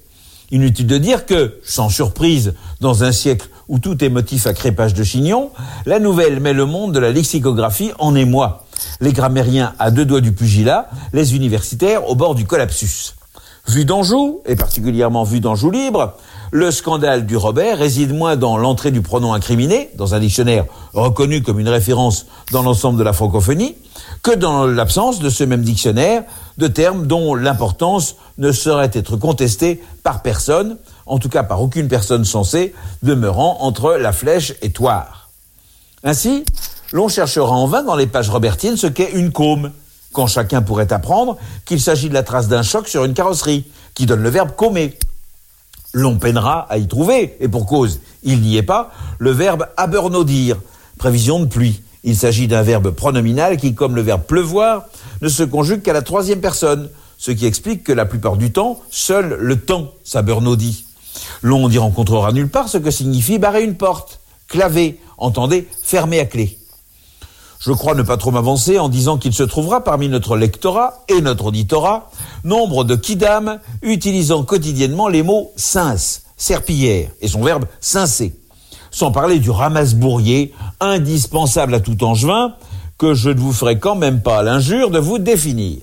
Inutile 0.52 0.88
de 0.88 0.98
dire 0.98 1.26
que, 1.26 1.60
sans 1.64 1.90
surprise, 1.90 2.54
dans 2.82 3.04
un 3.04 3.12
siècle 3.12 3.50
où 3.68 3.80
tout 3.80 4.04
est 4.04 4.10
motif 4.10 4.48
à 4.48 4.54
crépage 4.54 4.94
de 4.94 5.04
chignon, 5.04 5.52
la 5.86 6.00
nouvelle 6.00 6.40
met 6.40 6.54
le 6.54 6.66
monde 6.66 6.94
de 6.94 7.00
la 7.00 7.12
lexicographie 7.12 7.92
en 8.00 8.16
émoi. 8.16 8.66
Les 9.00 9.14
grammairiens 9.14 9.74
à 9.80 9.92
deux 9.92 10.06
doigts 10.06 10.22
du 10.22 10.34
pugilat, 10.34 10.90
les 11.14 11.36
universitaires 11.36 12.10
au 12.10 12.16
bord 12.16 12.36
du 12.36 12.46
collapsus. 12.46 13.14
Vu 13.68 13.84
d'Anjou, 13.84 14.42
et 14.46 14.56
particulièrement 14.56 15.24
vu 15.24 15.40
d'Anjou 15.40 15.72
libre, 15.72 16.14
le 16.52 16.70
scandale 16.70 17.26
du 17.26 17.36
Robert 17.36 17.80
réside 17.80 18.14
moins 18.14 18.36
dans 18.36 18.58
l'entrée 18.58 18.92
du 18.92 19.02
pronom 19.02 19.34
incriminé, 19.34 19.90
dans 19.96 20.14
un 20.14 20.20
dictionnaire 20.20 20.66
reconnu 20.94 21.42
comme 21.42 21.60
une 21.60 21.70
référence 21.70 22.28
dans 22.52 22.62
l'ensemble 22.62 23.00
de 23.00 23.04
la 23.04 23.12
francophonie, 23.12 23.76
que 24.22 24.36
dans 24.36 24.68
l'absence 24.68 25.20
de 25.20 25.30
ce 25.30 25.44
même 25.44 25.64
dictionnaire 25.64 26.24
de 26.60 26.68
termes 26.68 27.08
dont 27.08 27.34
l'importance 27.34 28.16
ne 28.38 28.52
saurait 28.52 28.92
être 28.94 29.18
contestée 29.18 29.84
par 30.04 30.22
personne, 30.22 30.78
en 31.08 31.18
tout 31.18 31.30
cas 31.30 31.44
par 31.44 31.62
aucune 31.62 31.88
personne 31.88 32.24
censée, 32.24 32.74
demeurant 33.02 33.58
entre 33.62 33.94
la 33.94 34.12
flèche 34.12 34.54
et 34.62 34.72
toire. 34.72 35.30
Ainsi, 36.04 36.46
l'on 36.92 37.08
cherchera 37.08 37.52
en 37.52 37.66
vain 37.66 37.82
dans 37.82 37.96
les 37.96 38.08
pages 38.08 38.30
robertines 38.30 38.78
ce 38.78 38.88
qu'est 38.88 39.12
une 39.14 39.32
côme, 39.32 39.72
quand 40.16 40.28
chacun 40.28 40.62
pourrait 40.62 40.94
apprendre 40.94 41.38
qu'il 41.66 41.82
s'agit 41.82 42.08
de 42.08 42.14
la 42.14 42.24
trace 42.24 42.48
d'un 42.48 42.64
choc 42.64 42.88
sur 42.88 43.04
une 43.04 43.14
carrosserie, 43.14 43.66
qui 43.94 44.06
donne 44.06 44.24
le 44.24 44.30
verbe 44.30 44.56
commer. 44.56 44.98
L'on 45.94 46.18
peinera 46.18 46.66
à 46.70 46.78
y 46.78 46.88
trouver, 46.88 47.38
et 47.40 47.48
pour 47.48 47.66
cause, 47.66 48.00
il 48.24 48.42
n'y 48.42 48.58
est 48.58 48.64
pas, 48.64 48.92
le 49.20 49.32
verbe 49.32 49.68
abernaudir, 49.78 50.58
prévision 50.98 51.40
de 51.40 51.46
pluie. 51.46 51.82
Il 52.04 52.16
s'agit 52.16 52.48
d'un 52.48 52.62
verbe 52.62 52.92
pronominal 52.92 53.58
qui, 53.58 53.76
comme 53.76 53.96
le 53.96 54.02
verbe 54.02 54.24
pleuvoir, 54.24 54.86
ne 55.22 55.30
se 55.30 55.44
conjugue 55.44 55.82
qu'à 55.82 55.94
la 55.94 56.02
troisième 56.02 56.42
personne, 56.42 56.90
ce 57.18 57.32
qui 57.32 57.46
explique 57.46 57.84
que 57.84 57.94
la 57.94 58.06
plupart 58.06 58.38
du 58.38 58.52
temps, 58.52 58.82
seul 58.90 59.38
le 59.40 59.60
temps 59.60 59.92
s'abernaudit. 60.04 60.86
L'on 61.42 61.70
n'y 61.70 61.78
rencontrera 61.78 62.32
nulle 62.32 62.50
part 62.50 62.70
ce 62.70 62.78
que 62.78 62.92
signifie 62.92 63.40
barrer 63.40 63.64
une 63.64 63.76
porte, 63.76 64.20
claver, 64.48 65.00
entendez, 65.18 65.68
fermer 65.84 66.20
à 66.20 66.26
clé. 66.26 66.58
Je 67.66 67.72
crois 67.72 67.96
ne 67.96 68.04
pas 68.04 68.18
trop 68.18 68.30
m'avancer 68.30 68.78
en 68.78 68.90
disant 68.90 69.18
qu'il 69.18 69.34
se 69.34 69.42
trouvera 69.42 69.84
parmi 69.84 70.08
notre 70.08 70.38
lectorat 70.38 71.04
et 71.10 71.20
notre 71.20 71.46
auditorat 71.46 72.12
nombre 72.44 72.84
de 72.84 72.96
kidam 72.96 73.58
utilisant 73.82 74.44
quotidiennement 74.44 75.08
les 75.08 75.24
mots 75.24 75.52
sens, 75.56 76.26
serpillière 76.38 77.10
et 77.22 77.28
son 77.28 77.42
verbe 77.42 77.66
cincer. 77.80 78.36
Sans 78.92 79.12
parler 79.12 79.40
du 79.40 79.50
ramasse-bourrier, 79.50 80.54
indispensable 80.80 81.74
à 81.74 81.80
tout 81.80 82.04
angevin, 82.04 82.54
que 83.00 83.16
je 83.16 83.32
ne 83.32 83.40
vous 83.40 83.52
ferai 83.52 83.80
quand 83.80 83.96
même 83.96 84.22
pas 84.22 84.44
l'injure 84.44 84.92
de 84.92 85.00
vous 85.00 85.18
définir. 85.18 85.80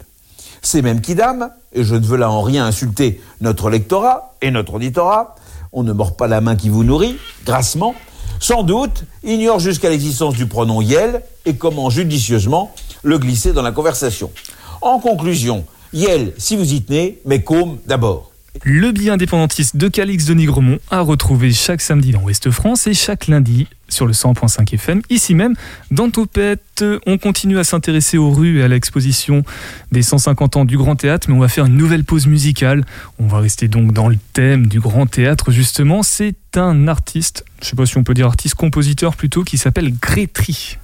Ces 0.63 0.83
mêmes 0.83 1.01
kidam, 1.01 1.51
et 1.73 1.83
je 1.83 1.97
ne 1.97 2.07
veux 2.07 2.17
là 2.17 2.31
en 2.31 2.43
rien 2.43 2.65
insulter 2.65 3.21
notre 3.41 3.71
lectorat 3.71 4.37
et 4.41 4.53
notre 4.53 4.75
auditorat, 4.75 5.35
on 5.73 5.83
ne 5.83 5.93
mord 5.93 6.15
pas 6.15 6.29
la 6.29 6.41
main 6.41 6.55
qui 6.55 6.69
vous 6.69 6.85
nourrit, 6.85 7.17
grassement, 7.45 7.97
sans 8.39 8.63
doute, 8.63 9.03
ignore 9.25 9.59
jusqu'à 9.59 9.91
l'existence 9.91 10.35
du 10.35 10.47
pronom 10.47 10.81
yel 10.81 11.23
et 11.47 11.55
comment 11.55 11.91
judicieusement 11.91 12.75
le 13.03 13.19
glisser 13.19 13.53
dans 13.53 13.63
la 13.63 13.73
conversation. 13.73 14.31
En 14.81 14.99
conclusion, 14.99 15.65
yel 15.93 16.33
si 16.39 16.57
vous 16.57 16.73
y 16.73 16.83
tenez, 16.83 17.19
mais 17.25 17.43
comme 17.43 17.79
d'abord. 17.87 18.33
Le 18.65 18.93
billet 18.93 19.11
indépendantiste 19.11 19.77
de 19.77 19.89
Calix 19.89 20.27
de 20.27 20.35
Nigremont 20.35 20.79
à 20.91 21.01
retrouver 21.01 21.53
chaque 21.53 21.81
samedi 21.81 22.13
dans 22.13 22.21
Ouest 22.21 22.51
France 22.51 22.87
et 22.87 22.93
chaque 22.93 23.27
lundi 23.27 23.67
sur 23.89 24.07
le 24.07 24.13
100.5 24.13 24.75
FM, 24.75 25.01
ici 25.09 25.35
même 25.35 25.55
dans 25.91 26.11
Topette. 26.11 26.85
On 27.07 27.17
continue 27.17 27.59
à 27.59 27.65
s'intéresser 27.65 28.19
aux 28.19 28.31
rues 28.31 28.61
et 28.61 28.63
à 28.63 28.69
l'exposition 28.69 29.43
des 29.91 30.03
150 30.03 30.57
ans 30.57 30.65
du 30.67 30.77
Grand 30.77 30.97
Théâtre, 30.97 31.29
mais 31.31 31.35
on 31.35 31.41
va 31.41 31.49
faire 31.49 31.65
une 31.65 31.77
nouvelle 31.77 32.05
pause 32.05 32.27
musicale. 32.27 32.85
On 33.19 33.27
va 33.27 33.41
rester 33.41 33.69
donc 33.69 33.93
dans 33.93 34.09
le 34.09 34.19
thème 34.35 34.67
du 34.67 34.81
Grand 34.81 35.07
Théâtre, 35.07 35.51
justement. 35.51 36.03
C'est 36.03 36.37
un 36.57 36.89
artiste, 36.89 37.45
je 37.61 37.67
ne 37.67 37.71
sais 37.71 37.77
pas 37.77 37.87
si 37.87 37.97
on 37.97 38.05
peut 38.05 38.15
dire 38.15 38.27
artiste-compositeur 38.27 39.17
plutôt, 39.17 39.45
qui 39.45 39.57
s'appelle 39.57 39.95
Grétry. 39.99 40.77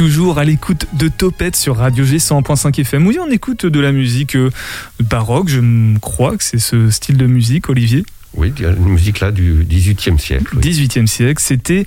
Toujours 0.00 0.38
à 0.38 0.44
l'écoute 0.44 0.86
de 0.94 1.08
Topette 1.08 1.56
sur 1.56 1.76
Radio 1.76 2.06
G 2.06 2.16
100.5 2.16 2.80
FM. 2.80 3.06
Oui, 3.06 3.18
on 3.20 3.30
écoute 3.30 3.66
de 3.66 3.80
la 3.80 3.92
musique 3.92 4.34
euh, 4.34 4.50
baroque, 4.98 5.50
je 5.50 5.60
crois 5.98 6.38
que 6.38 6.42
c'est 6.42 6.58
ce 6.58 6.88
style 6.88 7.18
de 7.18 7.26
musique, 7.26 7.68
Olivier. 7.68 8.06
Oui, 8.32 8.50
une 8.60 8.88
musique 8.88 9.20
là 9.20 9.30
du 9.30 9.62
18e 9.62 10.16
siècle. 10.16 10.56
18e 10.58 11.06
siècle, 11.06 11.42
c'était 11.44 11.84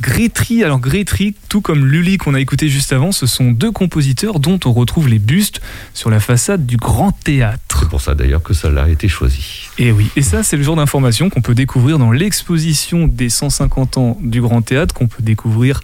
Grétry. 0.00 0.62
Alors 0.62 0.78
Grétry, 0.78 1.34
tout 1.48 1.60
comme 1.60 1.86
Lully 1.86 2.18
qu'on 2.18 2.34
a 2.34 2.40
écouté 2.40 2.68
juste 2.68 2.92
avant, 2.92 3.10
ce 3.10 3.26
sont 3.26 3.50
deux 3.50 3.72
compositeurs 3.72 4.38
dont 4.38 4.60
on 4.64 4.72
retrouve 4.72 5.08
les 5.08 5.18
bustes 5.18 5.60
sur 5.92 6.08
la 6.08 6.20
façade 6.20 6.66
du 6.66 6.76
Grand 6.76 7.10
Théâtre. 7.10 7.80
C'est 7.80 7.88
pour 7.88 8.00
ça 8.00 8.14
d'ailleurs 8.14 8.44
que 8.44 8.54
cela 8.54 8.84
a 8.84 8.88
été 8.88 9.08
choisi. 9.08 9.68
Et 9.76 9.90
oui, 9.90 10.06
et 10.14 10.22
ça 10.22 10.44
c'est 10.44 10.56
le 10.56 10.62
genre 10.62 10.76
d'information 10.76 11.30
qu'on 11.30 11.42
peut 11.42 11.56
découvrir 11.56 11.98
dans 11.98 12.12
l'exposition 12.12 13.08
des 13.08 13.28
150 13.28 13.98
ans 13.98 14.16
du 14.22 14.40
Grand 14.40 14.62
Théâtre, 14.62 14.94
qu'on 14.94 15.08
peut 15.08 15.24
découvrir, 15.24 15.80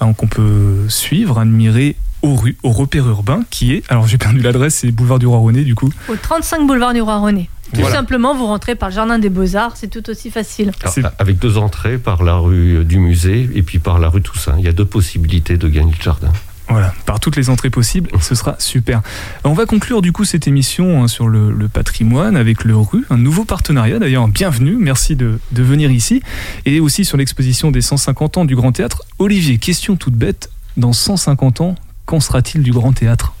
hein, 0.00 0.12
qu'on 0.12 0.26
peut 0.26 0.86
suivre, 0.88 1.38
admirer 1.38 1.96
au, 2.22 2.34
rue, 2.36 2.56
au 2.62 2.70
repère 2.70 3.06
urbain 3.08 3.42
qui 3.50 3.74
est, 3.74 3.82
alors 3.90 4.06
j'ai 4.06 4.18
perdu 4.18 4.40
l'adresse, 4.40 4.76
c'est 4.76 4.90
boulevard 4.90 5.18
du 5.18 5.26
Roi 5.26 5.38
René 5.38 5.62
du 5.62 5.74
coup. 5.74 5.90
Au 6.08 6.16
35 6.16 6.66
boulevard 6.66 6.94
du 6.94 7.02
Roi 7.02 7.18
René. 7.18 7.50
Tout 7.74 7.88
simplement, 7.88 8.34
vous 8.34 8.46
rentrez 8.46 8.76
par 8.76 8.90
le 8.90 8.94
jardin 8.94 9.18
des 9.18 9.30
Beaux-Arts, 9.30 9.76
c'est 9.76 9.88
tout 9.88 10.08
aussi 10.08 10.30
facile. 10.30 10.70
avec 11.18 11.38
deux 11.38 11.58
entrées 11.58 11.98
par 11.98 12.22
la 12.22 12.36
rue 12.36 12.84
du 12.84 12.98
musée 12.98 13.48
et 13.54 13.62
puis 13.62 13.78
par 13.78 13.98
la 13.98 14.08
rue 14.08 14.22
Toussaint. 14.22 14.54
Il 14.58 14.64
y 14.64 14.68
a 14.68 14.72
deux 14.72 14.84
possibilités 14.84 15.56
de 15.56 15.68
gagner 15.68 15.92
le 15.96 16.02
jardin. 16.02 16.32
Voilà, 16.68 16.94
par 17.04 17.20
toutes 17.20 17.36
les 17.36 17.50
entrées 17.50 17.68
possibles, 17.68 18.10
ce 18.20 18.34
sera 18.34 18.56
super. 18.58 19.02
On 19.44 19.52
va 19.52 19.66
conclure 19.66 20.00
du 20.00 20.12
coup 20.12 20.24
cette 20.24 20.48
émission 20.48 21.02
hein, 21.02 21.08
sur 21.08 21.28
le, 21.28 21.68
patrimoine 21.68 22.36
avec 22.36 22.64
le 22.64 22.74
RU, 22.74 23.04
un 23.10 23.18
nouveau 23.18 23.44
partenariat 23.44 23.98
d'ailleurs, 23.98 24.28
bienvenue, 24.28 24.76
merci 24.78 25.14
de, 25.14 25.38
venir 25.52 25.90
ici, 25.90 26.22
et 26.64 26.80
aussi 26.80 27.04
sur 27.04 27.18
l'exposition 27.18 27.70
des 27.70 27.82
150 27.82 28.38
ans 28.38 28.44
du 28.44 28.56
Grand 28.56 28.72
Théâtre. 28.72 29.02
Olivier, 29.18 29.58
question 29.58 29.96
toute 29.96 30.14
bête, 30.14 30.50
dans 30.76 30.92
150 30.92 31.60
ans, 31.60 31.74
qu'en 32.06 32.20
sera-t-il 32.20 32.62
du 32.62 32.72
Grand 32.72 32.92
Théâtre? 32.92 33.34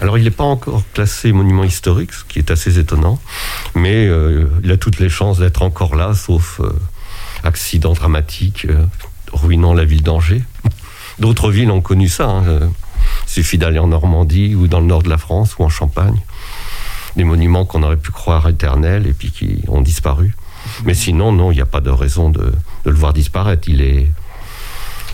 Alors, 0.00 0.18
il 0.18 0.24
n'est 0.24 0.30
pas 0.30 0.44
encore 0.44 0.82
classé 0.92 1.32
monument 1.32 1.64
historique, 1.64 2.12
ce 2.12 2.24
qui 2.24 2.38
est 2.38 2.50
assez 2.50 2.78
étonnant, 2.78 3.18
mais 3.74 4.06
euh, 4.06 4.46
il 4.62 4.70
a 4.70 4.76
toutes 4.76 4.98
les 4.98 5.08
chances 5.08 5.38
d'être 5.38 5.62
encore 5.62 5.96
là, 5.96 6.14
sauf 6.14 6.60
euh, 6.60 6.70
accident 7.44 7.94
dramatique 7.94 8.66
euh, 8.68 8.84
ruinant 9.32 9.72
la 9.72 9.84
ville 9.84 10.02
d'Angers. 10.02 10.42
D'autres 11.18 11.50
villes 11.50 11.70
ont 11.70 11.80
connu 11.80 12.08
ça. 12.08 12.28
Hein, 12.28 12.44
il 13.26 13.30
suffit 13.30 13.58
d'aller 13.58 13.78
en 13.78 13.88
Normandie 13.88 14.54
ou 14.54 14.68
dans 14.68 14.80
le 14.80 14.86
nord 14.86 15.02
de 15.02 15.08
la 15.08 15.18
France 15.18 15.56
ou 15.58 15.64
en 15.64 15.68
Champagne. 15.68 16.20
Des 17.16 17.24
monuments 17.24 17.64
qu'on 17.64 17.82
aurait 17.82 17.96
pu 17.96 18.10
croire 18.12 18.48
éternels 18.48 19.06
et 19.06 19.12
puis 19.12 19.30
qui 19.30 19.62
ont 19.68 19.80
disparu. 19.80 20.34
Mais 20.84 20.94
sinon, 20.94 21.32
non, 21.32 21.52
il 21.52 21.54
n'y 21.54 21.62
a 21.62 21.66
pas 21.66 21.80
de 21.80 21.90
raison 21.90 22.28
de, 22.28 22.52
de, 22.84 22.90
le 22.90 22.96
voir 22.96 23.12
disparaître. 23.12 23.68
Il 23.68 23.80
est, 23.80 24.10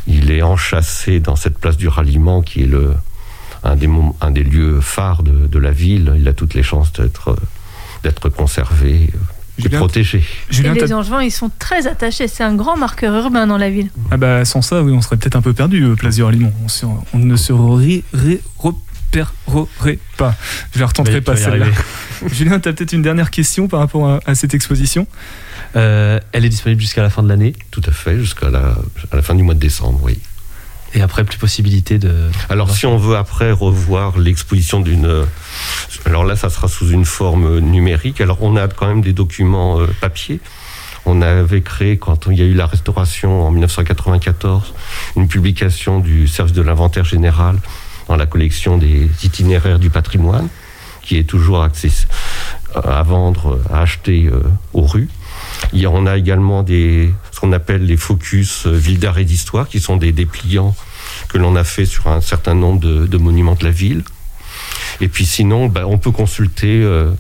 il 0.07 0.31
est 0.31 0.43
enchâssé 0.43 1.21
dans 1.21 1.37
cette 1.37 1.59
place 1.59 1.77
du 1.77 1.89
ralliement 1.89 2.43
qui 2.43 2.63
est 2.63 2.67
le, 2.67 2.95
un 3.63 3.77
des, 3.77 3.89
un 4.21 4.31
des 4.31 4.43
lieux 4.43 4.81
phares 4.81 5.23
de, 5.23 5.59
la 5.59 5.71
ville. 5.71 6.15
Il 6.19 6.27
a 6.27 6.33
toutes 6.33 6.55
les 6.55 6.63
chances 6.63 6.93
d'être 6.93 7.37
d'être 8.03 8.29
conservé 8.29 9.11
et 9.59 9.69
protégé. 9.69 10.23
et 10.51 10.63
les 10.63 10.93
Angevins, 10.93 11.23
ils 11.23 11.31
sont 11.31 11.51
très 11.59 11.87
attachés. 11.87 12.29
C'est 12.29 12.43
un 12.45 12.55
grand 12.55 12.77
marqueur 12.77 13.15
urbain 13.15 13.47
dans 13.47 13.59
la 13.59 13.71
ville. 13.71 13.91
Ah 14.11 14.17
bah 14.17 14.45
sans 14.45 14.63
ça, 14.63 14.83
oui, 14.83 14.93
on 14.93 15.03
serait 15.03 15.17
peut-être 15.17 15.37
un 15.37 15.43
peu 15.43 15.53
perdu, 15.53 15.83
euh, 15.85 15.95
Place 15.95 16.17
du 16.17 16.23
Ralliement. 16.23 16.53
On, 17.13 17.19
ne 17.19 17.37
se 17.37 17.53
repérerait 17.53 18.41
pas. 20.17 20.35
Je 20.75 20.81
la 20.81 20.87
retenterai 20.87 21.21
pas 21.21 21.37
celle-là. 21.37 21.67
Julien, 22.33 22.61
tu 22.61 22.69
as 22.69 22.73
peut-être 22.73 22.93
une 22.93 23.03
dernière 23.03 23.31
question 23.31 23.69
par 23.69 23.81
rapport 23.81 24.21
à, 24.25 24.35
cette 24.35 24.55
exposition? 24.55 25.07
Euh, 25.77 26.19
Elle 26.33 26.45
est 26.45 26.51
disponible 26.51 26.81
jusqu'à 26.81 27.03
la 27.03 27.11
fin 27.11 27.23
de 27.23 27.29
l'année 27.29 27.55
Tout 27.71 27.83
à 27.87 27.93
fait, 27.93 28.19
jusqu'à 28.19 28.51
la, 28.51 28.77
à 29.11 29.17
la 29.17 29.23
fin 29.23 29.35
du 29.35 29.43
mois 29.43 29.55
de 29.55 29.61
décembre, 29.61 30.01
oui. 30.03 30.19
Et 30.95 31.01
après, 31.01 31.25
plus 31.25 31.39
possibilité 31.39 31.99
de. 31.99 32.15
Alors, 32.49 32.71
si 32.71 32.87
on 32.87 32.99
veut 32.99 33.17
après 33.17 33.51
revoir 33.51 34.19
l'exposition 34.19 34.81
d'une. 34.81 35.25
Alors 36.05 36.25
là, 36.25 36.37
ça 36.37 36.51
sera 36.51 36.69
sous 36.69 36.91
une 36.91 37.05
forme 37.05 37.59
numérique. 37.61 38.21
Alors, 38.21 38.39
on 38.43 38.57
a 38.57 38.69
quand 38.69 38.87
même 38.87 39.01
des 39.01 39.13
documents 39.13 39.81
euh, 39.81 39.87
papier. 40.01 40.41
On 41.05 41.21
avait 41.23 41.63
créé, 41.63 41.97
quand 41.97 42.29
il 42.29 42.39
y 42.39 42.43
a 42.43 42.45
eu 42.45 42.55
la 42.55 42.67
restauration 42.67 43.47
en 43.47 43.51
1994, 43.51 44.73
une 45.17 45.27
publication 45.27 45.99
du 45.99 46.29
service 46.29 46.55
de 46.55 46.63
l'inventaire 46.63 47.05
général 47.05 47.57
dans 48.09 48.17
la 48.17 48.27
collection 48.27 48.79
des 48.79 49.11
itinéraires 49.25 49.79
du 49.79 49.91
patrimoine, 49.91 50.49
qui 51.03 51.19
est 51.19 51.25
toujours 51.25 51.63
accessible 51.63 52.11
à 52.75 53.03
vendre, 53.03 53.59
à 53.73 53.81
acheter 53.81 54.27
euh, 54.27 54.43
aux 54.73 54.83
rues. 54.83 55.09
Il 55.73 55.87
on 55.89 56.07
a 56.07 56.17
également 56.17 56.63
des, 56.63 57.13
qu'on 57.43 57.53
appelle 57.53 57.85
les 57.85 57.97
focus 57.97 58.67
euh, 58.67 58.71
ville 58.71 59.01
d'art 59.01 59.19
et 59.19 59.25
d'histoire, 59.25 59.69
qui 59.69 59.81
sont 59.81 59.97
des 59.97 60.13
dépliants 60.13 60.77
que 61.29 61.39
l'on 61.39 61.57
a 61.57 61.65
fait 61.65 61.87
sur 61.87 62.07
un 62.07 62.21
certain 62.21 62.55
nombre 62.55 62.79
de, 62.79 63.17
monuments 63.17 63.57
de 63.57 63.65
la 63.65 63.73
ville. 63.73 64.05
Et 65.01 65.09
puis 65.09 65.27
sinon, 65.27 65.67
ben, 65.67 65.85
on 65.85 65.99
peut 65.99 66.13
consulter 66.13 66.83
euh, 66.85 67.11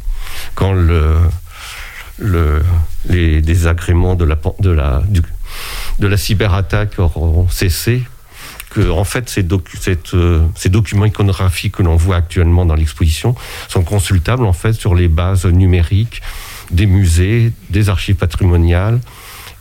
quand 0.55 0.75
le, 0.75 1.16
le, 2.18 2.62
les 3.07 3.43
désagréments 3.43 4.14
de 4.14 4.25
la, 4.25 4.39
de 4.61 4.70
la, 4.70 5.03
de 5.99 6.07
la 6.07 6.16
cyberattaque 6.16 7.01
auront 7.01 7.49
cessé, 7.49 8.05
que 8.70 8.91
en 8.91 9.05
fait 9.05 9.29
ces, 9.29 9.45
euh, 10.14 10.47
ces 10.55 10.68
documents 10.68 11.07
iconographiques 11.07 11.75
que 11.75 11.83
l'on 11.83 11.97
voit 11.97 12.16
actuellement 12.16 12.64
dans 12.64 12.77
l'exposition 12.77 13.35
sont 13.68 13.83
consultables 13.83 14.47
en 14.47 14.53
fait 14.53 14.73
sur 14.73 14.95
les 14.95 15.09
bases 15.09 15.47
numériques 15.47 16.23
des 16.70 16.87
musées, 16.87 17.53
des 17.70 17.89
archives 17.89 18.14
patrimoniales 18.14 19.01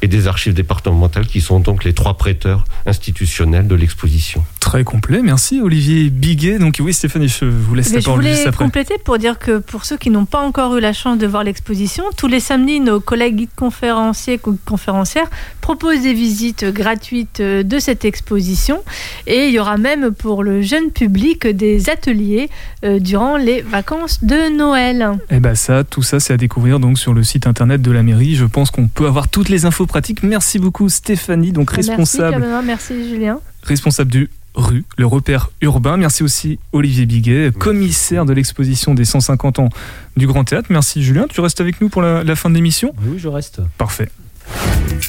et 0.01 0.07
des 0.07 0.27
archives 0.27 0.53
départementales 0.53 1.27
qui 1.27 1.41
sont 1.41 1.59
donc 1.59 1.83
les 1.83 1.93
trois 1.93 2.15
prêteurs 2.15 2.63
institutionnels 2.85 3.67
de 3.67 3.75
l'exposition. 3.75 4.43
Très 4.71 4.85
complet, 4.85 5.21
merci 5.21 5.59
Olivier 5.59 6.09
Biguet. 6.09 6.57
Donc 6.57 6.77
oui 6.79 6.93
Stéphanie, 6.93 7.27
je 7.27 7.43
vous 7.43 7.75
laisse 7.75 7.91
la 7.91 8.01
parole 8.01 8.21
juste 8.21 8.47
après. 8.47 8.51
Je 8.51 8.55
voulais 8.55 8.65
compléter 8.67 8.93
pour 9.03 9.17
dire 9.17 9.37
que 9.37 9.57
pour 9.57 9.83
ceux 9.83 9.97
qui 9.97 10.09
n'ont 10.09 10.23
pas 10.23 10.39
encore 10.39 10.77
eu 10.77 10.79
la 10.79 10.93
chance 10.93 11.17
de 11.17 11.27
voir 11.27 11.43
l'exposition, 11.43 12.05
tous 12.15 12.27
les 12.27 12.39
samedis, 12.39 12.79
nos 12.79 13.01
collègues 13.01 13.35
guides 13.35 13.49
conférenciers 13.53 14.39
ou 14.45 14.57
conférencières 14.65 15.29
proposent 15.59 16.03
des 16.03 16.13
visites 16.13 16.63
gratuites 16.63 17.41
euh, 17.41 17.63
de 17.63 17.79
cette 17.79 18.05
exposition 18.05 18.81
et 19.27 19.47
il 19.47 19.51
y 19.53 19.59
aura 19.59 19.75
même 19.75 20.11
pour 20.11 20.41
le 20.41 20.61
jeune 20.61 20.89
public 20.91 21.45
des 21.47 21.89
ateliers 21.89 22.49
euh, 22.85 22.99
durant 22.99 23.35
les 23.35 23.61
vacances 23.61 24.23
de 24.23 24.55
Noël. 24.55 25.17
Et 25.29 25.35
eh 25.35 25.39
bien 25.41 25.53
ça, 25.53 25.83
tout 25.83 26.01
ça 26.01 26.21
c'est 26.21 26.31
à 26.31 26.37
découvrir 26.37 26.79
donc 26.79 26.97
sur 26.97 27.13
le 27.13 27.23
site 27.23 27.45
internet 27.45 27.81
de 27.81 27.91
la 27.91 28.03
mairie. 28.03 28.35
Je 28.35 28.45
pense 28.45 28.71
qu'on 28.71 28.87
peut 28.87 29.05
avoir 29.05 29.27
toutes 29.27 29.49
les 29.49 29.65
infos 29.65 29.85
pratique. 29.85 30.23
Merci 30.23 30.59
beaucoup 30.59 30.87
Stéphanie, 30.87 31.51
donc 31.51 31.71
responsable. 31.71 32.39
Merci, 32.39 32.93
merci 32.93 33.09
Julien. 33.09 33.39
Responsable 33.63 34.09
du 34.09 34.29
rue, 34.55 34.83
le 34.97 35.05
repère 35.05 35.49
urbain. 35.61 35.97
Merci 35.97 36.23
aussi 36.23 36.59
Olivier 36.71 37.05
Biguet, 37.05 37.51
commissaire 37.51 38.25
de 38.25 38.33
l'exposition 38.33 38.93
des 38.93 39.05
150 39.05 39.59
ans 39.59 39.69
du 40.17 40.27
Grand 40.27 40.43
Théâtre. 40.43 40.67
Merci 40.69 41.03
Julien, 41.03 41.25
tu 41.29 41.41
restes 41.41 41.61
avec 41.61 41.81
nous 41.81 41.89
pour 41.89 42.01
la, 42.01 42.35
fin 42.35 42.49
de 42.49 42.55
l'émission? 42.55 42.93
Oui, 43.05 43.17
je 43.17 43.27
reste. 43.27 43.61
Parfait. 43.77 44.09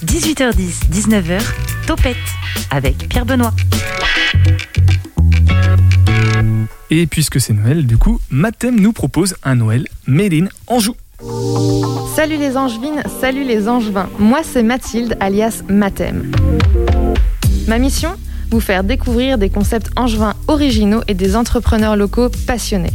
18h10, 0.05 0.91
19h, 0.91 1.41
Topette 1.87 2.17
avec 2.71 3.09
Pierre 3.09 3.27
Benoît. 3.27 3.53
Et 6.91 7.07
puisque 7.07 7.41
c'est 7.41 7.55
Noël, 7.55 7.87
du 7.87 7.97
coup, 7.97 8.21
Mathem 8.31 8.79
nous 8.79 8.93
propose 8.93 9.35
un 9.43 9.57
Noël 9.57 9.89
made 10.07 10.35
in 10.35 10.47
Anjou. 10.67 10.95
Salut 12.15 12.37
les 12.37 12.57
angevines, 12.57 13.03
salut 13.21 13.45
les 13.45 13.69
angevins. 13.69 14.09
Moi 14.19 14.41
c'est 14.43 14.63
Mathilde 14.63 15.17
alias 15.21 15.63
Mathem. 15.69 16.31
Ma 17.69 17.79
mission? 17.79 18.15
Vous 18.53 18.61
faire 18.61 18.85
découvrir 18.85 19.39
des 19.39 19.49
concepts 19.49 19.89
angevins 19.97 20.35
originaux 20.47 21.01
et 21.09 21.15
des 21.15 21.37
entrepreneurs 21.37 21.97
locaux 21.97 22.29
passionnés. 22.47 22.93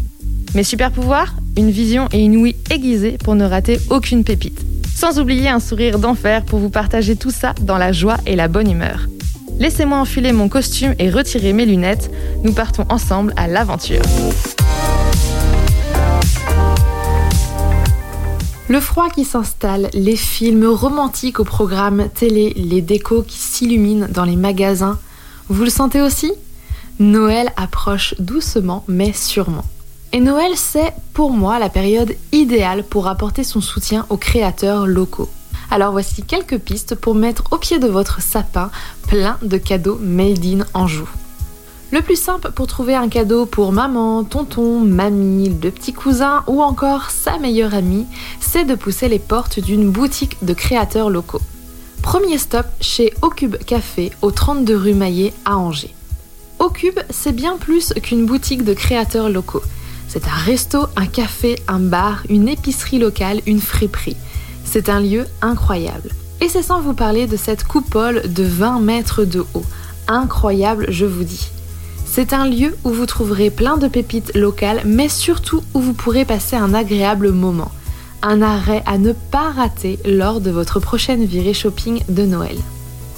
Mes 0.53 0.64
super 0.64 0.91
pouvoirs 0.91 1.34
Une 1.58 1.72
vision 1.72 2.08
et 2.12 2.20
une 2.20 2.38
ouïe 2.38 2.55
aiguisée 2.70 3.18
pour 3.18 3.34
ne 3.34 3.43
rater 3.43 3.80
aucune 3.89 4.24
pépite. 4.24 4.64
Sans 4.95 5.18
oublier 5.18 5.49
un 5.49 5.60
sourire 5.60 5.97
d'enfer 5.97 6.45
pour 6.45 6.60
vous 6.60 6.70
partager 6.70 7.16
tout 7.16 7.32
ça 7.32 7.55
dans 7.60 7.80
la 7.80 7.91
joie 7.91 8.18
et 8.28 8.36
la 8.36 8.47
bonne 8.47 8.70
humeur. 8.70 9.08
Laissez-moi 9.58 9.97
enfiler 9.97 10.32
mon 10.32 10.47
costume 10.47 10.93
et 10.99 11.10
retirer 11.10 11.53
mes 11.53 11.66
lunettes. 11.66 12.12
Nous 12.43 12.53
partons 12.53 12.86
ensemble 12.89 13.34
à 13.36 13.47
l'aventure. 13.47 14.03
Le 18.70 18.80
froid 18.80 19.10
qui 19.10 19.26
s'installe, 19.26 19.89
les 19.93 20.18
films 20.18 20.68
romantiques 20.68 21.39
au 21.39 21.45
programme 21.45 22.10
télé, 22.14 22.53
les 22.55 22.82
décos 22.82 23.24
qui 23.24 23.39
s'illuminent 23.39 24.08
dans 24.08 24.26
les 24.26 24.36
magasins, 24.36 24.99
vous 25.49 25.63
le 25.63 25.69
sentez 25.69 26.01
aussi? 26.01 26.33
Noël 26.99 27.51
approche 27.55 28.15
doucement 28.19 28.83
mais 28.87 29.13
sûrement. 29.13 29.65
Et 30.13 30.19
Noël, 30.19 30.53
c'est 30.55 30.93
pour 31.13 31.31
moi 31.31 31.59
la 31.59 31.69
période 31.69 32.15
idéale 32.31 32.83
pour 32.83 33.07
apporter 33.07 33.43
son 33.43 33.61
soutien 33.61 34.05
aux 34.09 34.17
créateurs 34.17 34.87
locaux. 34.87 35.29
Alors 35.69 35.91
voici 35.91 36.23
quelques 36.23 36.59
pistes 36.59 36.95
pour 36.95 37.13
mettre 37.13 37.43
au 37.51 37.57
pied 37.57 37.77
de 37.77 37.87
votre 37.87 38.21
sapin 38.21 38.71
plein 39.07 39.37
de 39.41 39.57
cadeaux 39.57 39.99
made 40.01 40.45
in 40.45 40.65
Anjou. 40.73 41.07
Le 41.91 42.01
plus 42.01 42.21
simple 42.21 42.51
pour 42.51 42.67
trouver 42.67 42.95
un 42.95 43.07
cadeau 43.07 43.45
pour 43.45 43.71
maman, 43.71 44.23
tonton, 44.25 44.79
mamie, 44.79 45.49
le 45.61 45.71
petit 45.71 45.93
cousin 45.93 46.43
ou 46.47 46.61
encore 46.61 47.09
sa 47.09 47.37
meilleure 47.37 47.73
amie, 47.73 48.05
c'est 48.41 48.65
de 48.65 48.75
pousser 48.75 49.07
les 49.07 49.19
portes 49.19 49.59
d'une 49.59 49.89
boutique 49.89 50.37
de 50.41 50.53
créateurs 50.53 51.09
locaux. 51.09 51.41
Premier 52.08 52.38
stop 52.38 52.66
chez 52.80 53.14
Ocube 53.22 53.58
Café 53.58 54.14
au 54.22 54.32
32 54.32 54.78
rue 54.78 54.93
Maillet 54.93 55.34
à 55.43 55.58
Angers. 55.58 55.93
Au 56.58 56.70
Cube, 56.70 56.97
c'est 57.10 57.34
bien 57.34 57.58
plus 57.58 57.93
qu'une 58.01 58.26
boutique 58.26 58.64
de 58.64 58.74
créateurs 58.74 59.30
locaux. 59.30 59.62
C'est 60.08 60.26
un 60.26 60.38
resto, 60.45 60.88
un 60.95 61.05
café, 61.05 61.60
un 61.68 61.80
bar, 61.80 62.24
une 62.30 62.47
épicerie 62.47 62.97
locale, 62.97 63.41
une 63.45 63.60
friperie. 63.60 64.16
C'est 64.64 64.88
un 64.88 65.01
lieu 65.01 65.26
incroyable. 65.41 66.12
Et 66.39 66.47
c'est 66.47 66.62
sans 66.62 66.80
vous 66.80 66.93
parler 66.93 67.28
de 67.28 67.36
cette 67.36 67.66
coupole 67.66 68.22
de 68.32 68.43
20 68.43 68.80
mètres 68.80 69.26
de 69.26 69.45
haut. 69.53 69.66
Incroyable, 70.08 70.86
je 70.88 71.05
vous 71.05 71.26
dis. 71.26 71.49
C'est 72.05 72.32
un 72.32 72.47
lieu 72.47 72.78
où 72.86 72.91
vous 72.91 73.05
trouverez 73.05 73.49
plein 73.49 73.76
de 73.76 73.89
pépites 73.89 74.34
locales, 74.34 74.82
mais 74.86 75.10
surtout 75.10 75.62
où 75.74 75.82
vous 75.82 75.93
pourrez 75.93 76.24
passer 76.24 76.55
un 76.55 76.74
agréable 76.74 77.34
moment. 77.34 77.74
Un 78.22 78.41
arrêt 78.41 78.84
à 78.86 78.97
ne 78.97 79.13
pas 79.13 79.51
rater 79.51 79.99
lors 80.05 80.41
de 80.41 80.51
votre 80.51 80.80
prochaine 80.80 81.26
virée 81.26 81.53
shopping 81.53 82.01
de 82.09 82.24
Noël. 82.24 82.57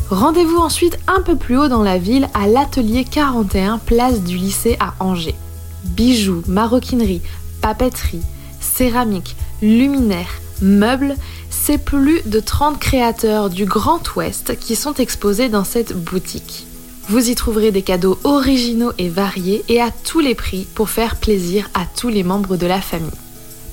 Rendez-vous 0.10 0.58
ensuite 0.58 0.98
un 1.08 1.22
peu 1.22 1.36
plus 1.36 1.58
haut 1.58 1.68
dans 1.68 1.84
la 1.84 1.98
ville 1.98 2.28
à 2.34 2.48
l'atelier 2.48 3.06
41 3.06 3.78
place 3.78 4.22
du 4.22 4.38
lycée 4.38 4.76
à 4.80 4.94
Angers. 5.00 5.36
Bijoux, 5.84 6.44
maroquinerie, 6.48 7.22
papeterie, 7.62 8.24
céramique, 8.60 9.36
luminaires, 9.62 10.42
meubles, 10.62 11.16
c'est 11.50 11.78
plus 11.78 12.22
de 12.26 12.40
30 12.40 12.80
créateurs 12.80 13.50
du 13.50 13.66
Grand 13.66 14.02
Ouest 14.16 14.58
qui 14.60 14.76
sont 14.76 14.96
exposés 14.96 15.50
dans 15.50 15.64
cette 15.64 15.96
boutique. 15.96 16.66
Vous 17.08 17.30
y 17.30 17.36
trouverez 17.36 17.72
des 17.72 17.82
cadeaux 17.82 18.20
originaux 18.24 18.92
et 18.98 19.10
variés 19.10 19.64
et 19.68 19.82
à 19.82 19.92
tous 19.92 20.20
les 20.20 20.36
prix 20.36 20.68
pour 20.76 20.90
faire 20.90 21.16
plaisir 21.16 21.70
à 21.74 21.86
tous 21.86 22.10
les 22.10 22.24
membres 22.24 22.58
de 22.58 22.68
la 22.68 22.82
famille. 22.82 23.10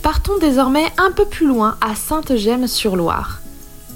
Partons 0.07 0.39
désormais 0.39 0.87
un 0.99 1.11
peu 1.11 1.25
plus 1.25 1.49
loin 1.49 1.77
à 1.81 1.97
Sainte-Gemme-sur-Loire. 1.97 3.41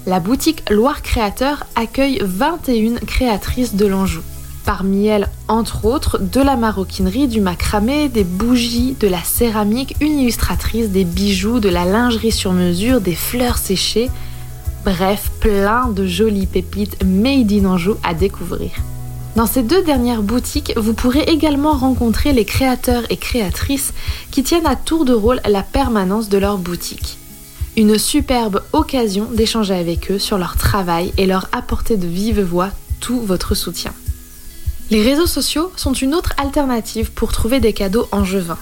La 0.05 0.19
boutique 0.19 0.69
Loire 0.69 1.03
Créateur 1.03 1.63
accueille 1.75 2.19
21 2.21 2.95
créatrices 2.95 3.75
de 3.75 3.85
l'Anjou. 3.85 4.19
Parmi 4.65 5.07
elles, 5.07 5.29
entre 5.47 5.85
autres, 5.85 6.17
de 6.19 6.41
la 6.41 6.57
maroquinerie, 6.57 7.29
du 7.29 7.39
macramé, 7.39 8.09
des 8.09 8.25
bougies, 8.25 8.97
de 8.99 9.07
la 9.07 9.23
céramique, 9.23 9.95
une 10.01 10.19
illustratrice, 10.19 10.89
des 10.89 11.05
bijoux, 11.05 11.61
de 11.61 11.69
la 11.69 11.85
lingerie 11.85 12.33
sur 12.33 12.51
mesure, 12.51 12.99
des 12.99 13.15
fleurs 13.15 13.57
séchées. 13.57 14.11
Bref, 14.83 15.31
plein 15.39 15.87
de 15.87 16.05
jolies 16.05 16.45
pépites 16.45 17.01
made 17.05 17.53
in 17.53 17.63
Anjou 17.63 17.95
à 18.03 18.13
découvrir. 18.13 18.71
Dans 19.35 19.45
ces 19.45 19.63
deux 19.63 19.81
dernières 19.81 20.23
boutiques, 20.23 20.73
vous 20.75 20.93
pourrez 20.93 21.21
également 21.21 21.71
rencontrer 21.71 22.33
les 22.33 22.43
créateurs 22.43 23.03
et 23.09 23.15
créatrices 23.15 23.93
qui 24.29 24.43
tiennent 24.43 24.67
à 24.67 24.75
tour 24.75 25.05
de 25.05 25.13
rôle 25.13 25.39
la 25.47 25.63
permanence 25.63 26.27
de 26.27 26.37
leur 26.37 26.57
boutique. 26.57 27.17
Une 27.77 27.97
superbe 27.97 28.61
occasion 28.73 29.29
d'échanger 29.31 29.73
avec 29.73 30.11
eux 30.11 30.19
sur 30.19 30.37
leur 30.37 30.57
travail 30.57 31.13
et 31.17 31.25
leur 31.25 31.47
apporter 31.53 31.95
de 31.95 32.07
vive 32.07 32.41
voix 32.41 32.71
tout 32.99 33.21
votre 33.21 33.55
soutien. 33.55 33.93
Les 34.89 35.01
réseaux 35.01 35.27
sociaux 35.27 35.71
sont 35.77 35.93
une 35.93 36.13
autre 36.13 36.33
alternative 36.35 37.11
pour 37.11 37.31
trouver 37.31 37.61
des 37.61 37.71
cadeaux 37.71 38.09
angevins. 38.11 38.57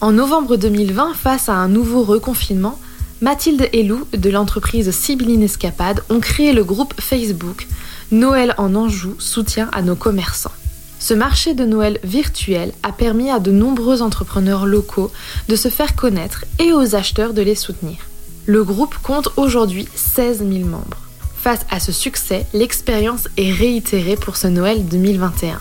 En 0.00 0.12
novembre 0.12 0.56
2020, 0.56 1.14
face 1.14 1.48
à 1.48 1.54
un 1.54 1.66
nouveau 1.66 2.04
reconfinement, 2.04 2.78
Mathilde 3.20 3.68
et 3.72 3.82
Lou 3.82 4.06
de 4.12 4.30
l'entreprise 4.30 4.90
Sibylline 4.92 5.42
Escapade 5.42 6.02
ont 6.10 6.20
créé 6.20 6.52
le 6.52 6.62
groupe 6.62 6.94
Facebook 7.00 7.66
Noël 8.12 8.54
en 8.58 8.74
Anjou 8.74 9.18
soutien 9.18 9.70
à 9.72 9.80
nos 9.80 9.96
commerçants. 9.96 10.52
Ce 10.98 11.14
marché 11.14 11.54
de 11.54 11.64
Noël 11.64 11.98
virtuel 12.04 12.72
a 12.82 12.92
permis 12.92 13.30
à 13.30 13.40
de 13.40 13.50
nombreux 13.50 14.02
entrepreneurs 14.02 14.66
locaux 14.66 15.10
de 15.48 15.56
se 15.56 15.68
faire 15.68 15.96
connaître 15.96 16.44
et 16.58 16.74
aux 16.74 16.94
acheteurs 16.94 17.32
de 17.32 17.40
les 17.40 17.54
soutenir. 17.54 17.96
Le 18.44 18.64
groupe 18.64 18.96
compte 19.02 19.30
aujourd'hui 19.38 19.88
16 19.94 20.40
000 20.46 20.68
membres. 20.68 20.98
Face 21.36 21.64
à 21.70 21.80
ce 21.80 21.90
succès, 21.90 22.44
l'expérience 22.52 23.28
est 23.38 23.50
réitérée 23.50 24.16
pour 24.16 24.36
ce 24.36 24.46
Noël 24.46 24.86
2021. 24.86 25.58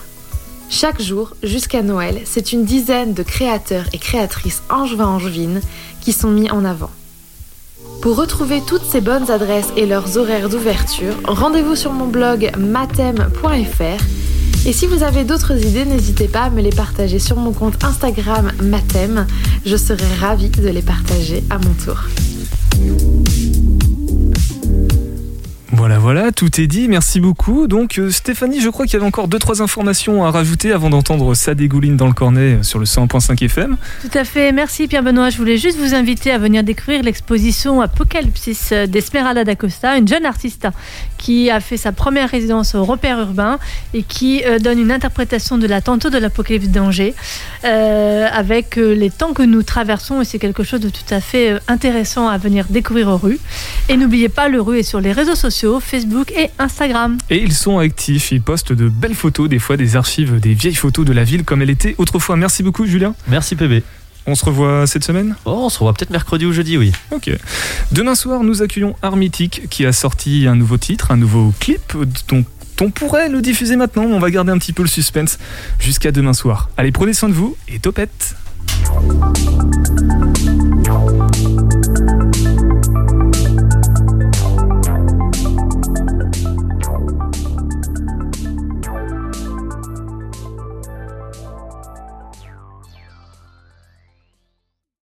Chaque 0.70 1.02
jour, 1.02 1.34
jusqu'à 1.44 1.82
Noël, 1.82 2.22
c'est 2.26 2.52
une 2.52 2.66
dizaine 2.66 3.14
de 3.14 3.24
créateurs 3.24 3.86
et 3.94 3.98
créatrices 3.98 4.62
angevins-angevines 4.70 5.62
qui 6.02 6.12
sont 6.12 6.32
mis 6.32 6.52
en 6.52 6.66
avant. 6.66 6.92
Pour 8.02 8.16
retrouver 8.16 8.62
toutes 8.66 8.84
ces 8.84 9.00
bonnes 9.00 9.30
adresses 9.30 9.72
et 9.78 9.86
leurs 9.86 10.18
horaires 10.18 10.50
d'ouverture, 10.50 11.14
rendez-vous 11.24 11.76
sur 11.76 11.94
mon 11.94 12.08
blog 12.08 12.50
matem.fr. 12.58 14.04
Et 14.66 14.74
si 14.74 14.88
vous 14.88 15.04
avez 15.04 15.24
d'autres 15.24 15.56
idées, 15.64 15.86
n'hésitez 15.86 16.28
pas 16.28 16.42
à 16.42 16.50
me 16.50 16.62
les 16.62 16.72
partager 16.72 17.20
sur 17.20 17.38
mon 17.38 17.52
compte 17.52 17.84
Instagram 17.84 18.52
matem. 18.64 19.28
Je 19.66 19.78
serai 19.78 20.16
ravie 20.20 20.50
de 20.50 20.70
les 20.70 20.82
partager 20.82 21.44
à 21.52 21.60
mon 21.60 21.74
tour. 21.86 22.00
Voilà, 25.82 25.98
voilà, 25.98 26.32
tout 26.32 26.62
est 26.62 26.68
dit. 26.68 26.88
Merci 26.88 27.20
beaucoup. 27.20 27.66
Donc, 27.66 27.98
euh, 27.98 28.12
Stéphanie, 28.12 28.62
je 28.62 28.70
crois 28.70 28.86
qu'il 28.86 28.94
y 28.94 28.98
avait 28.98 29.06
encore 29.08 29.28
deux, 29.28 29.40
trois 29.40 29.64
informations 29.64 30.24
à 30.24 30.30
rajouter 30.30 30.72
avant 30.72 30.92
d'entendre 30.92 31.34
ça 31.34 31.56
dégouline 31.56 31.98
dans 31.98 32.06
le 32.06 32.14
cornet 32.14 32.58
euh, 32.58 32.62
sur 32.62 32.78
le 32.78 32.86
100.5 32.86 33.44
FM. 33.44 33.78
Tout 34.04 34.16
à 34.16 34.24
fait. 34.24 34.52
Merci 34.52 34.88
Pierre-Benoît. 34.88 35.32
Je 35.32 35.38
voulais 35.38 35.58
juste 35.58 35.80
vous 35.80 35.96
inviter 35.96 36.30
à 36.30 36.38
venir 36.38 36.64
découvrir 36.64 37.02
l'exposition 37.02 37.82
Apocalypsis 37.82 38.74
d'Esmeralda 38.88 39.44
d'Acosta, 39.44 39.98
une 39.98 40.08
jeune 40.08 40.28
artiste 40.28 40.68
qui 41.22 41.50
a 41.50 41.60
fait 41.60 41.78
sa 41.78 41.92
première 41.92 42.30
résidence 42.30 42.76
au 42.76 42.84
repère 42.84 43.20
urbain 43.20 43.60
et 43.94 44.04
qui 44.04 44.44
euh, 44.44 44.60
donne 44.60 44.80
une 44.80 44.92
interprétation 44.92 45.58
de 45.58 45.68
la 45.68 45.82
tantôt 45.82 46.10
de 46.10 46.18
l'Apocalypse 46.18 46.68
d'Angers 46.68 47.14
avec 47.64 48.76
les 48.76 49.10
temps 49.10 49.34
que 49.34 49.44
nous 49.44 49.64
traversons 49.64 50.22
et 50.22 50.26
c'est 50.26 50.40
quelque 50.40 50.64
chose 50.64 50.80
de 50.80 50.90
tout 50.90 51.14
à 51.14 51.22
fait 51.22 51.60
intéressant 51.68 52.28
à 52.28 52.38
venir 52.38 52.66
découvrir 52.70 53.08
aux 53.10 53.18
rues. 53.18 53.40
Et 53.88 53.98
n'oubliez 53.98 54.30
pas, 54.30 54.50
le 54.50 54.62
rue 54.62 54.80
est 54.80 54.84
sur 54.84 55.00
les 55.00 55.12
réseaux 55.12 55.36
sociaux 55.36 55.80
Facebook 55.80 56.32
et 56.32 56.50
Instagram. 56.60 57.18
Et 57.30 57.42
ils 57.42 57.54
sont 57.54 57.78
actifs, 57.80 58.32
ils 58.32 58.42
postent 58.42 58.74
de 58.74 58.90
belles 58.90 59.16
photos, 59.16 59.50
des 59.50 59.60
fois 59.60 59.78
des 59.78 59.96
archives, 59.96 60.40
des 60.40 60.54
vieilles 60.54 60.76
photos 60.76 61.06
de 61.06 61.14
la 61.14 61.24
ville 61.24 61.44
comme 61.44 61.62
elle 61.62 61.70
était 61.70 61.96
autrefois. 61.98 62.36
Merci 62.36 62.64
beaucoup 62.64 62.86
Julien. 62.86 63.14
Merci 63.28 63.56
PB. 63.56 63.84
On 64.28 64.36
se 64.36 64.46
revoit 64.46 64.86
cette 64.88 65.04
semaine? 65.04 65.36
Oh, 65.46 65.62
On 65.66 65.70
se 65.70 65.80
revoit 65.80 65.94
peut-être 65.94 66.12
mercredi 66.12 66.46
ou 66.46 66.54
jeudi, 66.54 66.78
oui. 66.78 66.92
Ok. 67.12 67.30
Demain 67.92 68.16
soir, 68.16 68.44
nous 68.44 68.62
accueillons 68.62 68.96
Armitic 69.02 69.68
qui 69.70 69.86
a 69.86 69.94
sorti 69.94 70.46
un 70.48 70.56
nouveau 70.56 70.78
titre, 70.78 71.12
un 71.12 71.18
nouveau 71.18 71.54
clip 71.60 71.98
dont 72.28 72.46
on 72.82 72.92
pourrait 72.92 73.30
le 73.30 73.42
diffuser 73.42 73.76
maintenant. 73.76 74.04
On 74.04 74.20
va 74.20 74.30
garder 74.32 74.52
un 74.52 74.58
petit 74.58 74.74
peu 74.74 74.84
le 74.84 74.88
suspense 74.88 75.38
jusqu'à 75.80 76.12
demain 76.12 76.34
soir. 76.34 76.70
Allez, 76.78 76.92
prenez 76.92 77.14
soin 77.14 77.30
de 77.30 77.34
vous 77.34 77.56
et 77.68 77.80
topette 77.80 78.36